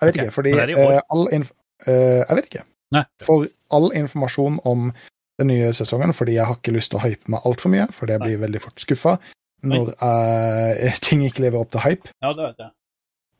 [0.00, 0.26] Jeg vet okay.
[0.26, 1.46] ikke, fordi eh, all eh,
[1.86, 2.64] Jeg vet ikke.
[2.92, 3.04] Nei.
[3.24, 4.90] For all informasjon om
[5.40, 8.10] den nye sesongen, fordi jeg har ikke lyst til å hype meg altfor mye, for
[8.10, 9.16] det blir veldig fort skuffa
[9.62, 12.10] når uh, ting ikke lever opp til hype.
[12.20, 12.72] Ja, det vet jeg.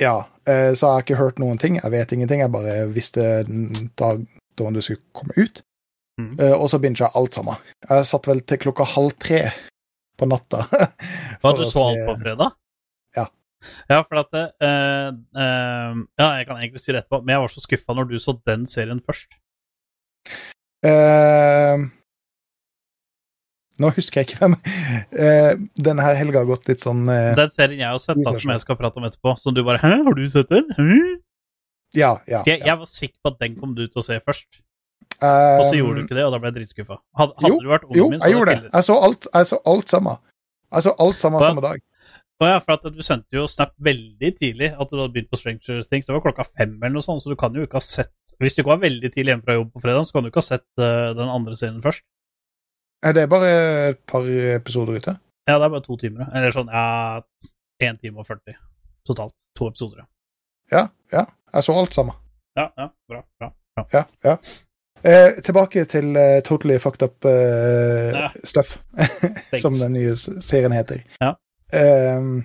[0.02, 0.14] Ja,
[0.48, 1.76] eh, så jeg har ikke hørt noen ting.
[1.78, 2.42] Jeg vet ingenting.
[2.42, 3.68] Jeg bare visste den
[3.98, 5.62] datoen du skulle komme ut.
[6.20, 6.32] Mm.
[6.40, 7.60] Eh, og så begynte jeg alt sammen.
[7.88, 9.44] Jeg satt vel til klokka halv tre
[10.20, 10.64] på natta.
[11.40, 12.52] Hva, du så se- alt på fredag?
[13.16, 13.26] Ja.
[13.88, 15.08] Ja, for at det, eh,
[15.38, 18.18] eh, Ja, jeg kan egentlig si det etterpå, men jeg var så skuffa når du
[18.20, 19.38] så den serien først.
[20.84, 21.78] Eh,
[23.80, 27.52] nå husker jeg ikke hvem uh, Denne her helga har gått litt sånn eh, Den
[27.54, 29.94] serien jeg har sett, da, som jeg skal prate om etterpå, som du bare Hæ,
[30.04, 30.68] har du sett den?
[30.76, 30.98] Hæ?
[31.96, 32.42] Ja, ja.
[32.48, 32.72] Jeg, ja.
[32.72, 34.62] jeg var sikker på at den kom du til å se først,
[35.22, 36.96] Uh, og så gjorde du ikke det, og da ble jeg dritskuffa.
[37.18, 38.70] Hadde, hadde jo, du vært ungen min, så jeg gjorde det.
[38.72, 40.20] Jeg så alt, jeg så alt sammen.
[40.72, 41.82] Jeg så alt sammen samme dag.
[42.42, 45.38] Å ja, for at du sendte jo snap veldig tidlig at du hadde begynt på
[45.38, 46.08] Stranger Things.
[46.08, 48.56] Det var klokka fem eller noe sånt, så du kan jo ikke ha sett Hvis
[48.56, 50.48] du ikke var veldig tidlig hjemme fra jobb på fredag, så kan du ikke ha
[50.48, 52.02] sett uh, den andre serien først.
[53.04, 53.52] Eh, Det er bare
[53.90, 54.26] et par
[54.56, 55.16] episoder ute.
[55.48, 56.28] Ja, det er bare to timer.
[56.34, 57.20] Eller sånn, ja
[57.82, 58.54] 1 time og 40
[59.06, 59.34] totalt.
[59.58, 60.06] To episoder, ja.
[60.72, 61.24] Ja, ja.
[61.52, 62.14] Jeg så alt sammen.
[62.56, 63.50] Ja, ja, bra, bra.
[63.76, 63.84] bra.
[63.92, 64.36] Ja, ja.
[65.02, 68.28] Eh, tilbake til uh, Totally Fucked Up uh, Ja.
[68.44, 68.76] Stuff,
[69.62, 71.02] som den nye serien heter.
[71.20, 71.32] Ja.
[72.16, 72.44] Um,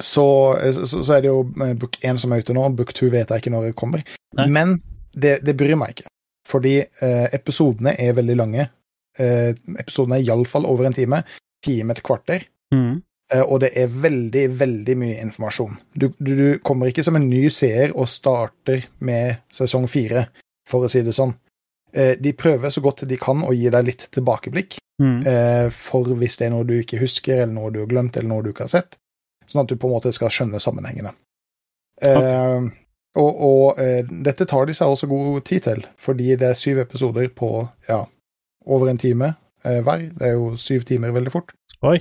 [0.00, 3.08] så, så, så er det jo eh, book 1 som er ute nå, book 2
[3.12, 4.04] vet jeg ikke når det kommer.
[4.36, 4.46] Nei.
[4.52, 4.76] Men
[5.12, 6.10] det, det bryr meg ikke,
[6.48, 8.68] fordi eh, episodene er veldig lange.
[9.18, 11.22] Eh, episoden er iallfall over en time.
[11.64, 12.46] Time til kvarter.
[12.74, 13.02] Mm.
[13.32, 15.76] Eh, Og det er veldig, veldig mye informasjon.
[15.94, 20.28] Du, du, du kommer ikke som en ny seer og starter med sesong fire,
[20.68, 21.34] for å si det sånn.
[21.92, 25.20] Eh, De prøver så godt de kan å gi deg litt tilbakeblikk, mm.
[25.26, 28.30] eh, for hvis det er noe du ikke husker, eller noe du har glemt, eller
[28.30, 28.98] noe du ikke har sett.
[29.46, 31.10] Sånn at du på en måte skal skjønne sammenhengene.
[32.00, 32.70] Eh,
[33.18, 36.78] og og eh, dette tar de seg også god tid til, fordi det er syv
[36.84, 37.48] episoder på
[37.88, 38.04] ja,
[38.66, 39.34] over en time
[39.64, 40.08] eh, hver.
[40.18, 41.52] Det er jo syv timer veldig fort.
[41.82, 41.98] Oi.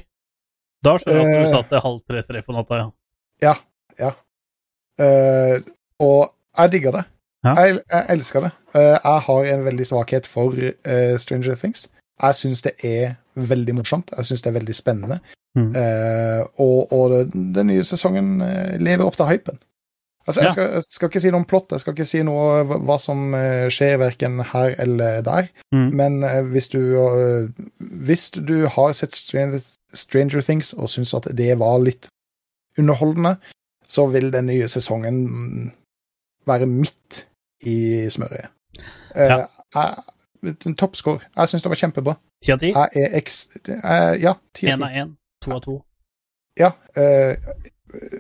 [0.84, 1.45] Da skjønner jeg at Eh.
[1.45, 2.81] du satt til halv tre-tre på natta,
[3.44, 4.11] ja.
[4.99, 5.60] Eh,
[5.99, 7.03] og jeg digger det.
[7.45, 7.53] Ja.
[7.56, 8.52] Jeg, jeg elsker det.
[8.76, 11.86] Eh, jeg har en veldig svakhet for eh, Stranger Things.
[12.22, 14.11] Jeg syns det er veldig morsomt.
[14.18, 15.19] Jeg syns det er veldig spennende.
[15.56, 15.69] Mm.
[15.76, 19.60] Eh, og og den nye sesongen eh, lever opp til hypen.
[20.30, 22.60] Altså, jeg, skal, jeg skal ikke si noe om plott, jeg skal ikke si noe
[22.69, 25.47] hva, hva som eh, skjer verken her eller der.
[25.73, 25.88] Mm.
[25.97, 27.47] Men eh, hvis du eh,
[28.06, 32.11] Hvis du har sett Stranger, Things og syns at det var litt
[32.77, 33.39] underholdende,
[33.89, 35.72] så vil den nye sesongen mm,
[36.45, 37.23] være midt
[37.65, 38.53] i smøret.
[39.18, 39.47] Ja.
[40.45, 41.26] en Toppscore.
[41.35, 42.15] Jeg syns det var kjempebra.
[42.45, 42.69] Ti av ti?
[42.69, 43.41] Jeg er eks...
[43.65, 45.15] eh, ja, Én av én?
[45.41, 45.80] To av to?
[46.60, 46.72] Ja.
[46.95, 47.34] eh,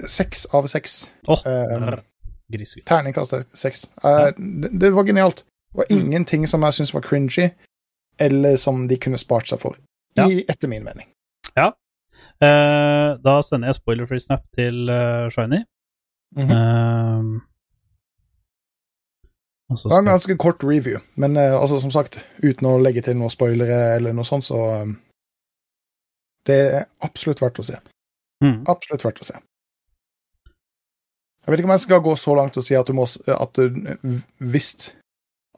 [0.07, 1.11] Seks av seks.
[1.27, 1.99] Oh, Eh.
[2.85, 3.83] Terningkastet seks.
[4.03, 5.43] Eh, det, det var genialt.
[5.71, 6.05] Det var Mm.
[6.05, 7.49] ingenting som jeg syntes var cringy,
[8.19, 9.75] eller som de kunne spart seg for.
[10.17, 10.25] Ja.
[10.27, 11.07] I, etter min mening.
[12.41, 14.87] Eh, da sender jeg spoiler-free snap til
[15.31, 15.63] Shiny.
[16.35, 17.39] Mm -hmm.
[19.69, 23.29] Det var en ganske kort review, men altså, som sagt, uten å legge til noen
[23.29, 24.95] spoilere eller noe sånt, så um,
[26.47, 27.75] Det er absolutt verdt å se.
[28.43, 28.63] Mm.
[28.67, 29.33] Absolutt verdt å se.
[31.49, 33.57] Jeg vet ikke om jeg skal gå så langt og si at du må at
[33.57, 33.79] du
[34.37, 34.91] v-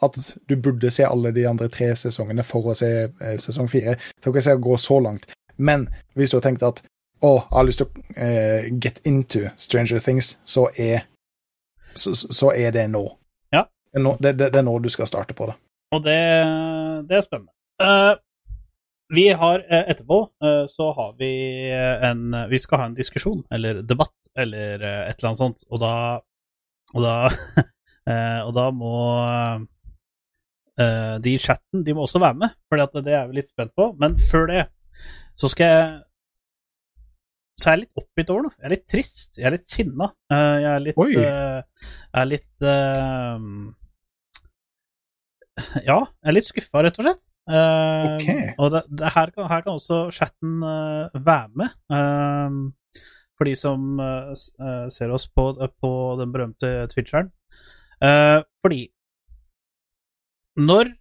[0.01, 0.15] at
[0.47, 3.97] du burde se alle de andre tre sesongene for å se eh, sesong fire.
[3.99, 5.27] Jeg tror ikke jeg skal gå så langt.
[5.57, 5.84] Men
[6.15, 6.80] hvis du har tenkt at
[7.22, 11.03] å, jeg har lyst til å eh, get into Stranger Things, så er,
[11.93, 13.03] så, så er det nå.
[13.53, 13.68] Ja.
[13.91, 15.57] Det er, nå, det, det, det er nå du skal starte på det.
[15.93, 16.18] Og det,
[17.11, 17.51] det er spennende.
[17.84, 18.13] Eh,
[19.11, 21.29] vi har eh, etterpå eh, så har vi
[21.71, 22.21] en
[22.51, 25.93] Vi skal ha en diskusjon, eller debatt, eller eh, et eller annet sånt, og da
[26.95, 27.15] Og da,
[28.11, 28.93] eh, og da må
[30.79, 33.71] eh, de i chatten de må også være med, for det er vi litt spent
[33.77, 33.91] på.
[33.99, 34.63] Men før det
[35.39, 35.91] så skal jeg
[37.61, 38.55] så er jeg litt oppgitt over noe.
[38.57, 39.35] Jeg er litt trist.
[39.38, 40.07] Jeg er litt sinna.
[40.33, 41.11] Eh, Jeg er litt Oi.
[41.13, 41.61] eh,
[42.09, 43.38] Jeg er litt eh,
[45.85, 47.27] Ja, jeg er litt skuffa, rett og slett.
[47.49, 48.53] Eh, okay.
[48.57, 51.73] Og det, det her, kan, her kan også chatten uh, være med.
[51.89, 52.72] Uh,
[53.41, 55.47] for de som eh, eh, ser oss på,
[55.81, 57.31] på den berømte Twitcheren.
[58.61, 58.84] Fordi
[60.61, 60.91] når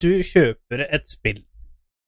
[0.00, 1.42] du kjøper et spill,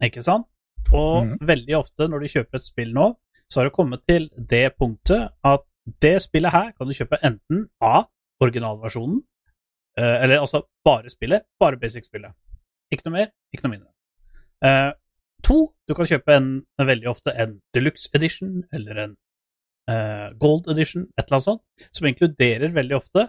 [0.04, 0.48] ikke sant?
[0.92, 1.34] Og mm.
[1.44, 3.10] veldig ofte når du kjøper et spill nå,
[3.48, 5.64] så har du kommet til det punktet at
[6.00, 8.06] det spillet her kan du kjøpe enten A,
[8.40, 9.20] originalversjonen,
[10.00, 12.32] eller altså bare spillet, bare basic-spillet.
[12.92, 13.90] Ikke noe mer, ikke noe mindre.
[14.64, 14.92] Eh,
[15.44, 15.58] to,
[15.88, 16.48] du kan kjøpe en,
[16.78, 19.14] veldig ofte en deluxe edition eller en
[19.90, 23.28] eh, gold edition, et eller annet sånt, som inkluderer veldig ofte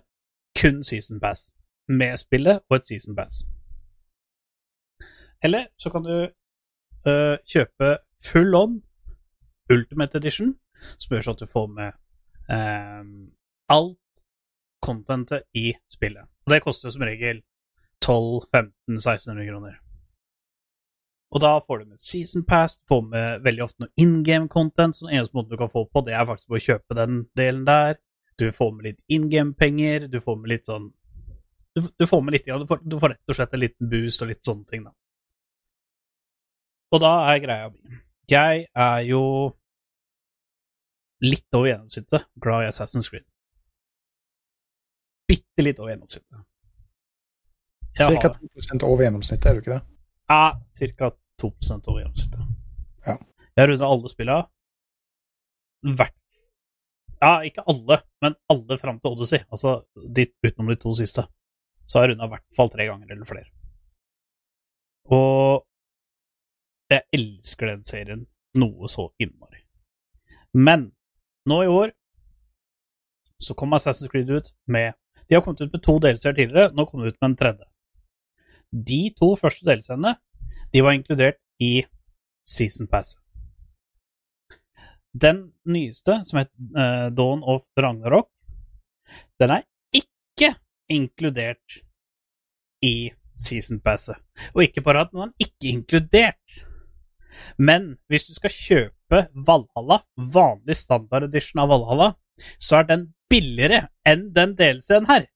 [0.55, 1.49] kun season pass,
[1.87, 3.43] med spillet og et season pass.
[5.43, 8.79] Eller så kan du eh, kjøpe full on
[9.71, 10.55] ultimate edition,
[10.97, 11.91] som gjør sånn at du får med
[12.53, 13.03] eh,
[13.73, 14.23] alt
[14.85, 16.25] contentet i spillet.
[16.45, 17.41] Og det koster som regel
[18.05, 19.79] 1200-1500-1600 kroner.
[21.35, 24.47] Og da får du med season pass, du får med veldig ofte noe in game
[24.51, 26.95] content, så den eneste måten du kan få på, det er faktisk på å kjøpe
[26.95, 27.97] den delen der.
[28.39, 30.91] Du får med litt in game-penger, du får med litt sånn
[31.75, 34.23] du, du får med litt, du får, du får rett og slett en liten boost
[34.23, 34.93] og litt sånne ting, da.
[36.95, 38.01] Og da er greia mi
[38.31, 39.21] Jeg er jo
[41.25, 43.25] litt over gjennomsnittet glad i Assassin's Creed.
[45.29, 46.45] Bitte litt over gjennomsnittet.
[48.03, 49.81] Har- 2 over gjennomsnittet, er du ikke det?
[50.29, 51.11] Ja, ca.
[51.41, 51.51] 2
[51.87, 52.41] over gjennomsnittet.
[53.07, 53.17] Ja.
[53.55, 54.37] Jeg har runda alle spilla.
[55.85, 56.13] Hvert
[57.21, 59.39] Ja, ikke alle, men alle fram til Odyssey.
[59.49, 61.23] Altså de, utenom de to siste.
[61.87, 63.47] Så har jeg runda i hvert fall tre ganger eller flere.
[65.15, 65.63] Og
[66.91, 68.25] jeg elsker den serien
[68.59, 69.63] noe så innmari.
[70.53, 70.91] Men
[71.49, 71.93] nå i år
[73.41, 74.93] så kom Assassin's Creed ut med
[75.27, 77.65] De har kommet ut med to delserier tidligere, nå kom de ut med en tredje.
[78.75, 80.17] De to første delscenene
[80.73, 81.85] de var inkludert i
[82.43, 83.15] Season Pass.
[85.15, 88.27] Den nyeste, som het uh, Dawn of Ragnarok,
[89.39, 89.63] den er
[89.95, 90.51] ikke
[90.91, 91.79] inkludert
[92.83, 94.19] i Season Passet.
[94.53, 96.59] Og ikke bare at den er ikke inkludert,
[97.57, 102.11] men hvis du skal kjøpe Valhalla, vanlig standard edition av Valhalla,
[102.59, 105.27] så er den billigere enn den delscenen her.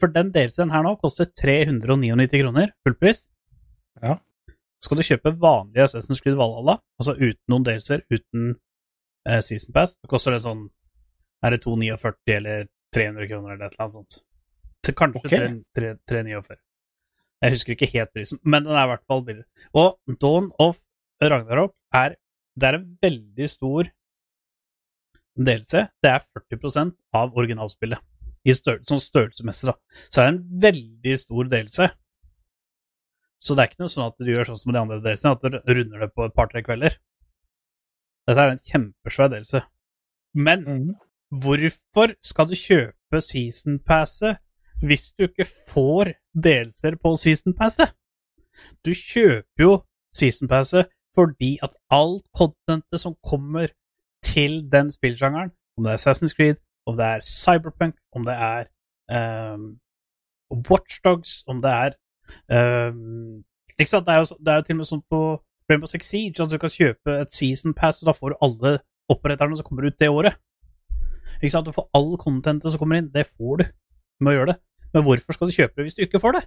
[0.00, 3.26] For den delscenen her nå koster 399 kroner, fullpris.
[4.00, 4.16] Ja.
[4.80, 8.54] Så Skal du kjøpe vanlige Assassin's Creed Valhalla, altså uten noen delser, uten
[9.28, 10.68] eh, Season Pass, så koster det sånn
[11.44, 12.66] Er det 249 eller
[12.96, 14.18] 300 kroner eller et eller annet sånt.
[14.84, 15.30] Så kanskje Ok.
[15.30, 15.46] 3
[15.76, 16.58] 3 349.
[17.40, 19.44] Jeg husker ikke helt prisen, men den er i hvert fall billig.
[19.72, 20.80] Og Dawn of
[21.22, 22.16] Ragnarok er
[22.60, 23.88] Det er en veldig stor
[25.38, 25.86] delelse.
[26.02, 28.00] Det er 40% av originalspillet.
[28.48, 29.74] I størrelse, sånn størrelsesmessig, da.
[30.08, 31.90] Så er det en veldig stor delelse.
[33.40, 35.44] Så det er ikke noe sånn at du gjør sånn som de andre delsene, at
[35.44, 36.96] du runder det på et par-tre kvelder.
[38.28, 39.62] Dette er en kjempesvær delelse.
[40.34, 40.94] Men Mhm.
[41.32, 44.38] hvorfor skal du kjøpe season passet
[44.82, 47.92] hvis du ikke får delelser på season passet?
[48.84, 53.68] Du kjøper jo season passet fordi at alt contentet som kommer
[54.22, 56.56] til den spillsjangeren, om det er Assassin's Creed,
[56.90, 58.68] om det er Cyberpunk, om det er
[59.54, 59.68] um,
[60.68, 61.96] Watchdogs, om det er
[62.90, 63.40] um,
[63.78, 64.06] Ikke sant?
[64.06, 65.22] Det er jo det er til og med sånn på
[65.70, 68.78] Rainbow Six Siege at du kan kjøpe et season pass, og da får du alle
[69.10, 70.38] oppretterne som kommer ut det året.
[71.40, 71.68] Ikke sant?
[71.68, 73.10] Du får all contentet som kommer inn.
[73.14, 73.64] Det får du
[74.20, 74.58] med å gjøre det.
[74.94, 76.42] Men hvorfor skal du kjøpe det hvis du ikke får det?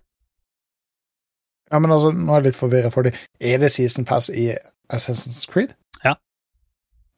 [1.72, 4.52] Ja, men altså, nå er jeg litt forvirra, fordi er det season pass i
[4.94, 5.72] Assassin's Creed?
[6.04, 6.18] Ja.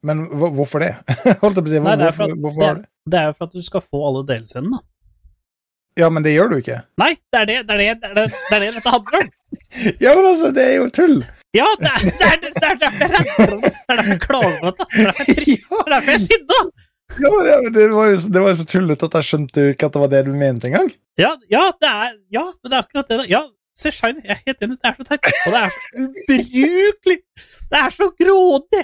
[0.06, 0.94] Men hvorfor det?
[1.42, 2.92] Holdt jeg på å si, hvorfor, Nei, det er for at, hvorfor det, er, det?
[3.12, 4.86] Det er jo for at du skal få alle delscenene, da.
[5.96, 6.82] Ja, men det gjør du ikke.
[7.00, 9.22] Nei, det er det, det, er det, det, er det, det er det dette handler
[9.22, 9.34] om.
[10.04, 11.22] Ja, men altså, det er jo tull!
[11.56, 13.72] Ja, det er, det er, det er derfor jeg rapper om det.
[13.72, 14.72] Det er derfor jeg klager på.
[14.76, 15.64] Det er derfor jeg er trist.
[15.72, 16.60] Det er derfor jeg er sinna.
[17.16, 19.88] Ja, men det, det, var jo, det var jo så tullete at jeg skjønte ikke
[19.88, 20.90] at det var det du mente engang.
[21.22, 23.20] Ja, ja, det er, ja, men det er akkurat det.
[23.32, 23.42] Ja,
[23.78, 24.78] se Shiny, jeg er helt enig.
[24.82, 25.32] Det er så teit.
[25.46, 27.18] Og det er så ubrukelig.
[27.72, 28.84] Det er så grådig.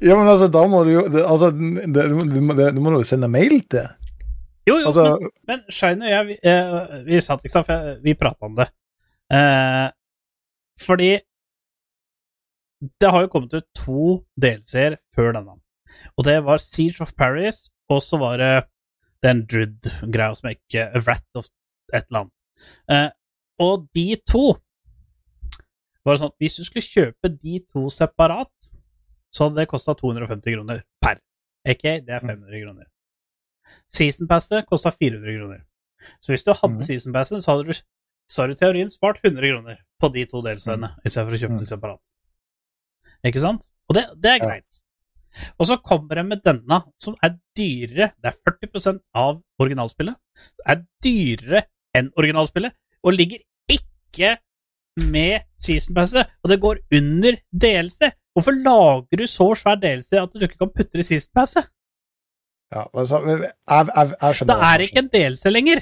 [0.00, 3.60] Ja, men altså, da må du jo det, Altså, det, du, må- jo sende mail
[3.68, 3.88] til.
[4.68, 7.98] Jo, jo, Altså, men, men Shine og jeg, vi, eh, vi satt, ikke sant, for
[8.04, 8.68] vi prata om det.
[9.32, 9.88] Eh,
[10.80, 11.10] fordi
[13.00, 14.04] det har jo kommet ut to
[14.40, 15.58] delseere før denne.
[16.16, 18.52] Og det var Siege of Paris, og så var det
[19.24, 21.50] den Druid-greia som jeg ikke Wrath of
[21.92, 22.36] et eller annet.
[22.88, 23.08] Eh,
[23.60, 24.54] og de to
[26.04, 28.69] var det sånn at Hvis du skulle kjøpe de to separat,
[29.34, 31.20] så hadde det kosta 250 kroner per.
[31.68, 32.86] Ikke, det er 500 kroner.
[33.90, 35.64] Season Passet kosta 400 kroner.
[36.20, 36.86] Så hvis du hadde mm.
[36.88, 37.80] Season Passet, så hadde du
[38.30, 41.40] så har du teorien spart 100 kroner på de to delstedene, i stedet for å
[41.40, 41.62] kjøpe mm.
[41.62, 42.02] dem separat.
[43.26, 43.66] Ikke sant?
[43.90, 44.78] Og det, det er greit.
[45.58, 48.12] Og så kommer de med denne, som er dyrere.
[48.22, 50.18] Det er 40 av originalspillet.
[50.60, 51.64] Det er dyrere
[51.98, 54.36] enn originalspillet, og ligger ikke
[55.10, 56.30] med season passet.
[56.42, 58.12] Og det går under DLC.
[58.36, 61.64] Hvorfor lager du så svær delelse at du ikke kan putte det i season passet?
[62.74, 63.52] Ja, altså, jeg, jeg,
[64.22, 65.78] jeg skjønner Det er ikke en delelse lenger.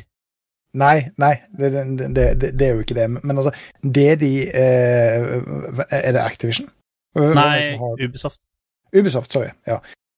[0.79, 3.07] Nei, nei, det, det, det, det er jo ikke det.
[3.11, 3.53] Men altså,
[3.83, 5.21] det de eh,
[5.91, 6.69] Er det Activision?
[7.17, 8.41] Nei, har- Ubisoft.
[8.97, 9.49] Ubisoft, sorry.
[9.67, 9.77] Ja,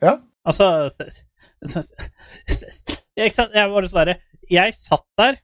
[0.00, 0.16] Ja.
[0.48, 0.66] Altså
[3.20, 4.10] Jeg, jeg var sånn
[4.48, 5.34] Jeg satt der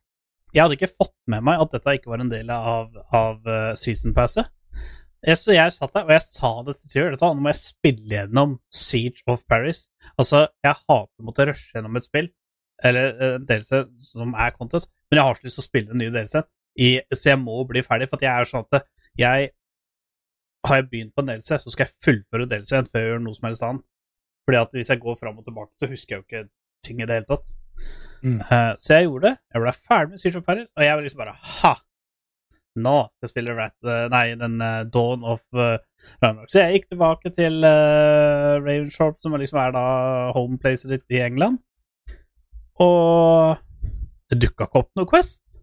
[0.54, 3.74] Jeg hadde ikke fått med meg at dette ikke var en del av, av eh,
[3.80, 4.48] season passet.
[5.26, 7.16] Jeg, så jeg satt der, og jeg sa det til Siri.
[7.18, 9.86] Nå må jeg spille gjennom Siege of Paris.
[10.14, 12.28] Altså, jeg hater å måtte rushe gjennom et spill,
[12.86, 15.90] eller eh, en delelse som er contest, men jeg har så lyst til å spille
[15.90, 16.44] den nye DLC,
[17.16, 18.08] så jeg må bli ferdig.
[18.12, 18.86] For jeg er sånn at
[19.18, 19.50] jeg
[20.66, 23.38] har jeg begynt på en DLC, så skal jeg fullføre DLC-en før jeg gjør noe
[23.38, 23.86] som helst annet.
[24.46, 26.48] Fordi at hvis jeg går fram og tilbake, så husker jeg jo ikke
[26.86, 27.50] ting i det hele tatt.
[28.22, 28.38] Mm.
[28.40, 29.34] Uh, så jeg gjorde det.
[29.54, 31.74] Jeg ble ferdig med Siege of Paris, og jeg var liksom bare ha!
[32.76, 35.78] Nå skal jeg spille Rat, eh, nei, den uh, Dawn of uh,
[36.20, 36.50] Ragnarok.
[36.52, 39.84] Så jeg gikk tilbake til uh, Ravenshorp, som liksom er da
[40.36, 41.62] homeplacet ditt i England.
[42.84, 43.56] Og
[44.28, 45.55] det dukka ikke opp noe Quest.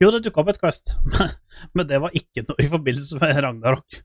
[0.00, 0.94] Jo, det dukka opp et Quest,
[1.76, 3.98] men det var ikke noe i forbindelse med Ragnarok.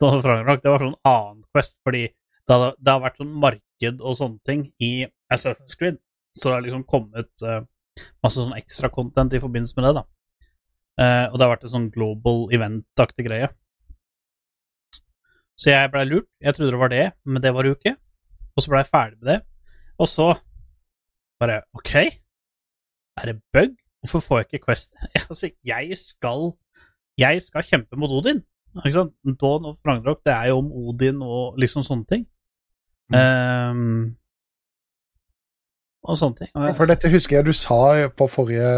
[0.00, 4.16] Ragnarok, det var sånn annen Quest, fordi det har, det har vært sånn marked og
[4.16, 5.98] sånne ting i Assassin's Creed.
[6.32, 7.60] Så det har liksom kommet uh,
[8.24, 10.06] masse sånn ekstra content i forbindelse med det, da.
[10.96, 13.52] Uh, og det har vært en sånn global event-aktig greie.
[15.60, 16.30] Så jeg blei lurt.
[16.40, 17.94] Jeg trodde det var det, men det var det jo ikke.
[18.56, 19.38] Og så blei jeg ferdig med det.
[20.00, 20.32] Og så
[21.42, 21.94] bare OK,
[23.20, 23.76] er det bug?
[24.02, 24.94] Hvorfor får jeg ikke Quest?
[25.30, 26.52] altså, jeg skal
[27.18, 28.42] Jeg skal kjempe mot Odin.
[28.76, 29.12] Ikke sant?
[29.40, 32.22] Dawn of Ragnarok, det er jo om Odin og liksom sånne ting.
[33.12, 33.18] Mm.
[33.20, 34.16] Um,
[36.08, 36.50] og sånne ting.
[36.74, 38.70] For dette husker jeg du sa på forrige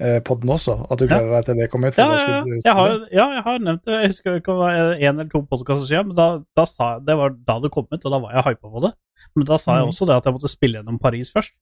[0.00, 1.98] eh, podden også, at du gleder deg til det kommer ut.
[2.00, 2.60] Ja, ja, ja.
[2.64, 3.98] Jeg har, ja, jeg har nevnt det.
[4.04, 6.94] Jeg husker ikke om det var en eller to podkaster siden, men da, da sa
[7.04, 8.92] det var da det kom ut, og da var jeg hypa på det.
[9.36, 9.92] Men da sa jeg Mhm.
[9.92, 11.52] også det at jeg måtte spille gjennom Paris først.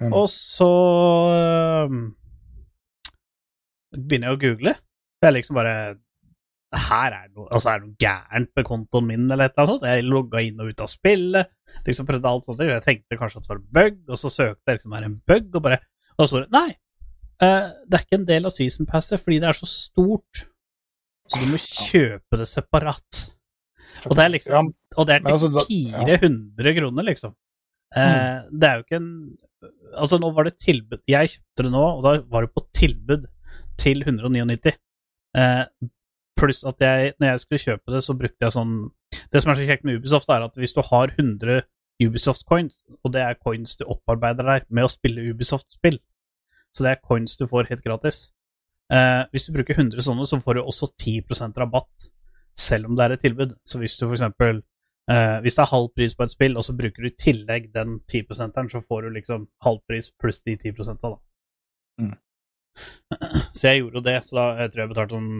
[0.00, 0.10] Mm.
[0.12, 0.72] Og så
[1.30, 2.00] øhm,
[3.96, 4.74] begynner jeg å google.
[5.18, 5.74] For jeg liksom bare
[6.74, 9.84] her er noe, altså er det noe gærent med kontoen min, eller et eller annet.
[9.92, 11.52] Jeg logga inn og ut av spillet,
[11.86, 12.62] liksom prøvde alt sånt.
[12.66, 15.20] Jeg tenkte kanskje at det var en bug, og så søkte jeg liksom her en
[15.28, 15.82] bug, og bare
[16.14, 16.70] Og så står det Nei,
[17.42, 20.44] eh, det er ikke en del av season passet fordi det er så stort.
[21.26, 23.22] Så du må kjøpe det separat.
[24.04, 27.32] Og det er liksom det er men altså, til 400 kroner, liksom.
[27.96, 29.10] Eh, Det er jo ikke en
[29.94, 33.26] Altså, nå var det tilbud Jeg kjøpte det nå, og da var det på tilbud
[33.80, 34.74] til 199.
[35.36, 35.64] Eh,
[36.38, 38.74] pluss at jeg, når jeg skulle kjøpe det, så brukte jeg sånn
[39.32, 41.62] Det som er så kjekt med Ubisoft, er at hvis du har 100
[42.02, 46.00] Ubisoft-coins, og det er coins du opparbeider deg med å spille Ubisoft-spill,
[46.74, 48.24] så det er coins du får helt gratis.
[48.92, 52.08] Eh, hvis du bruker 100 sånne, så får du også 10% rabatt,
[52.58, 53.54] selv om det er et tilbud.
[53.64, 54.62] Så hvis du eksempel
[55.10, 57.72] eh, Hvis det er halv pris på et spill, og så bruker du i tillegg
[57.74, 58.26] den 10
[58.72, 60.72] så får du liksom halv pris pluss de 10
[61.02, 61.16] da.
[62.00, 62.14] Mm.
[63.58, 65.32] Så jeg gjorde jo det, så da jeg tror jeg betalte sånn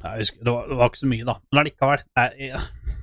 [0.00, 1.34] jeg husker, det, var, det var ikke så mye, da.
[1.52, 2.02] Men allikevel.
[2.16, 2.96] Jeg, jeg,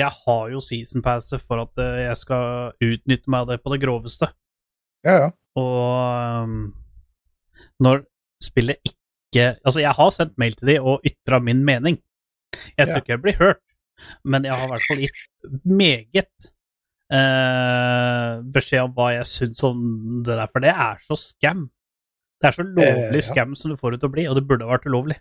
[0.00, 3.72] jeg har jo season passet for at eh, jeg skal utnytte meg av det på
[3.74, 4.28] det groveste.
[5.06, 5.28] ja, ja.
[5.58, 6.58] Og um,
[7.82, 8.04] når
[8.44, 8.96] spillet ikke
[9.64, 11.98] Altså, jeg har sendt mail til de og ytra min mening.
[12.78, 13.02] Jeg tror Ja.
[13.02, 13.60] ikke jeg blir hørt,
[14.24, 15.20] men jeg har i hvert fall gitt
[15.66, 16.48] meget
[17.14, 19.82] eh, beskjed om hva jeg syns om
[20.26, 21.68] det der, for det er så scam.
[22.40, 23.20] Det er så lovlig Eh, ja.
[23.26, 25.16] scam som du får det til å bli, og det burde vært ulovlig.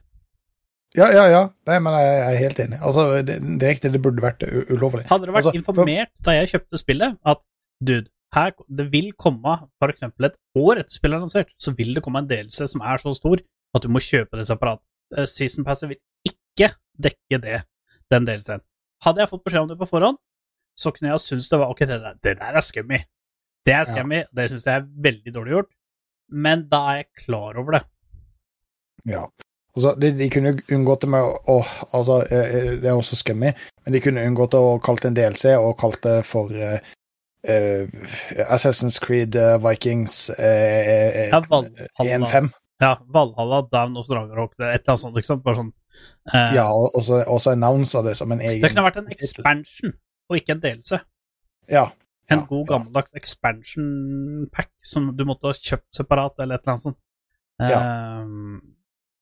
[0.98, 1.42] Ja, ja, ja.
[1.70, 2.80] Nei, men jeg er helt enig.
[2.82, 4.42] Altså, det, det er riktig, det burde vært
[4.72, 5.04] ulovlig.
[5.10, 7.44] Hadde det vært Altså, for- informert da jeg kjøpte spillet, at
[7.84, 11.94] dude, her, det vil komme for eksempel et år etter spillet er lansert, så vil
[11.98, 13.42] det komme en delelse som er så stor
[13.76, 14.82] at du må kjøpe det separat.
[15.18, 16.72] Eh, Season Passet vil ikke
[17.02, 17.62] dekke det,
[18.12, 18.62] den delelsen.
[19.06, 20.18] Hadde jeg fått beskjed om det på forhånd,
[20.78, 23.00] så kunne jeg ha syntes det var ok, det der, det der er scummy.
[23.66, 25.70] Det er scammy, det syns jeg er veldig dårlig gjort,
[26.32, 27.84] men da er jeg klar over det.
[29.10, 29.26] Ja.
[29.76, 31.58] Altså, de, de kunne unngått det med å å,
[31.96, 33.52] altså, eh, Det er også skummy,
[33.86, 36.80] men de kunne unngått det å kalt det en DLC og kalt det for uh,
[37.48, 37.86] uh,
[38.50, 41.88] Assassin's Creed uh, Vikings eh, Ja, Valhalla.
[42.02, 42.50] 1.5.
[42.80, 45.42] Ja, Valhalla, Down og Dragarok, et eller annet sånt, liksom.
[45.44, 45.72] Bare sånn
[46.34, 49.12] eh, Ja, og og så også annonsa det som en egen Det kunne vært en
[49.16, 49.96] expansion,
[50.30, 51.02] og ikke en delelse.
[51.70, 51.90] Ja.
[52.32, 52.78] En Ja, god, ja.
[52.78, 57.00] gammeldags expansion pack som du måtte ha kjøpt separat, eller et eller annet sånt.
[57.62, 58.60] Eh,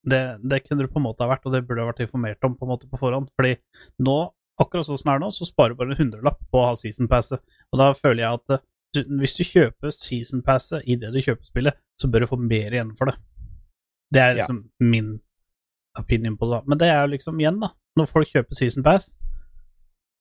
[0.07, 2.43] det, det kunne du på en måte ha vært, og det burde ha vært informert
[2.47, 3.29] om på en måte på forhånd.
[3.39, 3.55] Fordi
[4.03, 4.17] nå,
[4.59, 6.75] akkurat sånn som det er nå, så sparer du bare en hundrelapp på å ha
[6.79, 7.41] season passet.
[7.71, 8.65] Og da føler jeg at eh,
[8.95, 12.39] du, hvis du kjøper season passet i det du kjøper spillet, så bør du få
[12.39, 13.17] mer igjen for det.
[14.13, 14.45] Det er Ja.
[14.45, 15.19] liksom min
[15.99, 16.61] opinion på det.
[16.67, 17.71] Men det er jo liksom igjen, da.
[17.97, 19.15] Når folk kjøper season pass,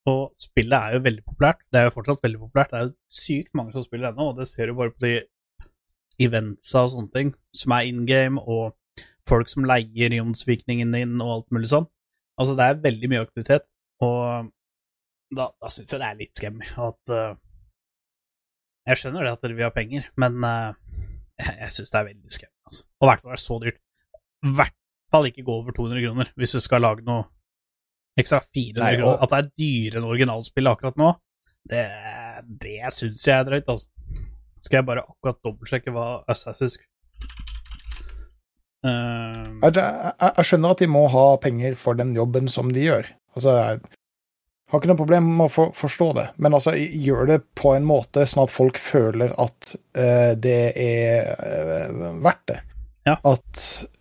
[0.07, 2.93] og spillet er jo veldig populært, det er jo fortsatt veldig populært, det er jo
[3.11, 5.15] sykt mange som spiller ennå, og det ser du bare på de
[6.23, 8.77] eventsa og sånne ting, som er in game, og
[9.28, 11.89] folk som leier jonsvikningen din, og alt mulig sånn.
[12.39, 13.66] Altså, det er veldig mye aktivitet,
[14.05, 14.53] og
[15.35, 17.39] da, da syns jeg det er litt skremmende at uh,
[18.87, 21.01] Jeg skjønner det at dere vil ha penger, men uh,
[21.41, 22.69] jeg, jeg syns det er veldig skremmende.
[22.70, 22.85] Altså.
[22.87, 23.81] Og i hvert fall er det så dyrt.
[24.47, 24.77] I hvert
[25.11, 27.27] fall ikke gå over 200 kroner hvis du skal lage noe
[28.20, 29.22] ekstra 400 Nei, kroner.
[29.22, 31.10] At det er dyrere enn originalspillet akkurat nå,
[31.70, 31.84] det,
[32.62, 33.90] det syns jeg er drøyt, altså.
[34.62, 36.78] Skal jeg bare akkurat dobbeltsjekke hva Assassin's
[38.86, 42.86] uh, Jeg, jeg, jeg skjønner at de må ha penger for den jobben som de
[42.86, 43.10] gjør.
[43.36, 43.82] Altså, jeg
[44.72, 47.86] har ikke noe problem med å for, forstå det, men altså, gjør det på en
[47.86, 52.62] måte sånn at folk føler at uh, det er uh, verdt det.
[53.06, 53.20] Ja.
[53.22, 53.60] At,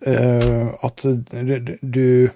[0.09, 2.29] eh, at du, du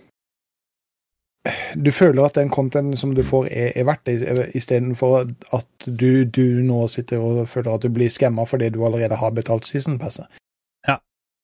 [1.85, 5.23] du føler at den contenten som du får, er, er verdt det, istedenfor
[5.55, 9.35] at du, du nå sitter og føler at du blir skamma fordi du allerede har
[9.35, 10.27] betalt seasonpasset.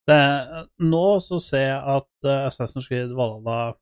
[0.05, 0.17] Det,
[0.85, 3.73] nå så ser jeg at uh, Assassin's Creed Valhalla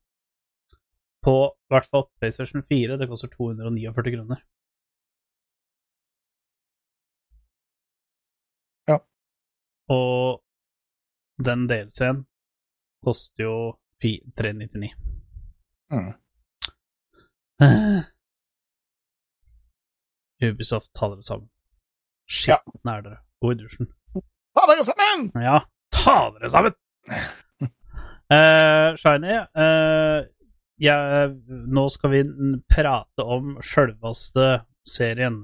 [1.24, 4.40] på i hvert fall PlayStation 4 det koster 249 kroner.
[8.88, 8.98] Ja.
[9.92, 10.40] Og
[11.44, 12.24] den DLC-en
[13.04, 13.56] koster jo
[14.00, 14.94] fi- 399.
[15.92, 16.14] Mm.
[20.44, 21.48] Ubisoft, ta dere sammen.
[22.28, 23.18] Skitten er dere.
[23.42, 23.88] Gå i dusjen.
[24.54, 25.30] Ta dere sammen!
[25.44, 25.60] Ja,
[25.92, 26.76] ta dere sammen!
[27.10, 30.20] uh, Shiny, uh,
[30.82, 30.98] ja,
[31.48, 32.22] nå skal vi
[32.70, 35.42] prate om sjølveste serien.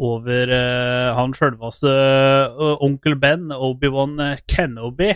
[0.00, 4.16] Over uh, han sjølveste eh, onkel Ben, Obi-Wan
[4.48, 5.10] Kenobi.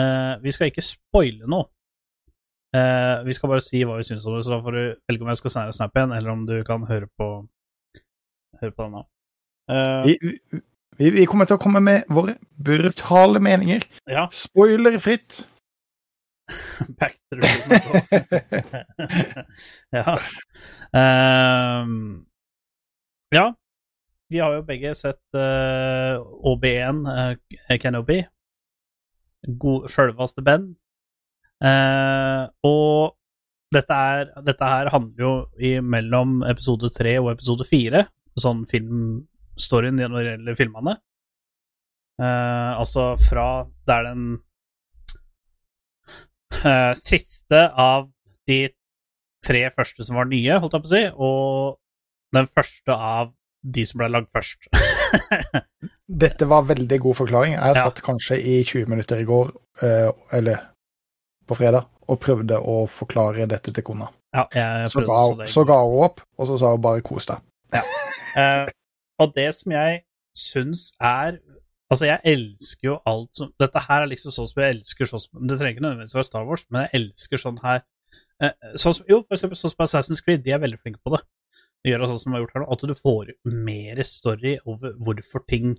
[0.00, 1.68] Eh, vi skal ikke spoile noe.
[2.74, 5.22] Eh, vi skal bare si hva vi syns om det, så da får du velge
[5.22, 7.28] om jeg skal sende snap igjen, eller om du kan høre på
[8.60, 9.02] Høre på den nå.
[9.70, 10.12] Eh, Vi,
[10.98, 13.82] vi, vi kommer til å komme med våre brutale meninger.
[14.10, 15.44] ja, Spoilerfritt.
[17.00, 17.38] back to
[19.96, 20.18] ja.
[20.94, 22.24] Ehm,
[23.34, 23.46] ja.
[24.30, 26.16] Vi har jo begge sett uh,
[26.48, 27.34] OB1, uh,
[27.80, 28.22] Kenobi.
[29.60, 30.70] God- Sjølvaste Ben.
[31.64, 33.14] Eh, og
[33.74, 38.04] dette, er, dette her handler jo i mellom episode tre og episode fire,
[38.38, 40.96] sånn filmstoryen når det gjelder filmene.
[42.20, 43.46] Eh, altså fra
[43.88, 44.26] der den
[46.64, 48.10] eh, siste av
[48.48, 48.60] de
[49.44, 53.32] tre første som var nye, holdt jeg på å si, og den første av
[53.64, 54.68] de som ble lagd først.
[56.24, 57.54] Dette var veldig god forklaring.
[57.56, 57.84] Jeg Ja.
[57.86, 60.60] satt kanskje i 20 minutter i går, eh, eller
[61.46, 64.08] på fredag, og prøvde å forklare dette til kona.
[64.34, 65.48] ja, Så ga, det.
[65.52, 67.40] så ga hun opp, og så sa hun bare 'kos deg'.
[68.36, 68.66] Eh,
[69.18, 70.02] og det som jeg
[70.34, 71.38] syns er
[71.92, 75.20] Altså, jeg elsker jo alt som Dette her er liksom sånn som jeg elsker sånn
[75.20, 77.82] som Det trenger ikke nødvendigvis være Star Wars, men jeg elsker sånn her
[78.42, 80.42] eh, sånn som, Jo, for eksempel sånn som Assassin's Creed.
[80.42, 81.22] De er veldig flinke på det.
[81.84, 82.70] De gjør det sånn som de har gjort her nå.
[82.72, 83.34] At du får
[83.68, 85.76] mer story over hvorfor ting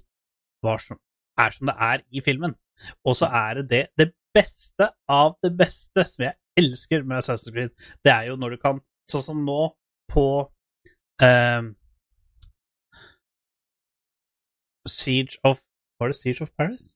[0.64, 1.02] var som,
[1.42, 2.56] er som det er i filmen.
[3.04, 7.54] Og så er det det Det beste av det beste som jeg elsker med Assassin's
[7.56, 7.74] Creed,
[8.06, 9.60] det er jo når du kan Sånn som nå
[10.10, 10.26] på
[11.22, 11.62] eh,
[14.90, 15.62] Siege of
[16.02, 16.94] Var det Siege of Paris?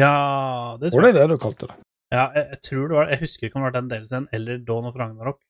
[0.00, 1.76] Ja det Var det det du kalte det?
[2.14, 4.64] Ja, jeg, jeg tror det var Jeg husker ikke om det var den delen eller
[4.64, 5.42] Dawn of Ragnarok.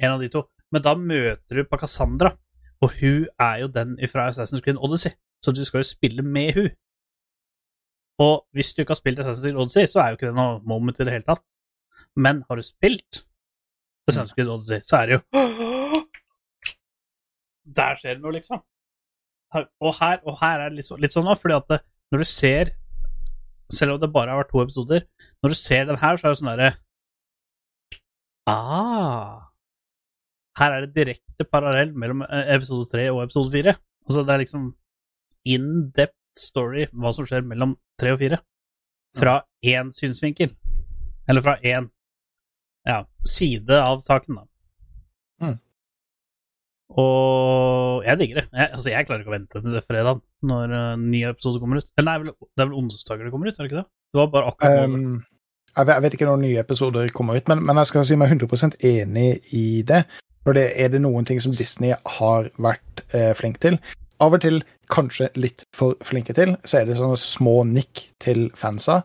[0.00, 0.44] En av de to.
[0.72, 2.34] Men da møter du på Cassandra,
[2.80, 5.12] og hun er jo den fra Assassin's Creed Odyssey,
[5.44, 6.68] så du skal jo spille med hun.
[8.20, 10.58] Og hvis du ikke har spilt Assassin's Creed Odyssey, så er jo ikke det noe
[10.68, 11.52] moment i det hele tatt.
[12.20, 13.22] Men har du spilt
[14.10, 15.22] Assassin's Creed Odyssey, så er det jo
[17.80, 18.60] Der skjer det noe, liksom.
[19.54, 21.80] Og, her, og her er det litt, så, litt sånn nå, fordi at det,
[22.12, 22.70] når du ser
[23.70, 25.04] Selv om det bare har vært to episoder,
[25.42, 26.70] når du ser den her, så er det sånn derre
[28.50, 29.50] Ah.
[30.58, 33.76] Her er det direkte parallell mellom eh, episode tre og episode fire.
[34.08, 34.64] Altså, det er liksom
[35.54, 38.40] in depth story hva som skjer mellom tre og fire.
[39.18, 40.54] Fra én synsvinkel.
[41.28, 41.90] Eller fra én
[42.86, 44.46] ja, side av saken, da.
[45.44, 45.58] Mm.
[47.00, 48.46] Og jeg digger det.
[48.52, 51.90] Jeg, altså, jeg klarer ikke å vente til fredag når uh, ny episode kommer ut.
[51.98, 53.88] Eller nei, det er vel onsdager det kommer ut, er det ikke det?
[54.10, 54.88] Det var bare akkurat.
[54.88, 55.20] Um,
[55.70, 58.18] jeg, vet, jeg vet ikke når nye episoder kommer ut, men, men jeg skal si
[58.18, 60.02] meg 100% enig i det.
[60.40, 63.76] For det er det noen ting som Disney har vært eh, flink til.
[64.20, 64.60] Av og til
[64.92, 69.00] kanskje litt for flinke til, så er det sånne små nikk til fansa.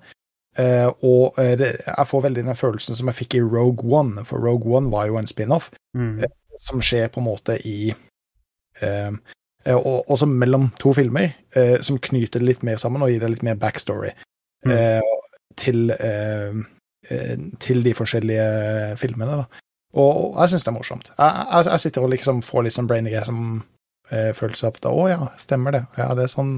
[0.56, 4.24] Uh, og eh, det, jeg får veldig den følelsen som jeg fikk i Rogue One,
[4.24, 6.24] for Rogue One var jo en spin-off Mm.
[6.60, 7.94] som skjer på en måte i
[8.84, 9.12] uh,
[9.72, 11.32] og, Også mellom to filmer,
[11.82, 14.12] som knyter det litt mer sammen og gir det litt mer backstory
[14.66, 15.02] Mm.
[15.58, 15.92] til,
[17.60, 19.38] til de forskjellige filmene.
[19.44, 19.62] Da.
[19.94, 21.12] Og, og jeg syns det er morsomt.
[21.18, 23.64] Jeg, jeg, jeg sitter og liksom får litt sånn brain som
[24.10, 25.84] følelse av at å ja, stemmer det.
[25.98, 26.56] Ja, det er sånn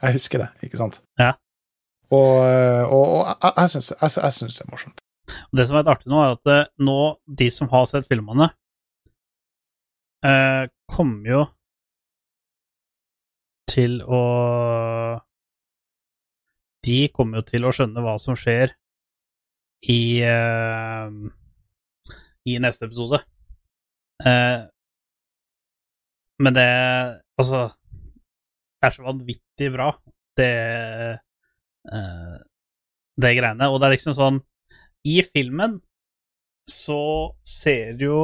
[0.00, 1.00] Jeg husker det, ikke sant?
[1.20, 1.34] Ja.
[2.10, 5.02] Og, eh, og, og jeg, syns jeg, jeg syns det er morsomt.
[5.54, 6.98] Det som er litt artig nå, er at eh, nå,
[7.42, 8.48] de som har sett filmene,
[10.26, 11.42] eh, kommer jo
[13.70, 14.22] til å
[16.86, 18.72] De kommer jo til å skjønne hva som skjer
[19.92, 21.12] i eh,
[22.48, 23.20] i neste episode.
[24.24, 24.64] Eh,
[26.40, 26.70] men det
[27.40, 27.70] Altså
[28.80, 29.90] Det er så vanvittig bra,
[30.36, 30.52] det
[31.92, 32.38] uh,
[33.20, 33.68] Det greiene.
[33.68, 34.40] Og det er liksom sånn
[35.08, 35.78] i filmen
[36.68, 38.18] så ser du jo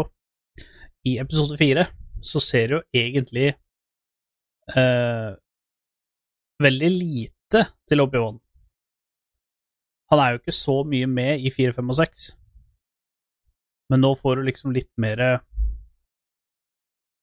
[1.08, 1.86] I episode fire
[2.20, 3.54] så ser du jo egentlig
[4.76, 5.32] uh,
[6.62, 8.40] veldig lite til Obi-Wan.
[10.10, 12.32] Han er jo ikke så mye med i fire, fem og seks.
[13.92, 15.22] Men nå får du liksom litt mer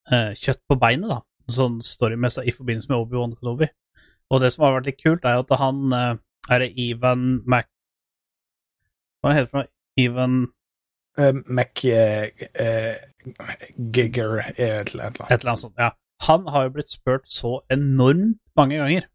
[0.10, 1.22] kjøtt på beinet, da.
[1.52, 3.70] Sånn storymessig i forbindelse med Obi-Wan Kenobi.
[4.32, 6.14] Og det som har vært litt kult, er jo at han eh,
[6.52, 7.70] Er det Ivan Mac...
[9.24, 9.72] Hva heter det for noe?
[10.00, 10.44] Ivan
[11.14, 12.26] Uh, Mac Uh,
[12.58, 12.96] eh,
[13.94, 15.20] Gigger er et eller annet.
[15.30, 15.92] Et eller annet sånt, ja.
[16.26, 19.06] Han har jo blitt spurt så enormt mange ganger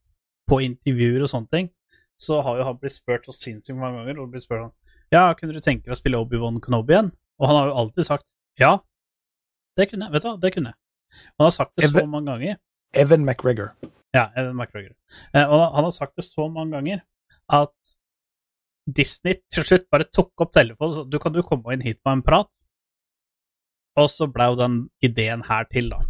[0.47, 1.71] på intervjuer og sånne ting.
[2.15, 4.77] Så har jo han blitt spurt så sinnssykt mange ganger, og blitt spurt sånn
[5.11, 7.11] Ja, kunne du tenke deg å spille Obi-Wan Kenobi igjen?
[7.43, 8.29] Og han har jo alltid sagt
[8.63, 8.77] ja.
[9.79, 10.15] Det kunne jeg.
[10.17, 10.79] Vet du hva, det kunne jeg.
[11.39, 12.59] Han har sagt det Jeg så mange ganger.
[12.99, 13.73] Evan McGregor.
[14.17, 14.95] Ja, Evan McGregor.
[15.35, 17.05] Eh, og han har sagt det så mange ganger
[17.49, 17.95] at
[18.89, 22.19] Disney til slutt bare tok opp telefonen sa du kan jo komme inn hit med
[22.19, 22.51] en prat.
[23.99, 26.01] Og så ble jo den ideen her til, da.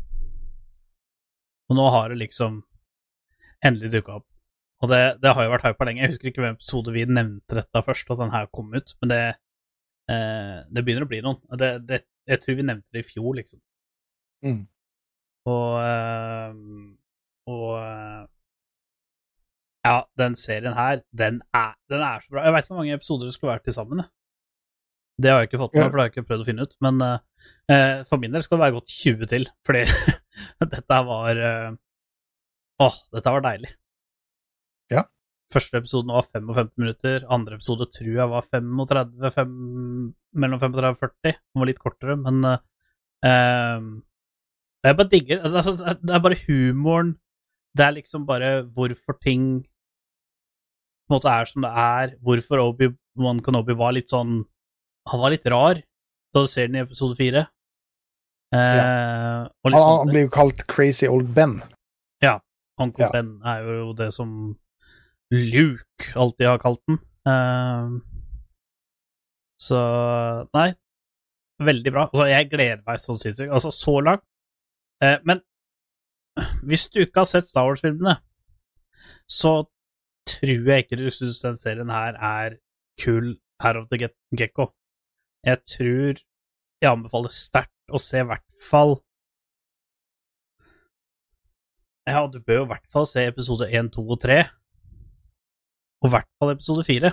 [1.68, 2.62] Og nå har det liksom
[3.64, 4.26] endelig dukka opp.
[4.82, 6.04] Og det, det har jo vært hypa lenge.
[6.04, 9.12] Jeg husker ikke hvem episode vi nevnte dette først, at den her kom ut, men
[9.12, 9.22] det,
[10.12, 11.40] eh, det begynner å bli noen.
[11.58, 13.60] Det, det, jeg tror vi nevnte det i fjor, liksom.
[14.44, 14.60] Mm.
[15.48, 16.58] Og, eh,
[17.48, 18.26] og eh,
[19.86, 22.44] Ja, den serien her, den er, den er så bra.
[22.44, 24.02] Jeg veit ikke hvor mange episoder det skulle vært til sammen.
[25.18, 26.74] Det har jeg ikke fått med for det har jeg ikke prøvd å finne ut.
[26.84, 29.84] Men eh, eh, for min del skal det være godt 20 til, fordi
[30.74, 31.42] dette var
[32.78, 33.72] Åh, dette var deilig.
[35.48, 35.54] Ja.
[35.54, 37.22] Første episoden var 55 minutter.
[37.32, 39.54] Andre episode tror jeg var 35, 5,
[40.36, 41.32] mellom 35 og 40.
[41.32, 42.58] Den var litt kortere, men uh,
[43.24, 43.86] eh,
[44.84, 47.16] jeg bare digger altså, altså, Det er bare humoren.
[47.76, 49.64] Det er liksom bare hvorfor ting
[51.08, 52.14] på en måte er som det er.
[52.20, 54.42] Hvorfor Obi-Wan Kenobi var litt sånn
[55.08, 55.80] Han var litt rar
[56.34, 57.46] da du ser den i episode fire.
[58.52, 61.62] Eh, og litt Han, sånn, han blir jo kalt Crazy Old Ben.
[62.20, 62.36] Ja.
[62.78, 63.12] Onkel Ja.
[63.16, 64.58] Ben er jo det som
[65.34, 67.00] Luke alltid har kalt den.
[67.28, 67.98] Uh,
[69.60, 69.80] så
[70.54, 70.70] Nei,
[71.60, 72.06] veldig bra.
[72.08, 73.52] Altså, jeg gleder meg så sinnssykt.
[73.52, 74.24] Altså, så langt.
[75.04, 75.42] Uh, men
[76.68, 78.16] hvis du ikke har sett Star Wars-filmene,
[79.28, 79.66] så
[80.28, 82.58] tror jeg ikke du syns den serien her er
[83.00, 84.70] kul her of the Get gecko.
[85.44, 86.20] Jeg tror
[86.78, 88.98] jeg anbefaler sterkt å se i hvert fall
[92.08, 94.38] Ja, du bør i hvert fall se episode 1, 2 og 3.
[96.02, 97.10] Og i hvert fall episode 4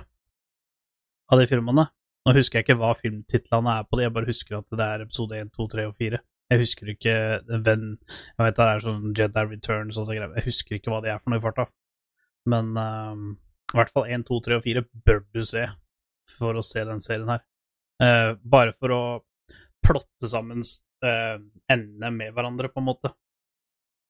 [1.32, 1.88] av de filmene.
[2.26, 5.04] Nå husker jeg ikke hva filmtitlene er på det, jeg bare husker at det er
[5.06, 6.20] episode 1, 2, 3 og 4.
[6.54, 7.16] Jeg husker ikke
[7.66, 10.36] hvem Jeg vet det er sånn Jedi Return og sånne greier.
[10.38, 11.66] Jeg husker ikke hva det er for noe i farta.
[12.54, 13.28] Men ehm,
[13.74, 15.66] i hvert fall 1, 2, 3 og 4 bør du se
[16.36, 17.42] for å se den serien her.
[18.02, 19.04] Uh, bare for å
[19.86, 21.38] plotte sammen uh,
[21.72, 23.12] endene med hverandre, på en måte.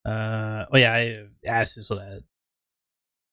[0.06, 1.16] Uh, og jeg,
[1.46, 2.20] jeg syns jo det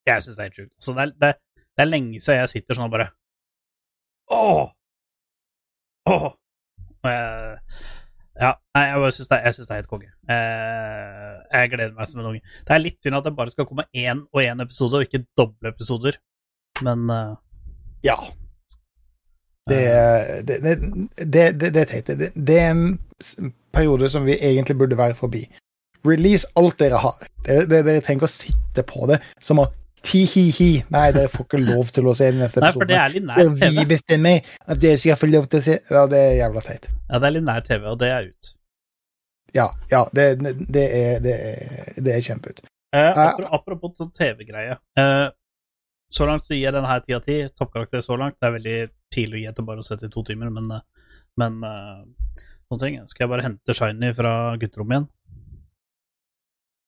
[0.08, 0.72] Jeg syns det er helt sjukt.
[0.82, 3.08] Så det er, det, det er lenge siden jeg sitter sånn og bare
[4.32, 4.70] Åh!
[6.10, 6.30] Åh!
[7.02, 7.58] Og jeg
[8.42, 10.08] Ja, nei, jeg bare syns det, det er helt konge.
[10.32, 12.40] Eh, jeg gleder meg som en unge.
[12.64, 15.26] Det er litt synd at det bare skal komme én og én episode, og ikke
[15.38, 16.16] doble episoder.
[16.82, 17.34] Men eh,
[18.08, 18.16] Ja.
[19.68, 19.82] Det,
[20.48, 20.72] det, det,
[21.32, 22.16] det, det, det.
[22.18, 25.44] Det, det er en periode som vi egentlig burde være forbi.
[26.08, 27.20] Release alt dere har.
[27.46, 29.68] Dere, dere, dere trenger ikke å sitte på det som å
[30.06, 30.70] ti-hi-hi.
[30.92, 33.26] Nei, dere får ikke lov til å se den neste Nei, for det er litt
[33.28, 33.84] nær Og vi TV.
[33.94, 36.88] bestemmer at dere skal få lov til å se Ja, det er jævla teit.
[37.08, 38.52] Ja, det er litt nær TV, og det er ut.
[39.54, 42.62] Ja, ja, det, det, er, det, er, det er kjempeut.
[42.64, 42.68] Eh,
[43.12, 44.74] Eh, apropos sånn TV-greie.
[45.00, 45.28] Eh,
[46.12, 47.38] så langt så gir jeg denne her ti av ti.
[47.56, 48.36] Toppkarakter så langt.
[48.40, 48.76] Det er veldig
[49.12, 52.02] tidlig å gi etter bare å sette i to timer, men, eh, men eh,
[52.68, 52.98] sånne ting.
[53.08, 55.08] Skal jeg bare hente Shiny fra gutterommet igjen?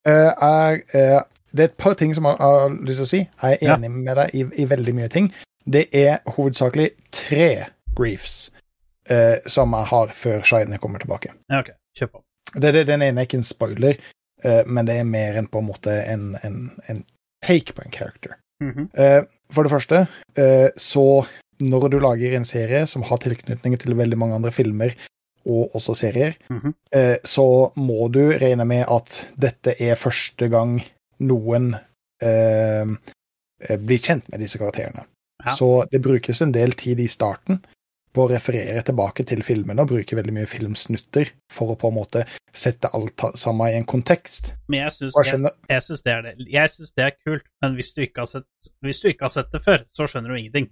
[0.05, 1.21] Eh, jeg, eh,
[1.55, 3.21] det er et par ting som jeg har lyst til å si.
[3.43, 3.77] Jeg er Ja.
[3.77, 5.33] enig med deg i, i veldig mye ting.
[5.67, 7.67] Det er hovedsakelig tre
[7.97, 8.51] griefs
[9.09, 11.31] eh, som jeg har før Shine kommer tilbake.
[11.51, 11.71] Ja, ok.
[11.97, 12.23] Kjør på.
[12.55, 13.97] Det, det, den ene er ikke en spoiler,
[14.45, 16.59] eh, men det er mer enn på en måte en, en,
[16.89, 17.05] en
[17.45, 18.37] take på en character.
[18.63, 18.91] Mhm.
[18.95, 19.23] Eh,
[19.53, 20.07] for det første,
[20.37, 21.25] eh, så
[21.61, 24.95] når du lager en serie som har tilknytning til veldig mange andre filmer
[25.47, 26.75] og også serier, Mhm.
[26.93, 30.83] eh, så må du regne med at dette er første gang
[31.23, 31.75] noen
[32.23, 35.07] eh, eh, blir kjent med disse karakterene.
[35.45, 35.55] Ja.
[35.55, 37.61] Så det brukes en del tid i starten
[38.15, 41.97] på å referere tilbake til filmene og bruke veldig mye filmsnutter for å på en
[41.97, 42.23] måte
[42.55, 44.53] sette alt sammen i en kontekst.
[44.71, 45.41] Men jeg syns, jeg
[45.73, 46.35] jeg, syns det er det.
[46.53, 49.63] Jeg syns det er kult, men hvis du, sett, hvis du ikke har sett det
[49.65, 50.71] før, så skjønner du ingenting.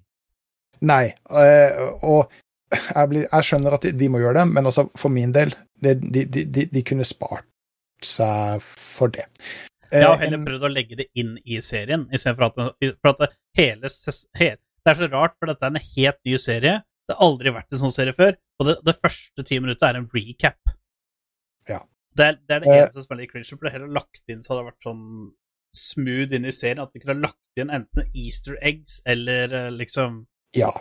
[0.86, 2.30] Nei, eh, og
[2.72, 5.52] jeg, blir, jeg skjønner at de, de må gjøre det, men altså for min del,
[5.82, 7.48] de, de, de kunne spart
[8.06, 9.26] seg for det.
[9.92, 13.18] Eh, Jeg har heller prøvd å legge det inn i serien, istedenfor at, for at
[13.18, 13.28] det
[13.58, 16.78] hele, ses- Det er så rart, for dette er en helt ny serie.
[17.06, 19.98] Det har aldri vært en sånn serie før, og det, det første ti minuttet er
[20.00, 20.58] en recap.
[21.68, 21.80] Ja.
[22.16, 22.80] Det er det, er det Eh.
[22.82, 23.46] eneste som er litt cringe.
[23.52, 25.04] For det heller lagt inn så hadde det vært sånn
[25.74, 29.70] smooth inn i serien, at de kunne ha lagt inn enten easter eggs eller eh,
[29.70, 30.72] liksom Ja.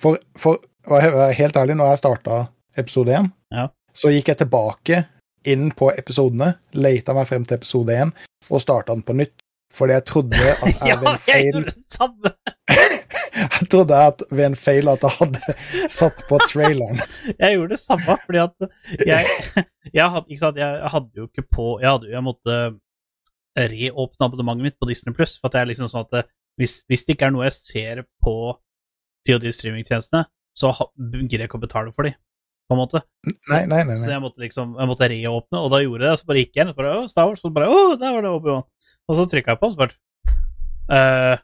[0.00, 0.58] For, for
[0.88, 2.38] å være helt ærlig, når jeg starta
[2.76, 3.68] episode én, Ja.
[3.94, 5.04] så gikk jeg tilbake
[5.50, 8.12] inn på episodene, leita meg frem til episode én
[8.50, 9.36] og starta den på nytt.
[9.74, 12.34] Fordi jeg trodde at jeg Ja, ved en jeg feil gjorde det samme!
[13.34, 15.54] Jeg trodde at ved en feil at jeg hadde
[15.90, 17.00] satt på traileren.
[17.42, 18.68] Jeg gjorde det samme, fordi at
[19.10, 19.26] jeg,
[19.90, 22.58] jeg, hadde, ikke sant, jeg hadde jo ikke på Jeg, hadde, jeg måtte
[23.74, 26.30] reåpne abonnementet mitt på Disney Pluss, for at jeg er liksom sånn at
[26.60, 28.36] hvis, hvis det ikke er noe jeg ser på
[29.26, 32.14] de og de streamingtjenestene, så gidder jeg ikke å betale for de,
[32.68, 33.02] på en måte.
[33.50, 33.96] Nei, nei, nei.
[34.00, 36.54] Så jeg måtte liksom Jeg måtte reåpne, og da gjorde jeg det, så bare gikk
[36.56, 38.64] jeg inn, og så bare, Star Wars, og bare, å, der var det Obi-Wan.
[39.08, 39.94] Og så trykka jeg på, og så bare
[40.96, 41.42] eh,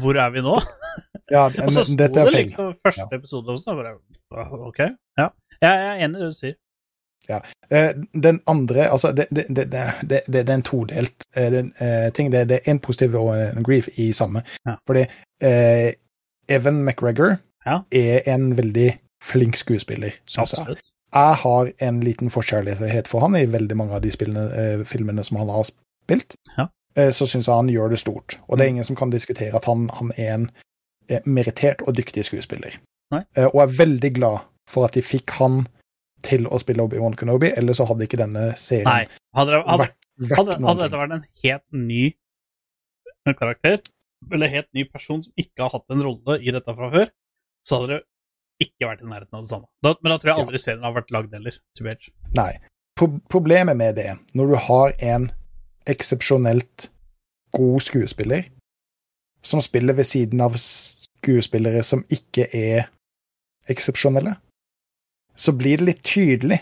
[0.00, 0.56] Hvor er vi nå?
[1.34, 4.78] Ja, Og så sto det er liksom første episode også, og bare Ok,
[5.18, 5.26] ja.
[5.60, 6.54] Jeg er enig i det du sier.
[7.28, 7.40] Ja.
[8.14, 12.12] Den andre Altså, det, det, det, det, det, det er en todelt eh, den, uh,
[12.14, 12.30] ting.
[12.32, 14.44] Det, det er en positiv og en grief i samme.
[14.68, 14.76] Ja.
[14.86, 15.88] Fordi uh,
[16.48, 17.80] Evan McGregor Ja.
[17.90, 18.92] er en veldig
[19.26, 20.76] flink skuespiller, syns jeg.
[21.16, 25.24] Jeg har en liten forkjærlighet for han i veldig mange av de spillene, eh, filmene
[25.24, 26.36] som han har spilt.
[26.58, 26.68] Ja.
[26.96, 28.38] Eh, så syns jeg han gjør det stort.
[28.48, 28.74] Og det er Mm.
[28.76, 30.50] ingen som kan diskutere at han, han er en
[31.08, 32.78] eh, merittert og dyktig skuespiller.
[33.14, 33.22] Nei.
[33.36, 35.66] Eh, og er veldig glad for at de fikk han
[36.22, 39.06] til å spille Obi-Wan Kenobi, ellers så hadde ikke denne serien Nei.
[39.36, 42.14] Hadde, det- hadde, vært, vært hadde, hadde dette vært en helt ny
[43.38, 43.78] karakter,
[44.32, 47.10] eller helt ny person som ikke har hatt en rolle i dette fra før,
[47.66, 48.02] så hadde det
[48.62, 49.66] ikke vært i nærheten av det samme.
[49.84, 51.58] Da, men da tror jeg aldri serien har vært lagd heller.
[52.36, 52.52] Nei.
[52.96, 55.30] Pro problemet med det, når du har en
[55.86, 56.88] eksepsjonelt
[57.56, 58.46] god skuespiller
[59.46, 62.88] som spiller ved siden av skuespillere som ikke er
[63.70, 64.36] eksepsjonelle,
[65.36, 66.60] så blir det litt tydelig.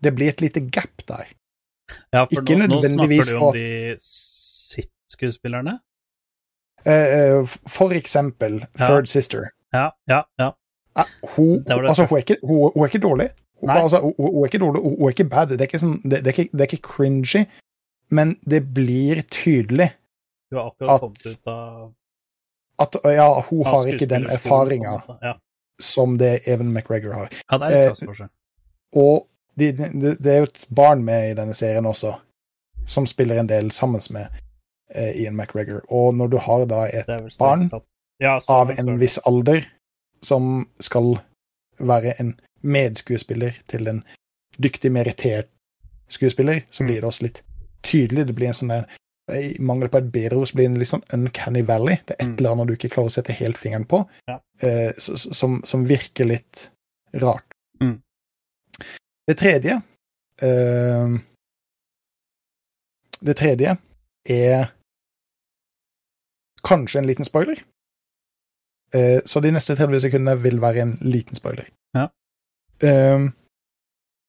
[0.00, 1.26] Det blir et lite gap der.
[2.14, 5.78] Ja, for nå, nå snakker du om at- de sitt-skuespillerne?
[6.84, 8.86] Eh, eh, For eksempel Ja.
[8.86, 9.50] Third Sister.
[9.72, 10.52] Ja, ja, ja.
[10.98, 11.04] Eh,
[11.36, 13.28] Hun, Det det altså, hun, er ikke, hun, hun er ikke dårlig.
[13.60, 15.48] Hun, altså, hun, hun er ikke dårlig, hun, hun er ikke bad.
[15.54, 17.44] Det er ikke, sånn, det, det, er ikke, det er ikke cringy,
[18.10, 19.90] men det blir tydelig
[20.50, 21.92] Du har akkurat At- kommet ut av,
[22.84, 24.96] at ja, hun har ikke den erfaringa.
[25.22, 25.34] Ja.
[25.80, 27.28] som det Even McGregor har.
[27.50, 28.28] ja, det er Eh, en.
[28.94, 29.26] Og
[29.58, 32.12] de, de, det er jo et barn med i denne serien også,
[32.86, 34.26] som spiller en del sammen med
[34.94, 35.80] eh, Ian McGregor.
[35.90, 37.06] Og når du har da et
[37.38, 37.70] barn
[38.20, 39.64] ja, av en viss alder
[40.24, 41.18] som skal
[41.78, 42.34] være en
[42.64, 44.02] medskuespiller til en
[44.62, 45.48] dyktig, merittert
[46.08, 46.86] skuespiller, så Mm.
[46.86, 47.42] blir det også litt
[47.82, 48.84] tydelig det blir en sånn der
[49.32, 51.96] I mangel på et bedre ord så blir det en litt sånn uncanny valley.
[52.06, 52.36] Det er et Mm.
[52.38, 54.38] eller annet du ikke klarer å sette helt fingeren på, Ja.
[54.60, 56.70] eh, som, som virker litt
[57.14, 57.44] rart.
[57.80, 58.02] Mm.
[59.26, 59.82] Det tredje
[60.42, 61.18] eh,
[63.24, 63.78] Det tredje
[64.28, 64.66] er
[66.64, 67.62] kanskje en liten spoiler.
[68.94, 71.66] Eh, så de neste 30 sekundene vil være en liten spoiler.
[71.96, 72.08] Ja.
[72.82, 73.32] Um,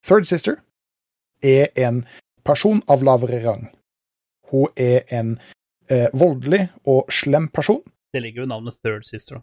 [0.06, 0.56] Third Sister
[1.42, 2.04] er en
[2.46, 3.66] person av lavere rang.
[4.50, 5.36] Hun er en
[5.90, 7.82] eh, voldelig og slem person.
[8.14, 9.42] Det ligger jo i navnet Third Sister.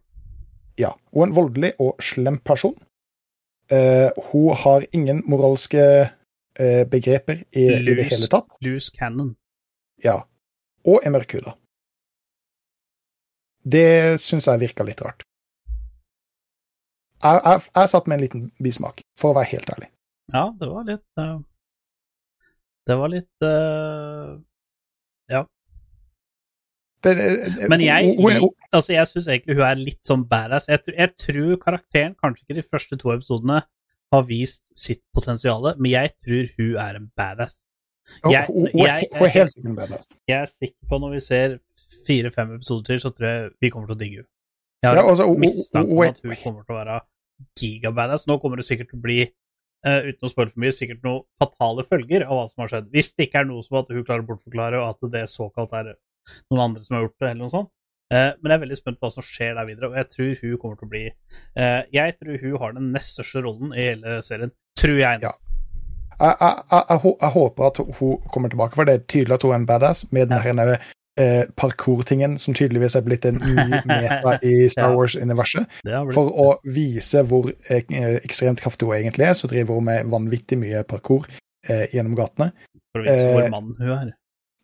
[0.80, 2.76] Ja, hun er en voldelig og slem person.
[3.72, 5.84] Eh, hun har ingen moralske
[6.60, 8.58] eh, begreper i, i det hele tatt.
[8.66, 9.36] Loose Cannon.
[10.04, 10.22] Ja.
[10.84, 11.56] Og er mørkhuda.
[13.64, 15.24] Det syns jeg virka litt rart.
[17.24, 19.88] Jeg, jeg, jeg satt med en liten bismak, for å være helt ærlig.
[20.34, 21.38] Ja, det var litt uh,
[22.88, 23.46] Det var litt
[25.32, 25.44] Ja.
[27.04, 30.68] Det, det, Men jeg, hun- altså jeg syns egentlig hun er litt sånn badass.
[30.72, 33.62] Jeg, jeg tror karakteren, kanskje ikke de første to episodene,
[34.14, 37.64] har vist sitt potensial, men jeg tror hun er en badass.
[38.30, 40.08] jeg- hun er helt sikkert en badass.
[40.28, 41.60] Jeg er sikker på når vi ser
[42.08, 44.32] fire-fem episoder til, så tror jeg vi kommer til å digge henne.
[44.84, 47.00] Jeg har Ja, altså, mistanke om at hun kommer til å være
[47.60, 48.26] gigabadass.
[48.28, 49.20] Nå kommer det sikkert til å bli,
[49.88, 52.90] uh, uten å spørre for mye, sikkert noen fatale følger av hva som har skjedd.
[52.92, 55.72] Hvis det ikke er noe som at hun klarer å bortforklare, og at det såkalt
[55.80, 55.94] er
[56.52, 57.72] noen andre som har gjort det, eller noe sånt.
[58.14, 60.34] Uh, men jeg er veldig spent på hva som skjer der videre, og jeg tror
[60.42, 63.88] hun kommer til å bli uh, Jeg tror hun har den nest største rollen i
[63.88, 64.52] hele serien.
[64.80, 65.24] Tror jeg.
[65.24, 65.32] Ja.
[66.20, 69.56] Jeg, jeg, jeg, jeg, håper at hun kommer tilbake, for det er tydelig at hun
[69.56, 70.76] er en badass med den her
[71.20, 74.96] eh, parkour-tingen som tydeligvis er blitt en ny meta i Star Ja.
[74.98, 75.70] Wars-universet.
[76.16, 77.84] For å vise hvor eh,
[78.24, 81.28] ekstremt kraftig hun egentlig er, så driver hun med vanvittig mye parkour
[81.68, 82.52] eh, gjennom gatene.
[82.94, 84.12] for å vise eh, hvor mann hun er.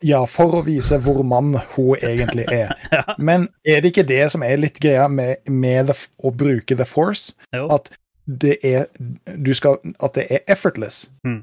[0.06, 2.72] Ja, for å vise hvor mann hun egentlig er.
[2.94, 6.78] Ja, Men er det ikke det som er litt greia med, med the, å bruke
[6.80, 7.34] The Force?
[7.56, 7.68] jo.
[7.76, 7.92] At
[8.30, 8.84] det er
[9.42, 11.08] du skal, At det er effortless.
[11.26, 11.40] Mm.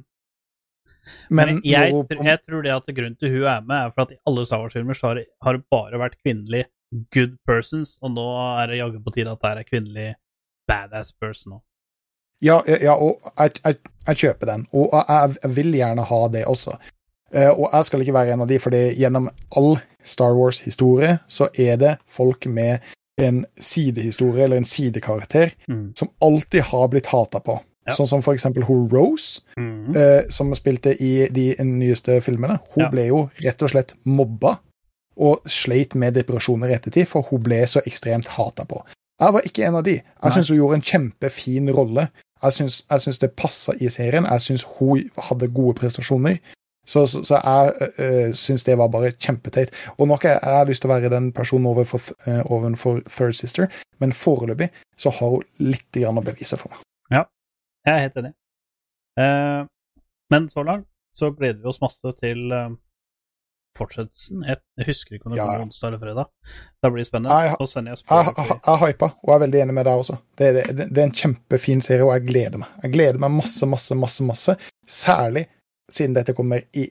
[1.31, 2.27] Men, Men jeg, jo, om...
[2.27, 4.63] jeg tror det at grunnen til hun er med, er for at i alle Star
[4.65, 6.69] Wars-filmer så har det, har det bare vært kvinnelige
[7.15, 8.27] good persons, og nå
[8.63, 10.09] er det jaggu på tide at det er kvinnelig
[10.71, 11.63] badass person òg.
[12.45, 16.45] Ja, ja, og jeg, jeg, jeg kjøper den, og jeg, jeg vil gjerne ha det
[16.47, 16.77] også.
[17.33, 21.49] Eh, og jeg skal ikke være en av de, fordi gjennom all Star Wars-historie så
[21.59, 22.85] er det folk med
[23.19, 25.95] en sidehistorie eller en sidekarakter Mm.
[25.97, 27.57] som alltid har blitt hata på.
[27.87, 27.95] Ja.
[27.95, 29.97] Sånn som for eksempel hun Rose, Mm.
[29.97, 32.59] eh, som spilte i de nyeste filmene.
[32.75, 32.91] Hun Ja.
[32.91, 34.59] ble jo rett og slett mobba,
[35.17, 38.83] og sleit med depresjoner i ettertid, for hun ble så ekstremt hata på.
[39.21, 39.95] Jeg var ikke en av de.
[40.23, 42.09] Jeg syns hun gjorde en kjempefin rolle.
[42.43, 44.25] Jeg syns, jeg syns det passa i serien.
[44.25, 46.39] Jeg syns hun hadde gode prestasjoner.
[46.87, 49.71] Så, så, så jeg øh, syns det var bare kjempeteit.
[49.99, 53.33] Og nok jeg, jeg har lyst til å være den personen overfor, øh, overfor Third
[53.35, 53.67] Sister,
[53.99, 54.69] men foreløpig
[54.99, 56.79] så har hun litt grann å bevise for meg.
[57.87, 58.33] Jeg er helt enig.
[59.21, 59.63] Eh,
[60.31, 62.71] men så langt så gleder vi oss masse til eh,
[63.79, 64.43] fortsettelsen.
[64.49, 65.47] Jeg, jeg husker ikke om det Ja.
[65.47, 66.27] kommer onsdag eller fredag.
[66.83, 67.31] Det blir spennende.
[67.37, 70.19] Jeg- jeg Jeg, jeg, jeg hypa, og jeg er veldig enig med deg også.
[70.37, 72.69] Det, det, det, er en kjempefin serie, og jeg gleder meg.
[72.83, 74.57] Jeg gleder meg masse, masse, masse, masse.
[74.87, 75.47] Særlig
[75.93, 76.89] siden dette kommer i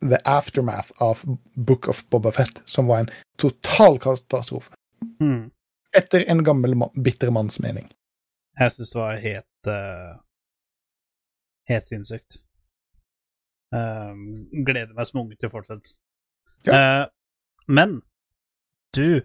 [0.00, 1.22] the aftermath av
[1.56, 4.70] Book of Boba Fett, som var en total katastrofe.
[5.20, 5.50] Mm.
[5.96, 7.88] Etter en gammel, bitter manns mening.
[8.58, 10.18] Jeg syns det var helt uh,
[11.68, 12.38] Helt sinnssykt.
[13.68, 16.00] Um, gleder meg som unge til fortsettelsen.
[16.72, 17.04] Eh,
[17.68, 17.98] men
[18.96, 19.20] du,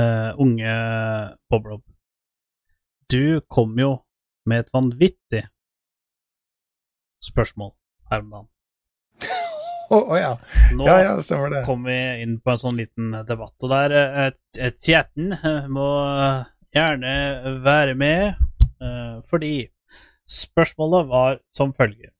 [0.00, 0.72] uh, unge
[1.52, 1.84] Bob Rob,
[3.12, 3.90] du kom jo
[4.48, 5.44] med et vanvittig
[7.28, 7.74] spørsmål
[8.10, 8.50] her om dagen.
[9.92, 10.32] Å å ja.
[10.74, 11.66] Nå Ja, ja, stemmer det.
[11.68, 15.90] kom vi inn på en sånn liten debatt, og der uh, eh, må
[16.74, 17.14] gjerne
[17.64, 18.34] være med,
[18.80, 19.68] eh, fordi
[20.28, 22.10] spørsmålet var som følger.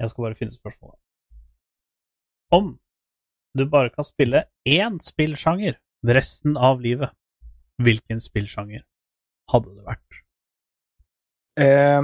[0.00, 0.98] Jeg skal bare finne spørsmålet.
[2.52, 2.78] Om
[3.58, 7.10] du bare kan spille én spillsjanger resten av livet,
[7.82, 8.82] hvilken spillsjanger
[9.52, 10.20] hadde det vært?
[11.58, 12.02] Eh,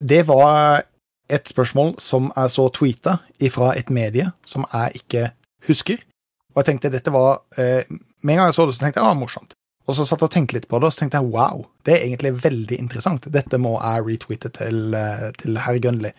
[0.00, 0.84] det var
[1.30, 3.16] et spørsmål som jeg så tweeta
[3.54, 5.30] fra et medie som jeg ikke
[5.68, 6.02] husker.
[6.50, 7.84] Og jeg tenkte dette var eh,
[8.22, 9.54] Med en gang jeg så det, så tenkte jeg det var morsomt.
[9.90, 11.96] Og så satt jeg og tenkte litt på det, og så tenkte jeg wow, det
[11.96, 13.24] er egentlig veldig interessant.
[13.34, 16.12] Dette må jeg retweete til, eh, til herr Gunnli.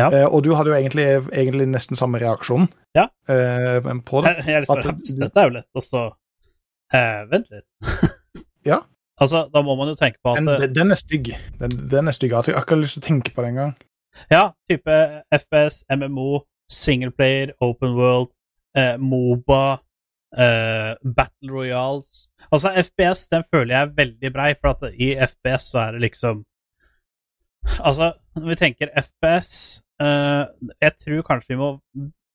[0.00, 0.08] Ja.
[0.08, 1.04] Uh, og du hadde jo egentlig,
[1.36, 2.64] egentlig nesten samme reaksjon
[2.96, 3.04] Ja.
[3.28, 4.32] uh, på det.
[4.40, 6.02] Jeg, jeg liksom, At Dette er jo lett, og så
[6.96, 7.68] eh, Vent litt.
[8.72, 8.80] Ja.
[9.22, 11.32] Altså, da må man jo tenke på at den, den er stygg.
[11.60, 12.32] Den, den er stygg.
[12.32, 13.72] Jeg har ikke lyst til å tenke på det engang.
[14.30, 14.98] Ja, type
[15.34, 18.30] FPS, MMO, singleplayer, open world,
[19.02, 19.80] Moba,
[20.38, 25.70] eh, Battle Royals Altså, FPS den føler jeg er veldig brei, for at i FPS
[25.74, 26.44] så er det liksom
[27.78, 30.44] Altså, når vi tenker FPS uh,
[30.82, 31.68] Jeg tror kanskje vi må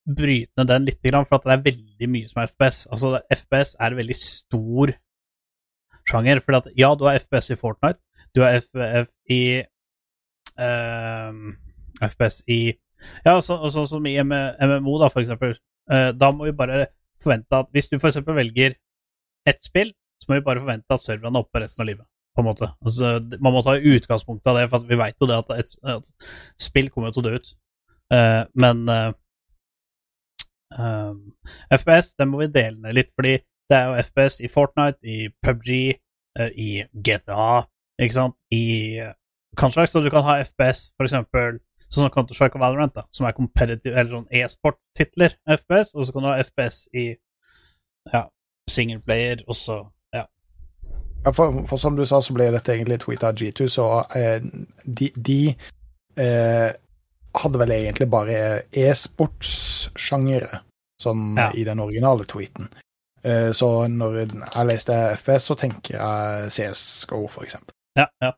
[0.08, 2.78] bryte ned den litt, for at det er veldig mye som er FPS.
[2.96, 4.94] Altså, FPS er en veldig stor
[6.08, 6.40] sjanger.
[6.40, 8.00] For at, ja, du har FPS i Fortnite,
[8.32, 9.42] du har FF i
[10.64, 11.34] uh,
[12.08, 12.62] FPS i
[13.26, 15.58] Ja, så- sånn som i MMO, da, for eksempel.
[15.92, 16.88] Eh, da må vi bare
[17.24, 18.78] forvente at hvis du eksempel velger
[19.48, 22.08] ett spill, så må vi bare forvente at serverne er oppe resten av livet.
[22.36, 22.68] På en måte.
[22.86, 26.12] Altså, man må ta utgangspunkt av det, for vi vet jo det at et at
[26.62, 27.54] spill kommer til å dø ut.
[28.14, 29.10] Uh, men uh,
[30.78, 31.24] um,
[31.74, 35.32] FPS, den må vi dele ned litt, fordi det er jo FPS i Fortnite, i
[35.44, 35.72] PubG,
[36.40, 37.66] uh, i GTA,
[37.98, 38.66] ikke sant, i
[39.02, 39.14] eh,
[39.58, 41.58] Counter-Strike, så du kan ha FPS, for eksempel,
[41.88, 46.16] sånn som Counter-Strike og Valorant, da, som er competitive, eller sånn e-sport-titler, FPS, og så
[46.16, 47.06] kan du ha FPS i,
[48.14, 48.26] ja,
[48.70, 49.78] singleplayer, og så,
[50.16, 50.26] ja.
[51.26, 53.88] Ja, for, for som du sa, så ble dette egentlig tweeta av G2, så
[54.20, 54.44] eh,
[54.86, 55.40] de, de
[56.20, 56.70] eh,
[57.38, 58.38] hadde vel egentlig bare
[58.72, 60.62] e-sportssjangere
[61.02, 61.52] sånn Ja.
[61.54, 62.68] i den originale tweeten.
[63.24, 67.74] Eh, så når jeg leste FPS, så tenker jeg CSGO, for eksempel.
[67.98, 68.34] Ja, ja.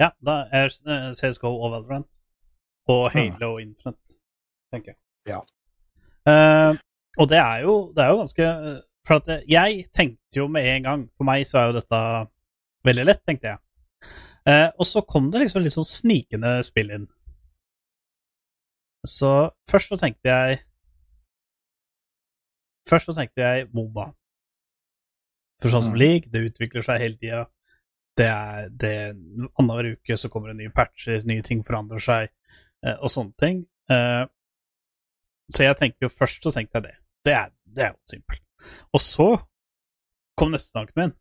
[0.00, 2.18] Ja, da er eh, CSGO og Valorant.
[2.92, 4.16] Og Halo Infinite,
[4.72, 4.98] tenker jeg.
[5.26, 5.40] Ja.
[6.26, 6.76] Uh,
[7.18, 10.48] og det er jo, det er jo ganske eh, For at det, jeg tenkte jo
[10.50, 12.00] med en gang For meg så er jo dette
[12.86, 13.60] veldig lett, tenkte jeg.
[14.46, 17.06] Uh, og så kom det liksom litt sånn snikende spill inn.
[19.06, 19.30] Så
[19.70, 20.60] først så tenkte jeg
[22.86, 24.12] Først så tenkte jeg Moba.
[25.62, 25.98] For sånn som Mm.
[25.98, 27.46] League, det utvikler seg hele tida.
[28.16, 28.96] Det er det
[29.58, 32.30] Annenhver uke så kommer det nye patcher, nye ting forandrer seg,
[33.00, 33.62] og sånne ting.
[33.90, 34.24] Eh,
[35.52, 36.96] så jeg tenkte jo først så tenkte jeg det.
[37.26, 38.42] Det er, det er jo simpelt.
[38.94, 39.28] Og så
[40.36, 41.14] kom neste tanken min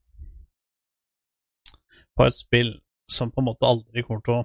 [2.15, 2.71] på et spill
[3.11, 4.43] som på en måte aldri kommer til å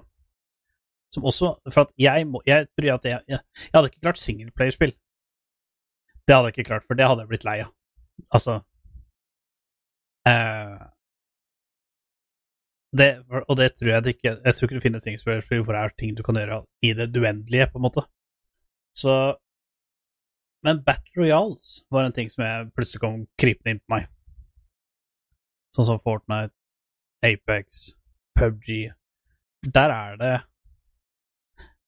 [1.11, 4.19] Som også For at jeg må Jeg tror at jeg, jeg, jeg hadde ikke klart
[4.19, 4.93] singleplayerspill.
[6.27, 7.71] Det hadde jeg ikke klart, for det hadde jeg blitt lei av.
[8.31, 8.53] Altså
[10.29, 10.90] eh,
[12.91, 15.81] det, og det tror jeg det ikke Jeg tror ikke det finnes singleplayerspill hvor det
[15.81, 18.03] er ting du kan gjøre i det uendelige, på en måte.
[18.93, 19.37] Så
[20.63, 24.09] Men Battle Royals var en ting som jeg plutselig kom krypende inn på meg.
[25.73, 26.53] Sånn som Fortnite,
[27.25, 27.93] Apex,
[28.37, 28.91] PubG.
[29.65, 30.35] Der er det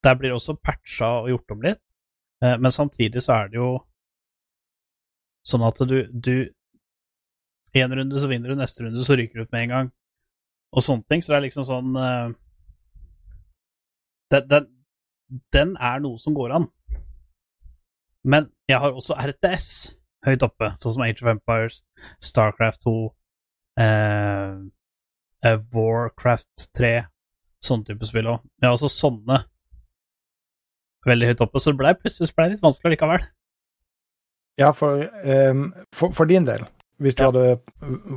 [0.04, 1.82] Der blir det også patcha og gjort om litt,
[2.44, 3.70] eh, men samtidig så er det jo
[5.48, 6.52] sånn at du, du
[7.76, 9.88] En runde så vinner du, neste runde så ryker du ut med en gang,
[10.74, 11.22] og sånne ting.
[11.22, 12.34] Så det er liksom sånn eh,
[14.34, 14.70] den, den,
[15.54, 16.70] den er noe som går an.
[18.24, 19.70] Men jeg har også RTS
[20.24, 21.82] høyt oppe, sånn som Age of Empires,
[22.24, 22.94] Starcraft 2,
[23.84, 24.54] eh,
[25.44, 26.94] eh, Warcraft 3,
[27.64, 28.46] sånne type spill òg.
[28.62, 29.42] Jeg har også sånne
[31.08, 33.26] veldig høyt oppe, så det ble plutselig ble det litt vanskelig likevel.
[34.62, 36.64] Ja, for, um, for, for din del,
[37.02, 37.32] hvis du Ja.
[37.32, 37.62] hadde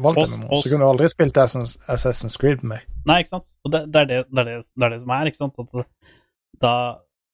[0.03, 2.83] valgt Oss- MMO, så kunne du aldri spilt Assassin's, Assassin's Creed mer.
[3.07, 3.55] Nei, ikke sant?
[3.65, 5.87] Og det, det, er det, det, er det, det er det som er, ikke sant?
[6.61, 6.75] Da,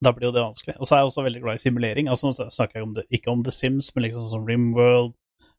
[0.02, 0.76] da blir jo det vanskelig.
[0.78, 2.08] Og så er jeg også veldig glad i simulering.
[2.08, 5.12] Altså, nå snakker jeg om det, ikke om The Sims, men liksom sånn Rimworld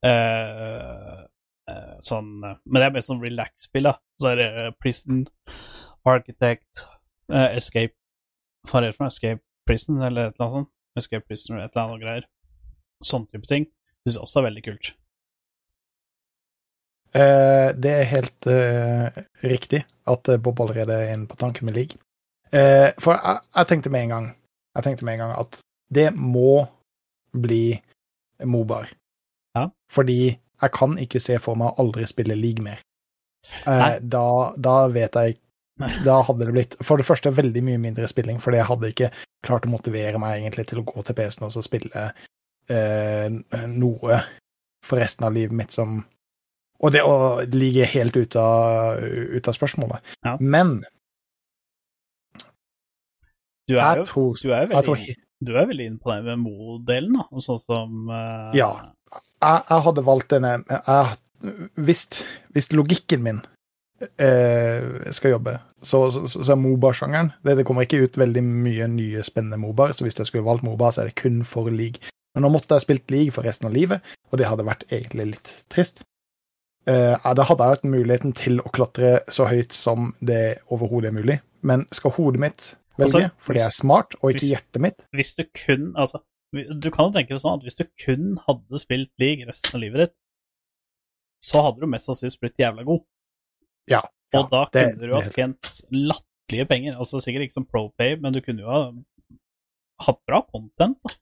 [0.04, 1.24] eh,
[1.70, 3.96] eh, sånn, Men det er mer sånn relax-spill, da.
[4.20, 5.26] Så er det eh, Prison,
[6.06, 6.86] Architect,
[7.32, 7.96] eh, Escape
[8.74, 10.70] er det for meg, Escape Prison, eller et eller annet sånt?
[11.00, 12.28] Escape Prison, et eller annet greier.
[13.04, 13.66] Sånn type ting.
[14.06, 14.94] Syns jeg også er veldig kult.
[17.14, 21.78] Eh, det er helt eh, riktig at eh, Bob allerede er inne på tanken med
[21.78, 22.00] league.
[22.54, 24.26] Eh, for jeg, jeg tenkte med en gang
[24.78, 25.60] Jeg tenkte med en gang at
[25.94, 26.66] det må
[27.34, 27.78] bli
[28.46, 28.90] Mobar.
[29.56, 29.68] Ja.
[29.92, 32.82] Fordi jeg kan ikke se for meg å aldri spille league mer.
[33.68, 34.28] Eh, da,
[34.58, 35.38] da vet jeg
[36.08, 39.10] Da hadde det blitt for det første veldig mye mindre spilling, fordi jeg hadde ikke
[39.44, 42.04] klart å motivere meg egentlig til å gå til PC-en og så spille
[42.70, 43.28] eh,
[43.74, 44.20] noe
[44.86, 46.04] for resten av livet mitt som
[46.84, 47.16] Og det å
[47.54, 50.16] ligge helt ut av, ut av spørsmålet.
[50.26, 50.36] Ja.
[50.40, 50.82] Men
[53.70, 55.16] Du er jo, tror, du er jeg tror veldig,
[55.48, 57.44] du er veldig inne på den MMO-delen, da.
[57.46, 58.72] Sånn som uh, Ja.
[59.40, 61.16] jeg, jeg hadde valgt denne jeg,
[61.80, 63.40] hvis logikken min
[64.20, 68.88] eh, skal jobbe, så, så, så er Moba-sjangeren det, det kommer ikke ut veldig mye
[68.92, 72.04] nye spennende Mobaer, så hvis jeg skulle valgt Moba, så er det kun for league.
[72.34, 75.34] Men nå måtte jeg spilt league for resten av livet, og det hadde vært egentlig
[75.36, 76.04] litt trist.
[76.88, 81.12] Eh, ja, da hadde jeg hatt muligheten til å klatre så høyt som det overhodet
[81.12, 82.66] er mulig, men skal hodet mitt
[82.98, 86.20] velge, Altså, fordi jeg er smart, og ikke hvis- hjertet mitt Hvis du kun Altså,
[86.54, 89.82] Du kan jo tenke deg sånn at hvis du kun hadde spilt league resten av
[89.82, 90.14] livet ditt,
[91.44, 93.02] så hadde du mest sannsynlig blitt jævla god.
[93.90, 94.02] Ja.
[94.36, 96.96] Og da det- kunne du ha tjent latterlige penger.
[97.00, 98.92] Altså sikkert ikke som pro-pay, men du kunne jo ha
[100.02, 100.98] hatt bra content.
[101.04, 101.14] da.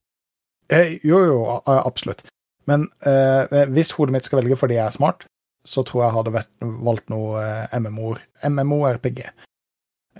[0.69, 2.23] Eh, jo, jo, absolutt.
[2.67, 5.25] Men eh, hvis hodet mitt skal velge fordi jeg er smart,
[5.67, 6.51] så tror jeg hadde vært,
[6.85, 8.15] valgt noe eh, MMO,
[8.49, 9.21] MMORPG.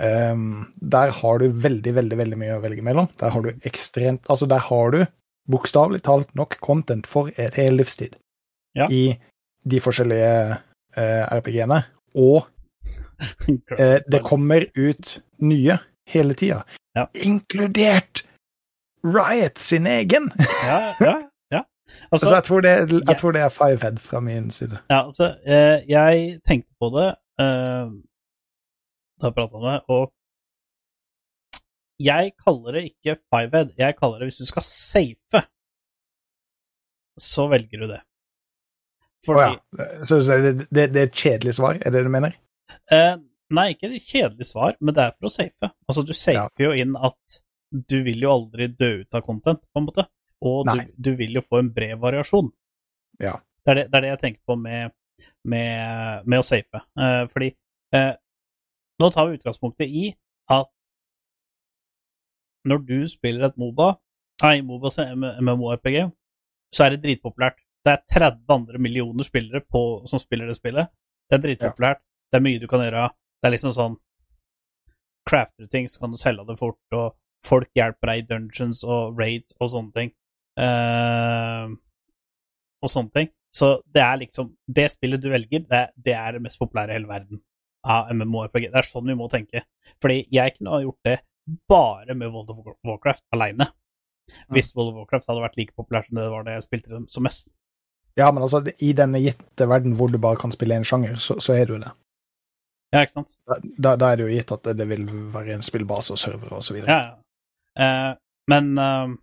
[0.01, 3.09] Um, der har du veldig, veldig veldig mye å velge mellom.
[3.19, 5.01] Der har du ekstremt Altså, der har du
[5.51, 8.15] bokstavelig talt nok content for et hel livstid
[8.77, 8.88] Ja.
[8.88, 9.18] i
[9.68, 10.31] de forskjellige
[10.95, 11.81] uh, RPG-ene.
[12.15, 15.80] Og uh, det kommer ut nye
[16.11, 16.63] hele tida,
[16.95, 17.07] Ja.
[17.26, 18.23] inkludert
[19.03, 20.30] Riot sin egen.
[20.63, 21.13] Ja, ja,
[21.99, 22.07] ja.
[22.11, 22.99] Altså, jeg tror, det, Ja.
[23.11, 24.80] jeg tror det er fivehead fra min side.
[24.89, 27.07] Ja, altså, eh, jeg tenkte på det
[27.43, 27.91] eh,
[29.22, 30.11] da jeg prata om det, og
[32.01, 35.43] jeg kaller det ikke fivehead, jeg kaller det hvis du skal safe,
[37.22, 37.99] så velger du det.
[39.26, 39.85] Fordi oh, ja.
[40.03, 42.34] Så, så det, det, det er et kjedelig svar, er det det du mener?
[42.91, 43.13] eh,
[43.51, 45.68] Nei, ikke et kjedelig svar, men det er for å safe.
[45.89, 47.41] Altså, du safer jo inn at
[47.91, 50.05] du vil jo aldri dø ut av content, på en måte,
[50.41, 52.49] og du, du vil jo få en bred variasjon.
[53.22, 53.38] Ja.
[53.65, 54.93] Det er det, det, er det jeg tenker på med,
[55.45, 56.81] med, med å safe.
[56.97, 57.51] Eh, fordi
[57.97, 58.13] eh,
[59.01, 60.07] nå tar vi utgangspunktet i
[60.51, 60.91] at
[62.69, 63.95] når du spiller et Moba,
[64.43, 66.03] nei, Moba MMORPG,
[66.73, 67.61] så er det dritpopulært.
[67.81, 70.91] Det er 30 andre millioner spillere på, som spiller det spillet.
[71.30, 72.03] Det er dritpopulært.
[72.30, 73.09] Det er mye du kan gjøre.
[73.41, 73.99] Det er liksom sånn
[75.30, 77.13] Crafter du ting, så kan du selge det fort, og
[77.45, 80.09] folk hjelper deg i dungeons og raids og sånne ting.
[80.61, 81.71] Eh,
[82.81, 83.31] og sånne ting.
[83.51, 86.99] Så det er liksom Det spillet du velger, det, det er det mest populære i
[86.99, 87.41] hele verden
[87.83, 88.69] av MMORPG.
[88.69, 89.65] Det er sånn vi må tenke.
[90.01, 91.17] Fordi jeg kunne ha gjort det
[91.69, 93.71] bare med World of Warcraft aleine.
[94.53, 97.01] Hvis World of Warcraft hadde vært like populært som det var det jeg spilte det
[97.11, 97.51] som mest.
[98.19, 101.39] Ja, men altså, i denne gitte verden hvor du bare kan spille en sjanger, så,
[101.43, 101.91] så er du det.
[102.91, 103.38] Ja, ikke sant?
[103.47, 106.63] Da, da er det jo gitt at det vil være en spillbase og server og
[106.67, 106.91] så videre.
[106.91, 107.19] Ja, ja.
[107.81, 108.15] Eh,
[108.51, 109.13] men eh,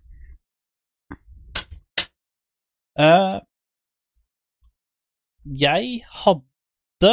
[3.04, 3.38] eh,
[5.64, 7.12] Jeg hadde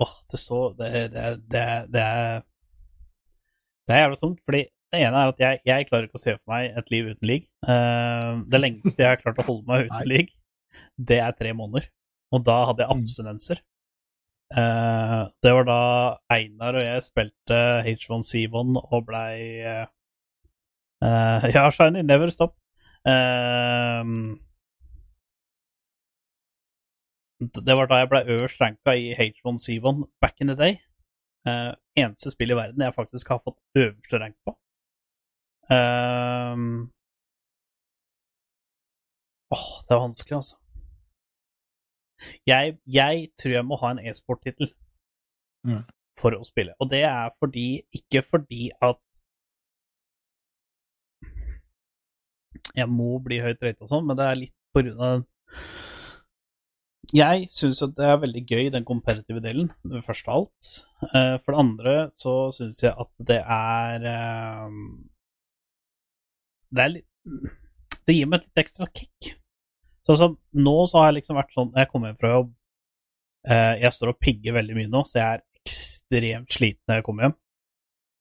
[0.00, 2.42] Åh, det står Det, det, det, det er
[3.86, 6.32] Det er jævla tungt, fordi det ene er at jeg, jeg klarer ikke å se
[6.34, 7.44] for meg et liv uten ligg.
[7.62, 10.32] Uh, det lengste jeg har klart å holde meg uten ligg,
[10.98, 11.86] det er tre måneder.
[12.34, 13.60] Og da hadde jeg abstinenser.
[14.50, 15.80] Uh, det var da
[16.34, 19.86] Einar og jeg spilte H1C1 og blei eh,
[21.54, 22.56] Ja, Shiny, never stop.
[23.06, 24.04] Eh,
[27.40, 30.74] det var da jeg ble øverst ranka i H1C1 back in the day.
[31.48, 34.52] Uh, eneste spill i verden jeg faktisk har fått øverste rank på.
[35.72, 36.56] Eh,
[39.50, 40.56] Åh, det er vanskelig, altså.
[42.46, 44.74] Jeg, jeg tror jeg må ha en e-sport-tittel
[45.64, 45.82] Mm.
[46.16, 46.72] for å spille.
[46.80, 49.20] Og det er fordi Ikke fordi at
[52.80, 55.24] jeg må bli høyt rate og sånn, men det er litt på grunn av
[57.16, 59.72] Jeg syns at det er veldig gøy, den komparative delen,
[60.06, 60.68] først av alt.
[61.10, 64.78] Eh, For det andre så syns jeg at det er eh,
[66.70, 67.06] Det er litt
[68.06, 69.34] Det gir meg et litt ekstra kick.
[70.06, 72.52] Så som nå så har jeg liksom vært sånn jeg kommer hjem fra jobb
[73.50, 77.08] eh, Jeg står og pigger veldig mye nå, så jeg er ekstremt sliten når jeg
[77.10, 77.36] kommer hjem.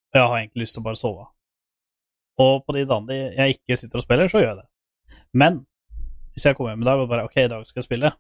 [0.10, 1.30] Og jeg har egentlig lyst til å bare sove.
[2.40, 4.68] Og på de dagene jeg ikke sitter og spiller, så gjør jeg det.
[5.34, 5.64] Men
[6.34, 8.11] hvis jeg kommer hjem i dag og bare Ok, i dag skal jeg spille,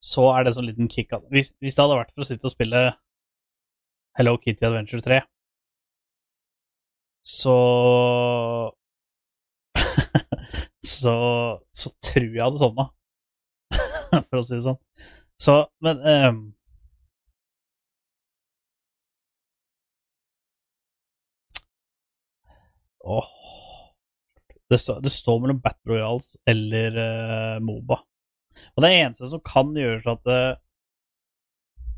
[0.00, 2.46] så er det sånn liten kick av hvis, hvis det hadde vært for å sitte
[2.46, 2.82] og spille
[4.18, 5.18] Hello Kitty Adventure 3,
[7.28, 7.56] så
[10.94, 11.14] så,
[11.70, 12.88] så tror jeg hadde sovna,
[14.30, 14.80] for å si det sånn.
[15.38, 16.40] Så, men ehm,
[23.08, 23.28] Åh
[24.70, 28.02] det, står- det står mellom Battle Royals eller uh, Moba.
[28.76, 30.58] Og det eneste som kan gjøres at uh,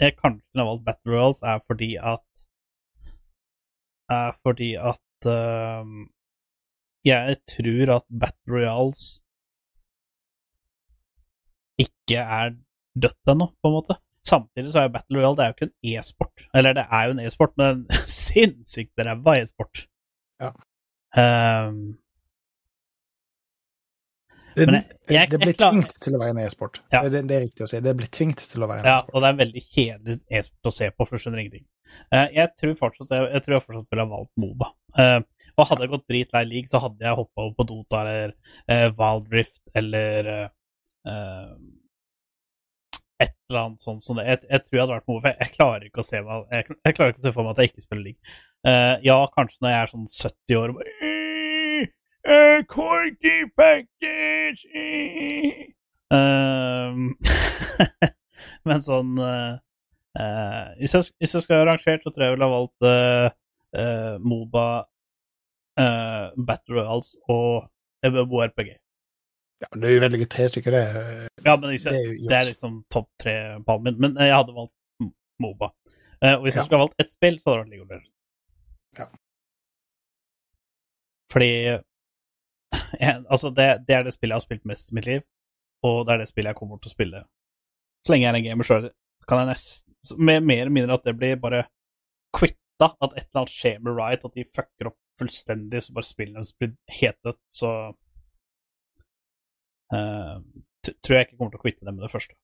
[0.01, 2.47] jeg kanskje kunne valgt Battle Royals, er fordi at
[4.11, 5.87] Er fordi at uh,
[7.07, 9.03] jeg tror at Battle Royals
[11.81, 12.55] ikke er
[13.03, 13.97] dødt ennå, på en måte.
[14.27, 16.47] Samtidig så er jo Battle Royale det er jo ikke en e-sport.
[16.55, 17.87] Eller det er jo en e-sport, men en
[18.25, 19.87] sinnssykt ræva e-sport.
[20.43, 20.51] Ja.
[21.17, 21.97] Ehm,
[24.57, 24.85] Det, Men jeg-
[25.15, 26.81] jeg- det jeg tvingt til å være en e-sport.
[26.93, 27.03] Ja.
[27.09, 27.79] Det, det er riktig å si.
[27.81, 29.15] Det blir tvingt til å være en Ja, e-sport.
[29.15, 31.65] og det er en veldig kjedelig e-sport å se på, for skjønner ingenting.
[32.13, 34.67] Uh, jeg tror fortsatt jeg, jeg tror jeg fortsatt ville ha valgt Moba.
[34.99, 35.21] Uh,
[35.57, 38.35] og hadde jeg gått dritlei league, så hadde jeg hoppa over på Dota eller
[38.69, 40.29] uh, Wild Rift eller
[41.07, 41.55] eh,
[43.21, 44.27] et eller annet sånt som det.
[44.27, 46.67] Jeg, jeg tror jeg hadde vært Moba, for jeg, klarer ikke å se meg jeg,
[46.85, 48.37] jeg klarer ikke å se for meg at jeg ikke spiller league.
[48.67, 51.87] Eh, ja, kanskje når jeg er sånn 70 år og bare «Eh,
[52.29, 55.63] eh, Corky package eh».
[56.13, 57.15] Ehm,
[58.69, 59.55] Men sånn eh,
[60.21, 63.37] eh, hvis, jeg, hvis jeg skal ha rangert, så tror jeg jeg ville ha valgt
[64.27, 64.67] Moba,
[65.79, 67.69] Battle Royals og
[68.03, 68.73] MMORPG.
[69.63, 70.83] Ja, men det er jo veldig tre stykker, det.
[71.47, 74.01] Ja, men Det er det er liksom topp tre-ballen min.
[74.03, 74.75] Men jeg hadde valgt
[75.41, 75.71] Moba.
[76.35, 78.20] Og hvis jeg skulle ha valgt ett spill, så hadde det vært League of Legends.
[78.99, 79.07] Ja.
[81.31, 81.81] Fordi jeg,
[83.31, 85.21] Altså, det, det er det spillet jeg har spilt mest i mitt liv,
[85.87, 87.23] og det er det spillet jeg kommer til å spille
[88.05, 88.89] så lenge jeg er en gamer sjøl.
[89.29, 91.67] Kan jeg nesten Med mer eller mindre at det blir bare
[92.37, 96.09] quitta, at et eller annet skjer med Riot, at de fucker opp fullstendig, så bare
[96.09, 96.73] spillene blir
[97.03, 97.73] helt dødt, så
[99.93, 100.37] uh,
[100.89, 102.39] tror jeg ikke kommer til å quitte det med det første.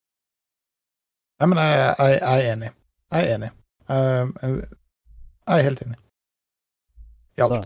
[1.40, 2.72] Nei, men jeg, jeg, jeg er enig.
[3.14, 3.50] Jeg er enig.
[3.88, 4.52] Jeg,
[5.46, 6.02] jeg er helt enig.
[7.38, 7.48] Ja.
[7.50, 7.60] Så,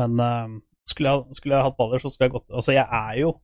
[0.00, 0.58] men uh,
[0.88, 3.34] skulle, jeg, skulle jeg hatt baller, så skulle jeg gått Altså, jeg er jo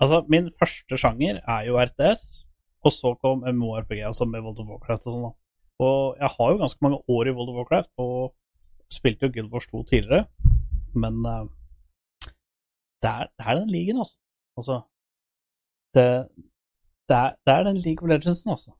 [0.00, 2.22] Altså, min første sjanger er jo RTS,
[2.84, 5.32] og så kom MMORPG, altså med World of Warcraft og sånn, da.
[5.84, 8.32] Og jeg har jo ganske mange år i World of Warcraft, og
[8.92, 10.24] spilte jo Guild Wars 2 tidligere,
[10.96, 11.44] men uh,
[13.02, 14.16] det, er, det er den ligaen, altså.
[14.56, 14.80] Altså
[15.94, 16.06] det,
[17.08, 18.72] det, er, det er den League of Legendsen, altså.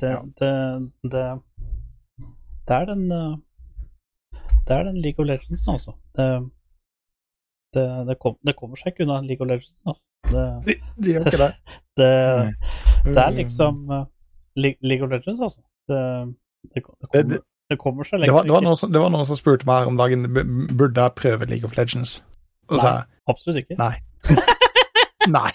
[0.00, 0.22] Det, Ja.
[0.38, 1.26] det, det,
[2.68, 3.36] det er den eh,
[4.68, 5.92] Det er den League of Legendsen, altså.
[6.16, 6.26] Det,
[7.74, 10.04] det, det, kom, det kommer seg ikke unna League of Legendsen, altså.
[10.32, 11.52] Det, De, gjør ikke det.
[12.00, 12.10] det,
[13.02, 13.14] Mm.
[13.14, 14.04] det er liksom uh,
[14.56, 15.60] League of Legends, altså.
[15.88, 15.98] Det,
[16.74, 16.82] det,
[17.12, 18.34] det, Det- kommer, kommer seg det, lenger.
[18.36, 20.26] var, det, var noen som, det var noen som spurte meg her om dagen
[20.78, 22.18] burde jeg prøve League of Legends.
[22.68, 22.92] Og så
[23.28, 23.76] Absolutt ikke.
[23.80, 23.94] nei.
[25.38, 25.50] nei.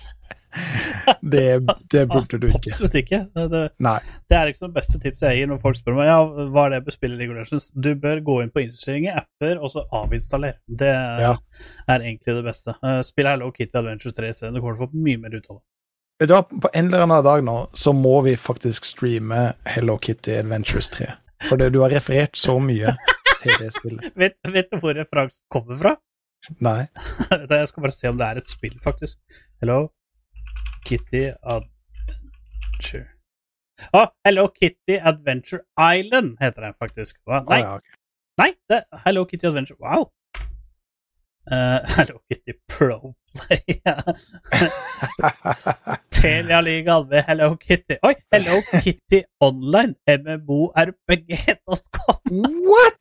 [1.21, 1.59] Det,
[1.91, 2.71] det burde du ikke.
[2.71, 3.19] Absolutt ikke.
[3.35, 3.97] Det, Nei.
[4.29, 6.17] det er liksom det beste tipset jeg gir når folk spør meg ja,
[6.53, 7.69] hva er det spille League of Legends.
[7.75, 10.59] Du bør gå inn på innstillinger, apper, og så avinstallere.
[10.67, 11.33] Det Ja.
[11.87, 12.75] er egentlig det beste.
[12.83, 14.53] Uh, spill Hello Kitty Adventure 3 i stedet.
[14.55, 15.63] Du kommer til å få mye mer ut av det.
[16.19, 19.97] Vet du hva, På en eller annen dag nå så må vi faktisk streame Hello
[20.01, 21.11] Kitty Adventures 3.
[21.47, 22.95] For det, du har referert så mye
[23.43, 24.11] til det spillet.
[24.21, 25.95] Vet, vet du hvor referansen kommer fra?
[26.63, 26.87] Nei.
[27.29, 29.19] jeg skal bare se om det er et spill, faktisk.
[29.61, 29.87] Hello
[30.85, 33.07] Kitty Adventure
[33.93, 37.19] Å, Hello Kitty Adventure Island heter den faktisk.
[37.25, 37.43] Hva?
[37.45, 37.93] Nei, Nei, ja, okay.
[38.41, 40.01] nei, det er Hello Kitty Adventure Wow!
[41.47, 43.63] Uh, Hello Kitty Pro Play.
[46.17, 47.95] Telia-ligaen med Hello Kitty.
[48.03, 48.15] Oi!
[48.33, 49.95] Hello Kitty Online.
[50.07, 52.17] MMORPG.com.
[52.67, 52.97] What?!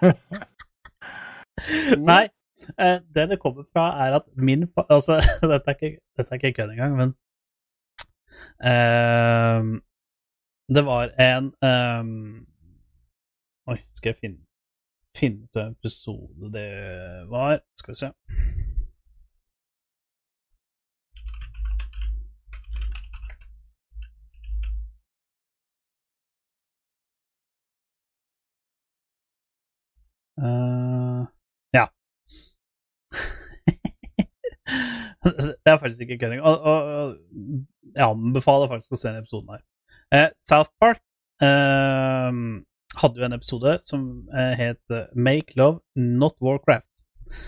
[1.98, 2.28] Nei,
[3.14, 5.20] det det kommer fra, er at min far Altså,
[5.50, 7.14] dette er ikke, dette er ikke kødd engang, men
[8.70, 9.62] uh,
[10.76, 12.46] Det var en um,
[13.66, 14.40] Oi, skal jeg finne
[15.14, 16.70] finne ut hvilken episode det
[17.30, 18.10] var Skal vi se.
[30.38, 31.26] Eh,
[31.72, 31.88] ja.
[35.24, 36.42] Det er faktisk ikke kødding.
[36.42, 37.16] Og, og, og
[37.94, 39.64] jeg anbefaler faktisk å se denne episoden her.
[40.14, 41.00] Eh, South Park
[41.42, 42.40] eh,
[43.00, 46.90] hadde jo en episode som eh, het eh, Make Love Not Warcraft.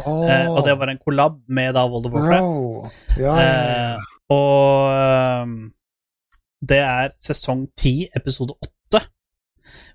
[0.06, 2.60] Eh, og det var en kollab med da World of Warcraft.
[2.60, 2.86] Oh,
[3.20, 3.94] ja, ja, ja.
[3.94, 5.59] Eh, og ehm,
[6.66, 8.72] det er sesong 10, episode 8.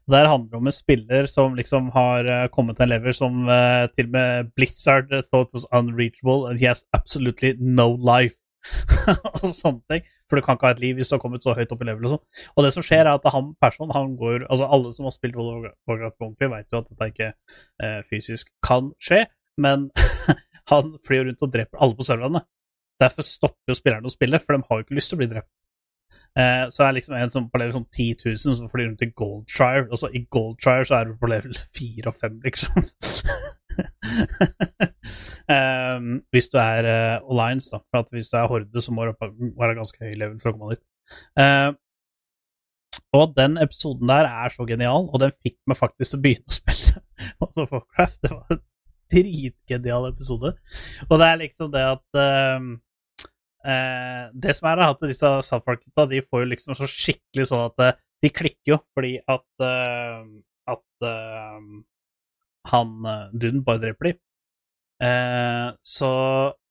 [0.09, 3.43] Der handler det om en spiller som liksom har eh, kommet til en level som
[3.45, 8.39] uh, til og med Blizzard thought was unreachable, and he has absolutely no life.
[9.41, 10.03] og sånne ting.
[10.29, 11.87] For du kan ikke ha et liv hvis du har kommet så høyt opp i
[11.89, 12.23] level og sånn.
[12.55, 15.37] Og det som skjer, er at han personen, han går Altså, alle som har spilt
[15.37, 19.25] World of Warcraft på ordentlig, vet jo at dette ikke uh, fysisk kan skje,
[19.61, 19.89] men
[20.71, 22.43] han flyr rundt og dreper alle på serverne.
[23.01, 25.31] Derfor stopper jo spillerne å spille, for de har jo ikke lyst til å bli
[25.31, 25.51] drept.
[26.39, 29.03] Eh, så er det liksom en som på level sånn 10 000 som flyr rundt
[29.03, 29.89] i Goldshire.
[29.89, 32.73] Altså, I Goldshire så er du på level 4 og 5, liksom.
[35.51, 37.81] Ehm, hvis du er uh, Alliance, da.
[37.89, 39.13] For at hvis du er Horde, så må du
[39.59, 40.85] være ganske høy level for å komme dit.
[41.41, 41.77] Ehm,
[43.17, 46.53] og den episoden der er så genial, og den fikk meg faktisk til å begynne
[46.53, 47.01] å spille
[47.41, 48.21] World of Warcraft.
[48.23, 48.63] Det var en
[49.11, 50.53] dritgenial episode.
[51.09, 52.71] Og det er liksom det at ehm,
[53.65, 57.47] eh, Det som er, er at disse South Park-gutta de får jo liksom så skikkelig
[57.51, 60.21] sånn at eh, de klikker jo fordi at uh,
[60.69, 61.61] at uh,
[62.69, 62.91] han
[63.33, 64.17] Dun bare dreper de.
[65.01, 66.09] Eh, så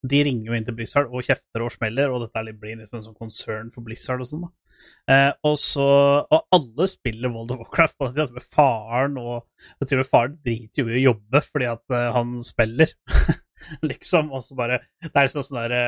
[0.06, 3.06] de ringer jo inn til Blizzard og kjefter og smeller, og dette blir liksom en
[3.08, 4.76] sånn konsern for Blizzard og sånn, da.
[5.12, 5.86] Eh, og så
[6.22, 8.44] Og alle spiller World of Warcraft, på den tida.
[8.54, 9.44] faren og
[9.82, 12.94] Jeg tror faren driter jo i å jobbe fordi at han spiller,
[13.90, 15.82] liksom, og så bare Det er liksom sånn derre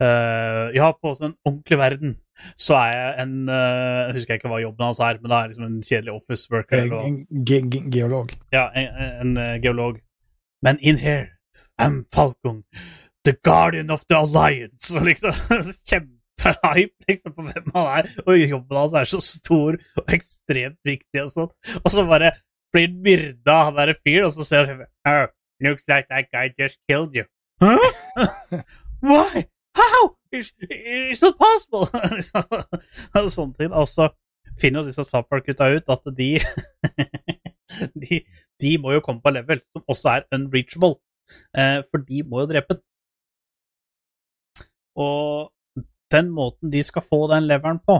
[0.00, 2.16] ja, på den ordentlige verden
[2.58, 5.52] så er jeg en eh, Jeg husker ikke hva jobben hans er, men det er
[5.52, 6.82] liksom en kjedelig office worker.
[6.82, 6.96] En,
[7.30, 8.34] en ge ge geolog.
[8.52, 10.00] ja, en, en eh, geolog.
[10.62, 11.28] Men in here,
[11.78, 12.64] I'm Falcon,
[13.24, 14.90] the guardian of the alliance.
[14.96, 15.34] Og liksom
[15.90, 21.22] Kjempehype liksom, på hvem han er, og jobben hans er så stor og ekstremt viktig
[21.22, 21.54] og sånn.
[21.82, 22.34] Og så bare
[22.74, 25.26] blir han myrda av han derre fyren, og så ser han oh,
[25.62, 27.24] Looks like that guy just killed you.
[27.62, 27.78] Huh?
[29.00, 29.46] Why?
[29.74, 30.16] How?
[30.32, 31.86] It's, it's not possible!
[33.36, 33.72] sånne ting.
[33.72, 34.10] Og så
[34.60, 36.30] finner jo disse South Park-gutta ut at de
[38.02, 38.20] de,
[38.62, 40.94] de må jo komme på level som også er unreachable,
[41.58, 42.84] eh, for de må jo drepe den.
[44.94, 45.50] Og
[46.14, 47.98] den måten de skal få den leveren på,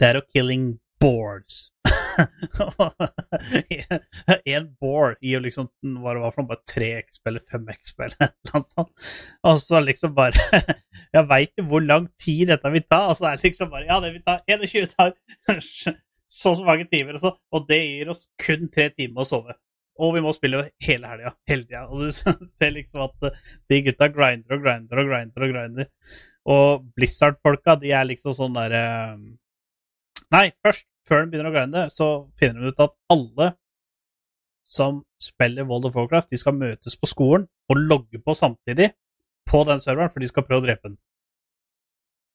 [0.00, 1.70] det er å killing boards.
[4.54, 5.68] en board gir å liksom
[6.02, 8.18] hva det var for noe, bare 3 XP eller 5 XP eller
[8.50, 8.92] noe sånt.
[9.48, 10.40] Og så liksom bare
[11.16, 13.88] Jeg veit jo hvor lang tid dette vil ta, og så er det liksom bare
[13.88, 15.18] Ja, det vil ta 21 dager.
[16.30, 19.52] så så mange timer, og, så, og det gir oss kun tre timer å sove.
[20.00, 21.82] Og vi må spille hele helga, hele tida.
[21.90, 23.36] Og du ser liksom at eh,
[23.68, 25.86] de gutta grinder og grinder og grinder og grinder.
[26.50, 28.84] Og Blizzard-folka, de er liksom sånn derre
[30.30, 32.08] Nei, først, før den begynner å grinde, så
[32.38, 33.52] finner de ut at alle
[34.70, 38.92] som spiller World of Warcraft, de skal møtes på skolen og logge på samtidig
[39.50, 40.98] på den serveren, for de skal prøve å drepe den.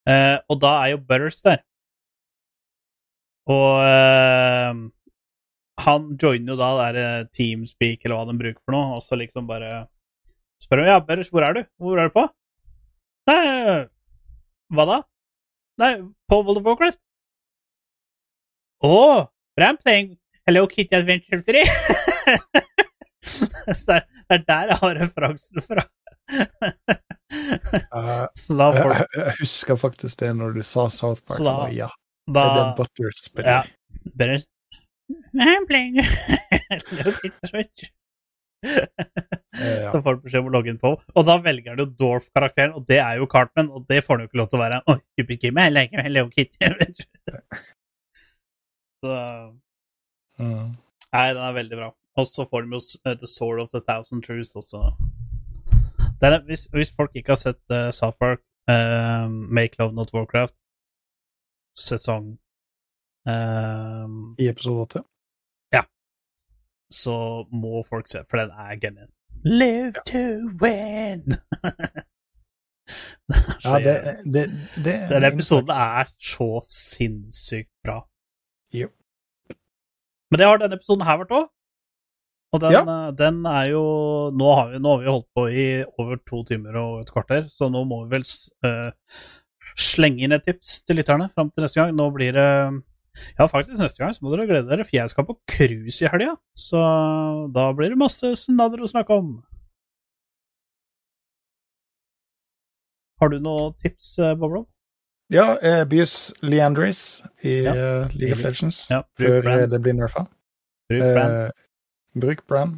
[0.06, 1.62] Eh, og da er jo Butters der.
[3.50, 4.82] Og eh,
[5.86, 9.18] han joiner jo da der eh, Teamspeak, eller hva de bruker for noe, og så
[9.18, 9.86] liksom bare
[10.62, 11.64] spør han ja, Butters, hvor er du?
[11.80, 12.26] Hvor er du på?
[13.30, 13.40] Nei,
[14.76, 15.00] hva da?
[15.82, 15.92] Nei,
[16.28, 17.00] på World of Warcraft.
[18.86, 19.26] Oh,
[19.56, 21.64] but I'm playing Hello Kitty Adventure 3.
[23.74, 25.82] Så det er er der jeg har referansen fra.
[27.36, 31.40] Eh, jeg, jeg, husker faktisk det når du sa South Park.
[31.42, 31.88] Da- og ja,
[32.26, 33.50] da, det er det Butter spiller.
[33.50, 33.62] Ja.
[34.18, 34.38] Better
[35.34, 35.98] I'm playing
[36.70, 37.90] Hello Kitty Adventure.
[38.66, 39.90] Eh, ja.
[39.92, 40.94] Så får du beskjed om å logge inn på.
[40.94, 44.26] Og da velger han jo Dorf-karakteren, og det er jo Cartman, og det får han
[44.26, 44.82] jo ikke lov til å være.
[44.86, 46.62] Oh, game, jeg leker Hello Kitty
[50.38, 50.74] Mm.
[51.12, 51.90] Nei, den er veldig bra.
[52.16, 54.92] Og så får de jo eh, The Sword of the Thousand Truths også.
[56.22, 60.54] Er, hvis, hvis folk ikke har sett uh, South Park, uh, Make Love Not Warcraft,
[61.76, 62.38] sesong
[63.28, 64.08] uh,
[64.38, 65.02] I episode åtte.
[66.90, 69.12] så må folk se, for den er genial.
[69.44, 70.24] Live to
[70.62, 71.20] win!
[73.26, 73.94] Det er så Ja, det,
[74.34, 74.42] det,
[74.84, 78.08] det Den episoden er så sinnssykt bra.
[80.30, 81.46] Men det har denne episoden her vært òg.
[82.54, 82.82] Og den, Ja.
[82.82, 83.82] eh, den er jo
[84.32, 85.66] nå har, vi, nå har vi holdt på i
[85.98, 88.24] over to timer og et kvarter, så nå må vi vel
[88.64, 88.92] eh,
[89.76, 91.94] slenge inn et tips til lytterne fram til neste gang.
[91.96, 92.82] Nå blir det
[93.38, 96.08] Ja, faktisk neste gang så må dere glede dere, for jeg skal på cruise i
[96.12, 96.34] helga.
[96.54, 96.80] Så
[97.52, 99.42] da blir det masse snadder å snakke om.
[103.20, 104.66] Har du noen tips, eh, Boblo?
[105.32, 107.72] Ja, eh, Buse Leandris i Ja.
[107.74, 109.70] uh, League of Legends Ja, før brand.
[109.72, 110.26] Det blir nerfa.
[110.88, 111.32] Bruk Bran.
[111.46, 111.50] Eh,
[112.20, 112.76] bruk Bran.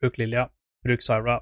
[0.00, 0.48] Bruk Lilja.
[0.84, 1.40] Bruk Syra.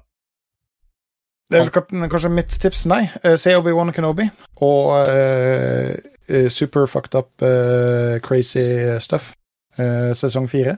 [1.49, 3.09] Det er vel kanskje- mitt tips, nei.
[3.25, 4.29] Uh, Se Obi-Wan Kenobi
[4.61, 5.95] og eh,
[6.29, 9.35] eh, super fucked up uh, crazy stuff.
[9.77, 10.77] eh, sesong fire.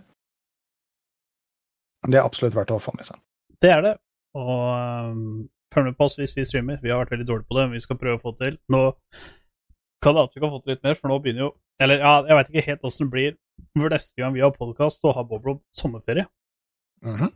[2.07, 3.17] Det er absolutt verdt å få med seg.
[3.61, 3.93] Det er det.
[4.35, 6.77] Og um, følg med på oss hvis vi streamer.
[6.83, 8.57] Vi har vært veldig dårlige på det, men vi skal prøve å få til.
[8.69, 8.81] Nå
[10.05, 12.13] kan det at vi kan få til litt mer, for nå begynner jo Eller ja,
[12.29, 13.33] jeg veit ikke helt åssen det blir
[13.75, 16.27] For neste gang vi har podkast og har Boblo sommerferie.
[17.03, 17.33] Mhm.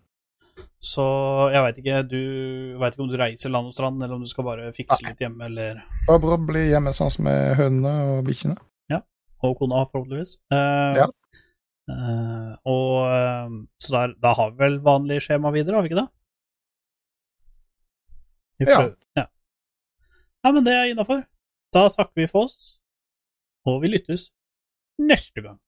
[0.83, 1.03] Så
[1.53, 2.23] jeg veit ikke du
[2.79, 5.21] vet ikke om du reiser land og strand, eller om du skal bare fikse litt
[5.23, 8.57] hjemme, eller Barbro blir hjemme sånn som med hønene og bikkjene.
[9.45, 10.37] Og kona, forhåpentligvis.
[10.51, 11.07] Uh, Ja.
[11.89, 13.49] Uh, og uh,
[13.81, 16.09] Så der, da har vi vel vanlig skjema videre, har vi ikke det?
[18.59, 18.81] Vi Ja.
[19.15, 19.25] ja.
[20.43, 21.23] Ja, men det er innafor.
[21.73, 22.79] Da takker vi for oss,
[23.65, 24.31] og vi lyttes
[24.97, 25.59] neste gang.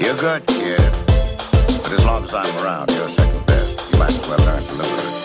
[0.00, 0.80] You're good, kid.
[1.82, 3.92] But as long as I'm around, you're second best.
[3.92, 5.21] You might as well learn to live with it.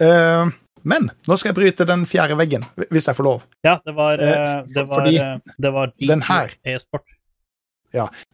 [0.00, 0.50] Eh,
[0.84, 3.44] men nå skal jeg bryte den fjerde veggen, hvis jeg får lov.
[3.64, 5.18] Ja, det var, eh, det var, fordi
[5.62, 7.04] det var den her- e-sport.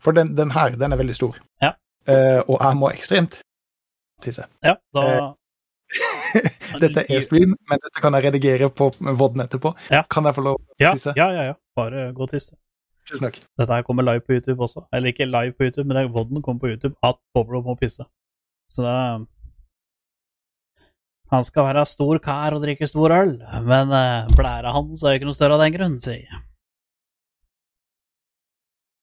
[0.01, 1.37] For den, den her, den er veldig stor.
[1.63, 1.75] Ja.
[2.09, 3.35] Uh, og jeg må ekstremt
[4.25, 4.47] tisse.
[4.65, 5.03] Ja, da
[6.81, 8.89] Dette er stream, men dette kan jeg redigere på
[9.19, 9.75] vodden etterpå.
[9.91, 10.03] Ja.
[10.11, 11.13] Kan jeg få lov å tisse?
[11.19, 11.55] ja, ja, ja.
[11.77, 12.57] Bare gå og tisse.
[13.11, 13.41] Tusen takk.
[13.59, 14.87] Dette her kommer live på YouTube også.
[14.95, 18.07] Eller ikke live på YouTube, men det- vodden kommer på YouTube at Boblo må pisse.
[18.71, 19.27] Så det
[21.31, 23.37] Han skal være stor kar og drikke stor øl,
[23.67, 26.19] men eh, blæra hans er jo ikke noe større av den grunn, si.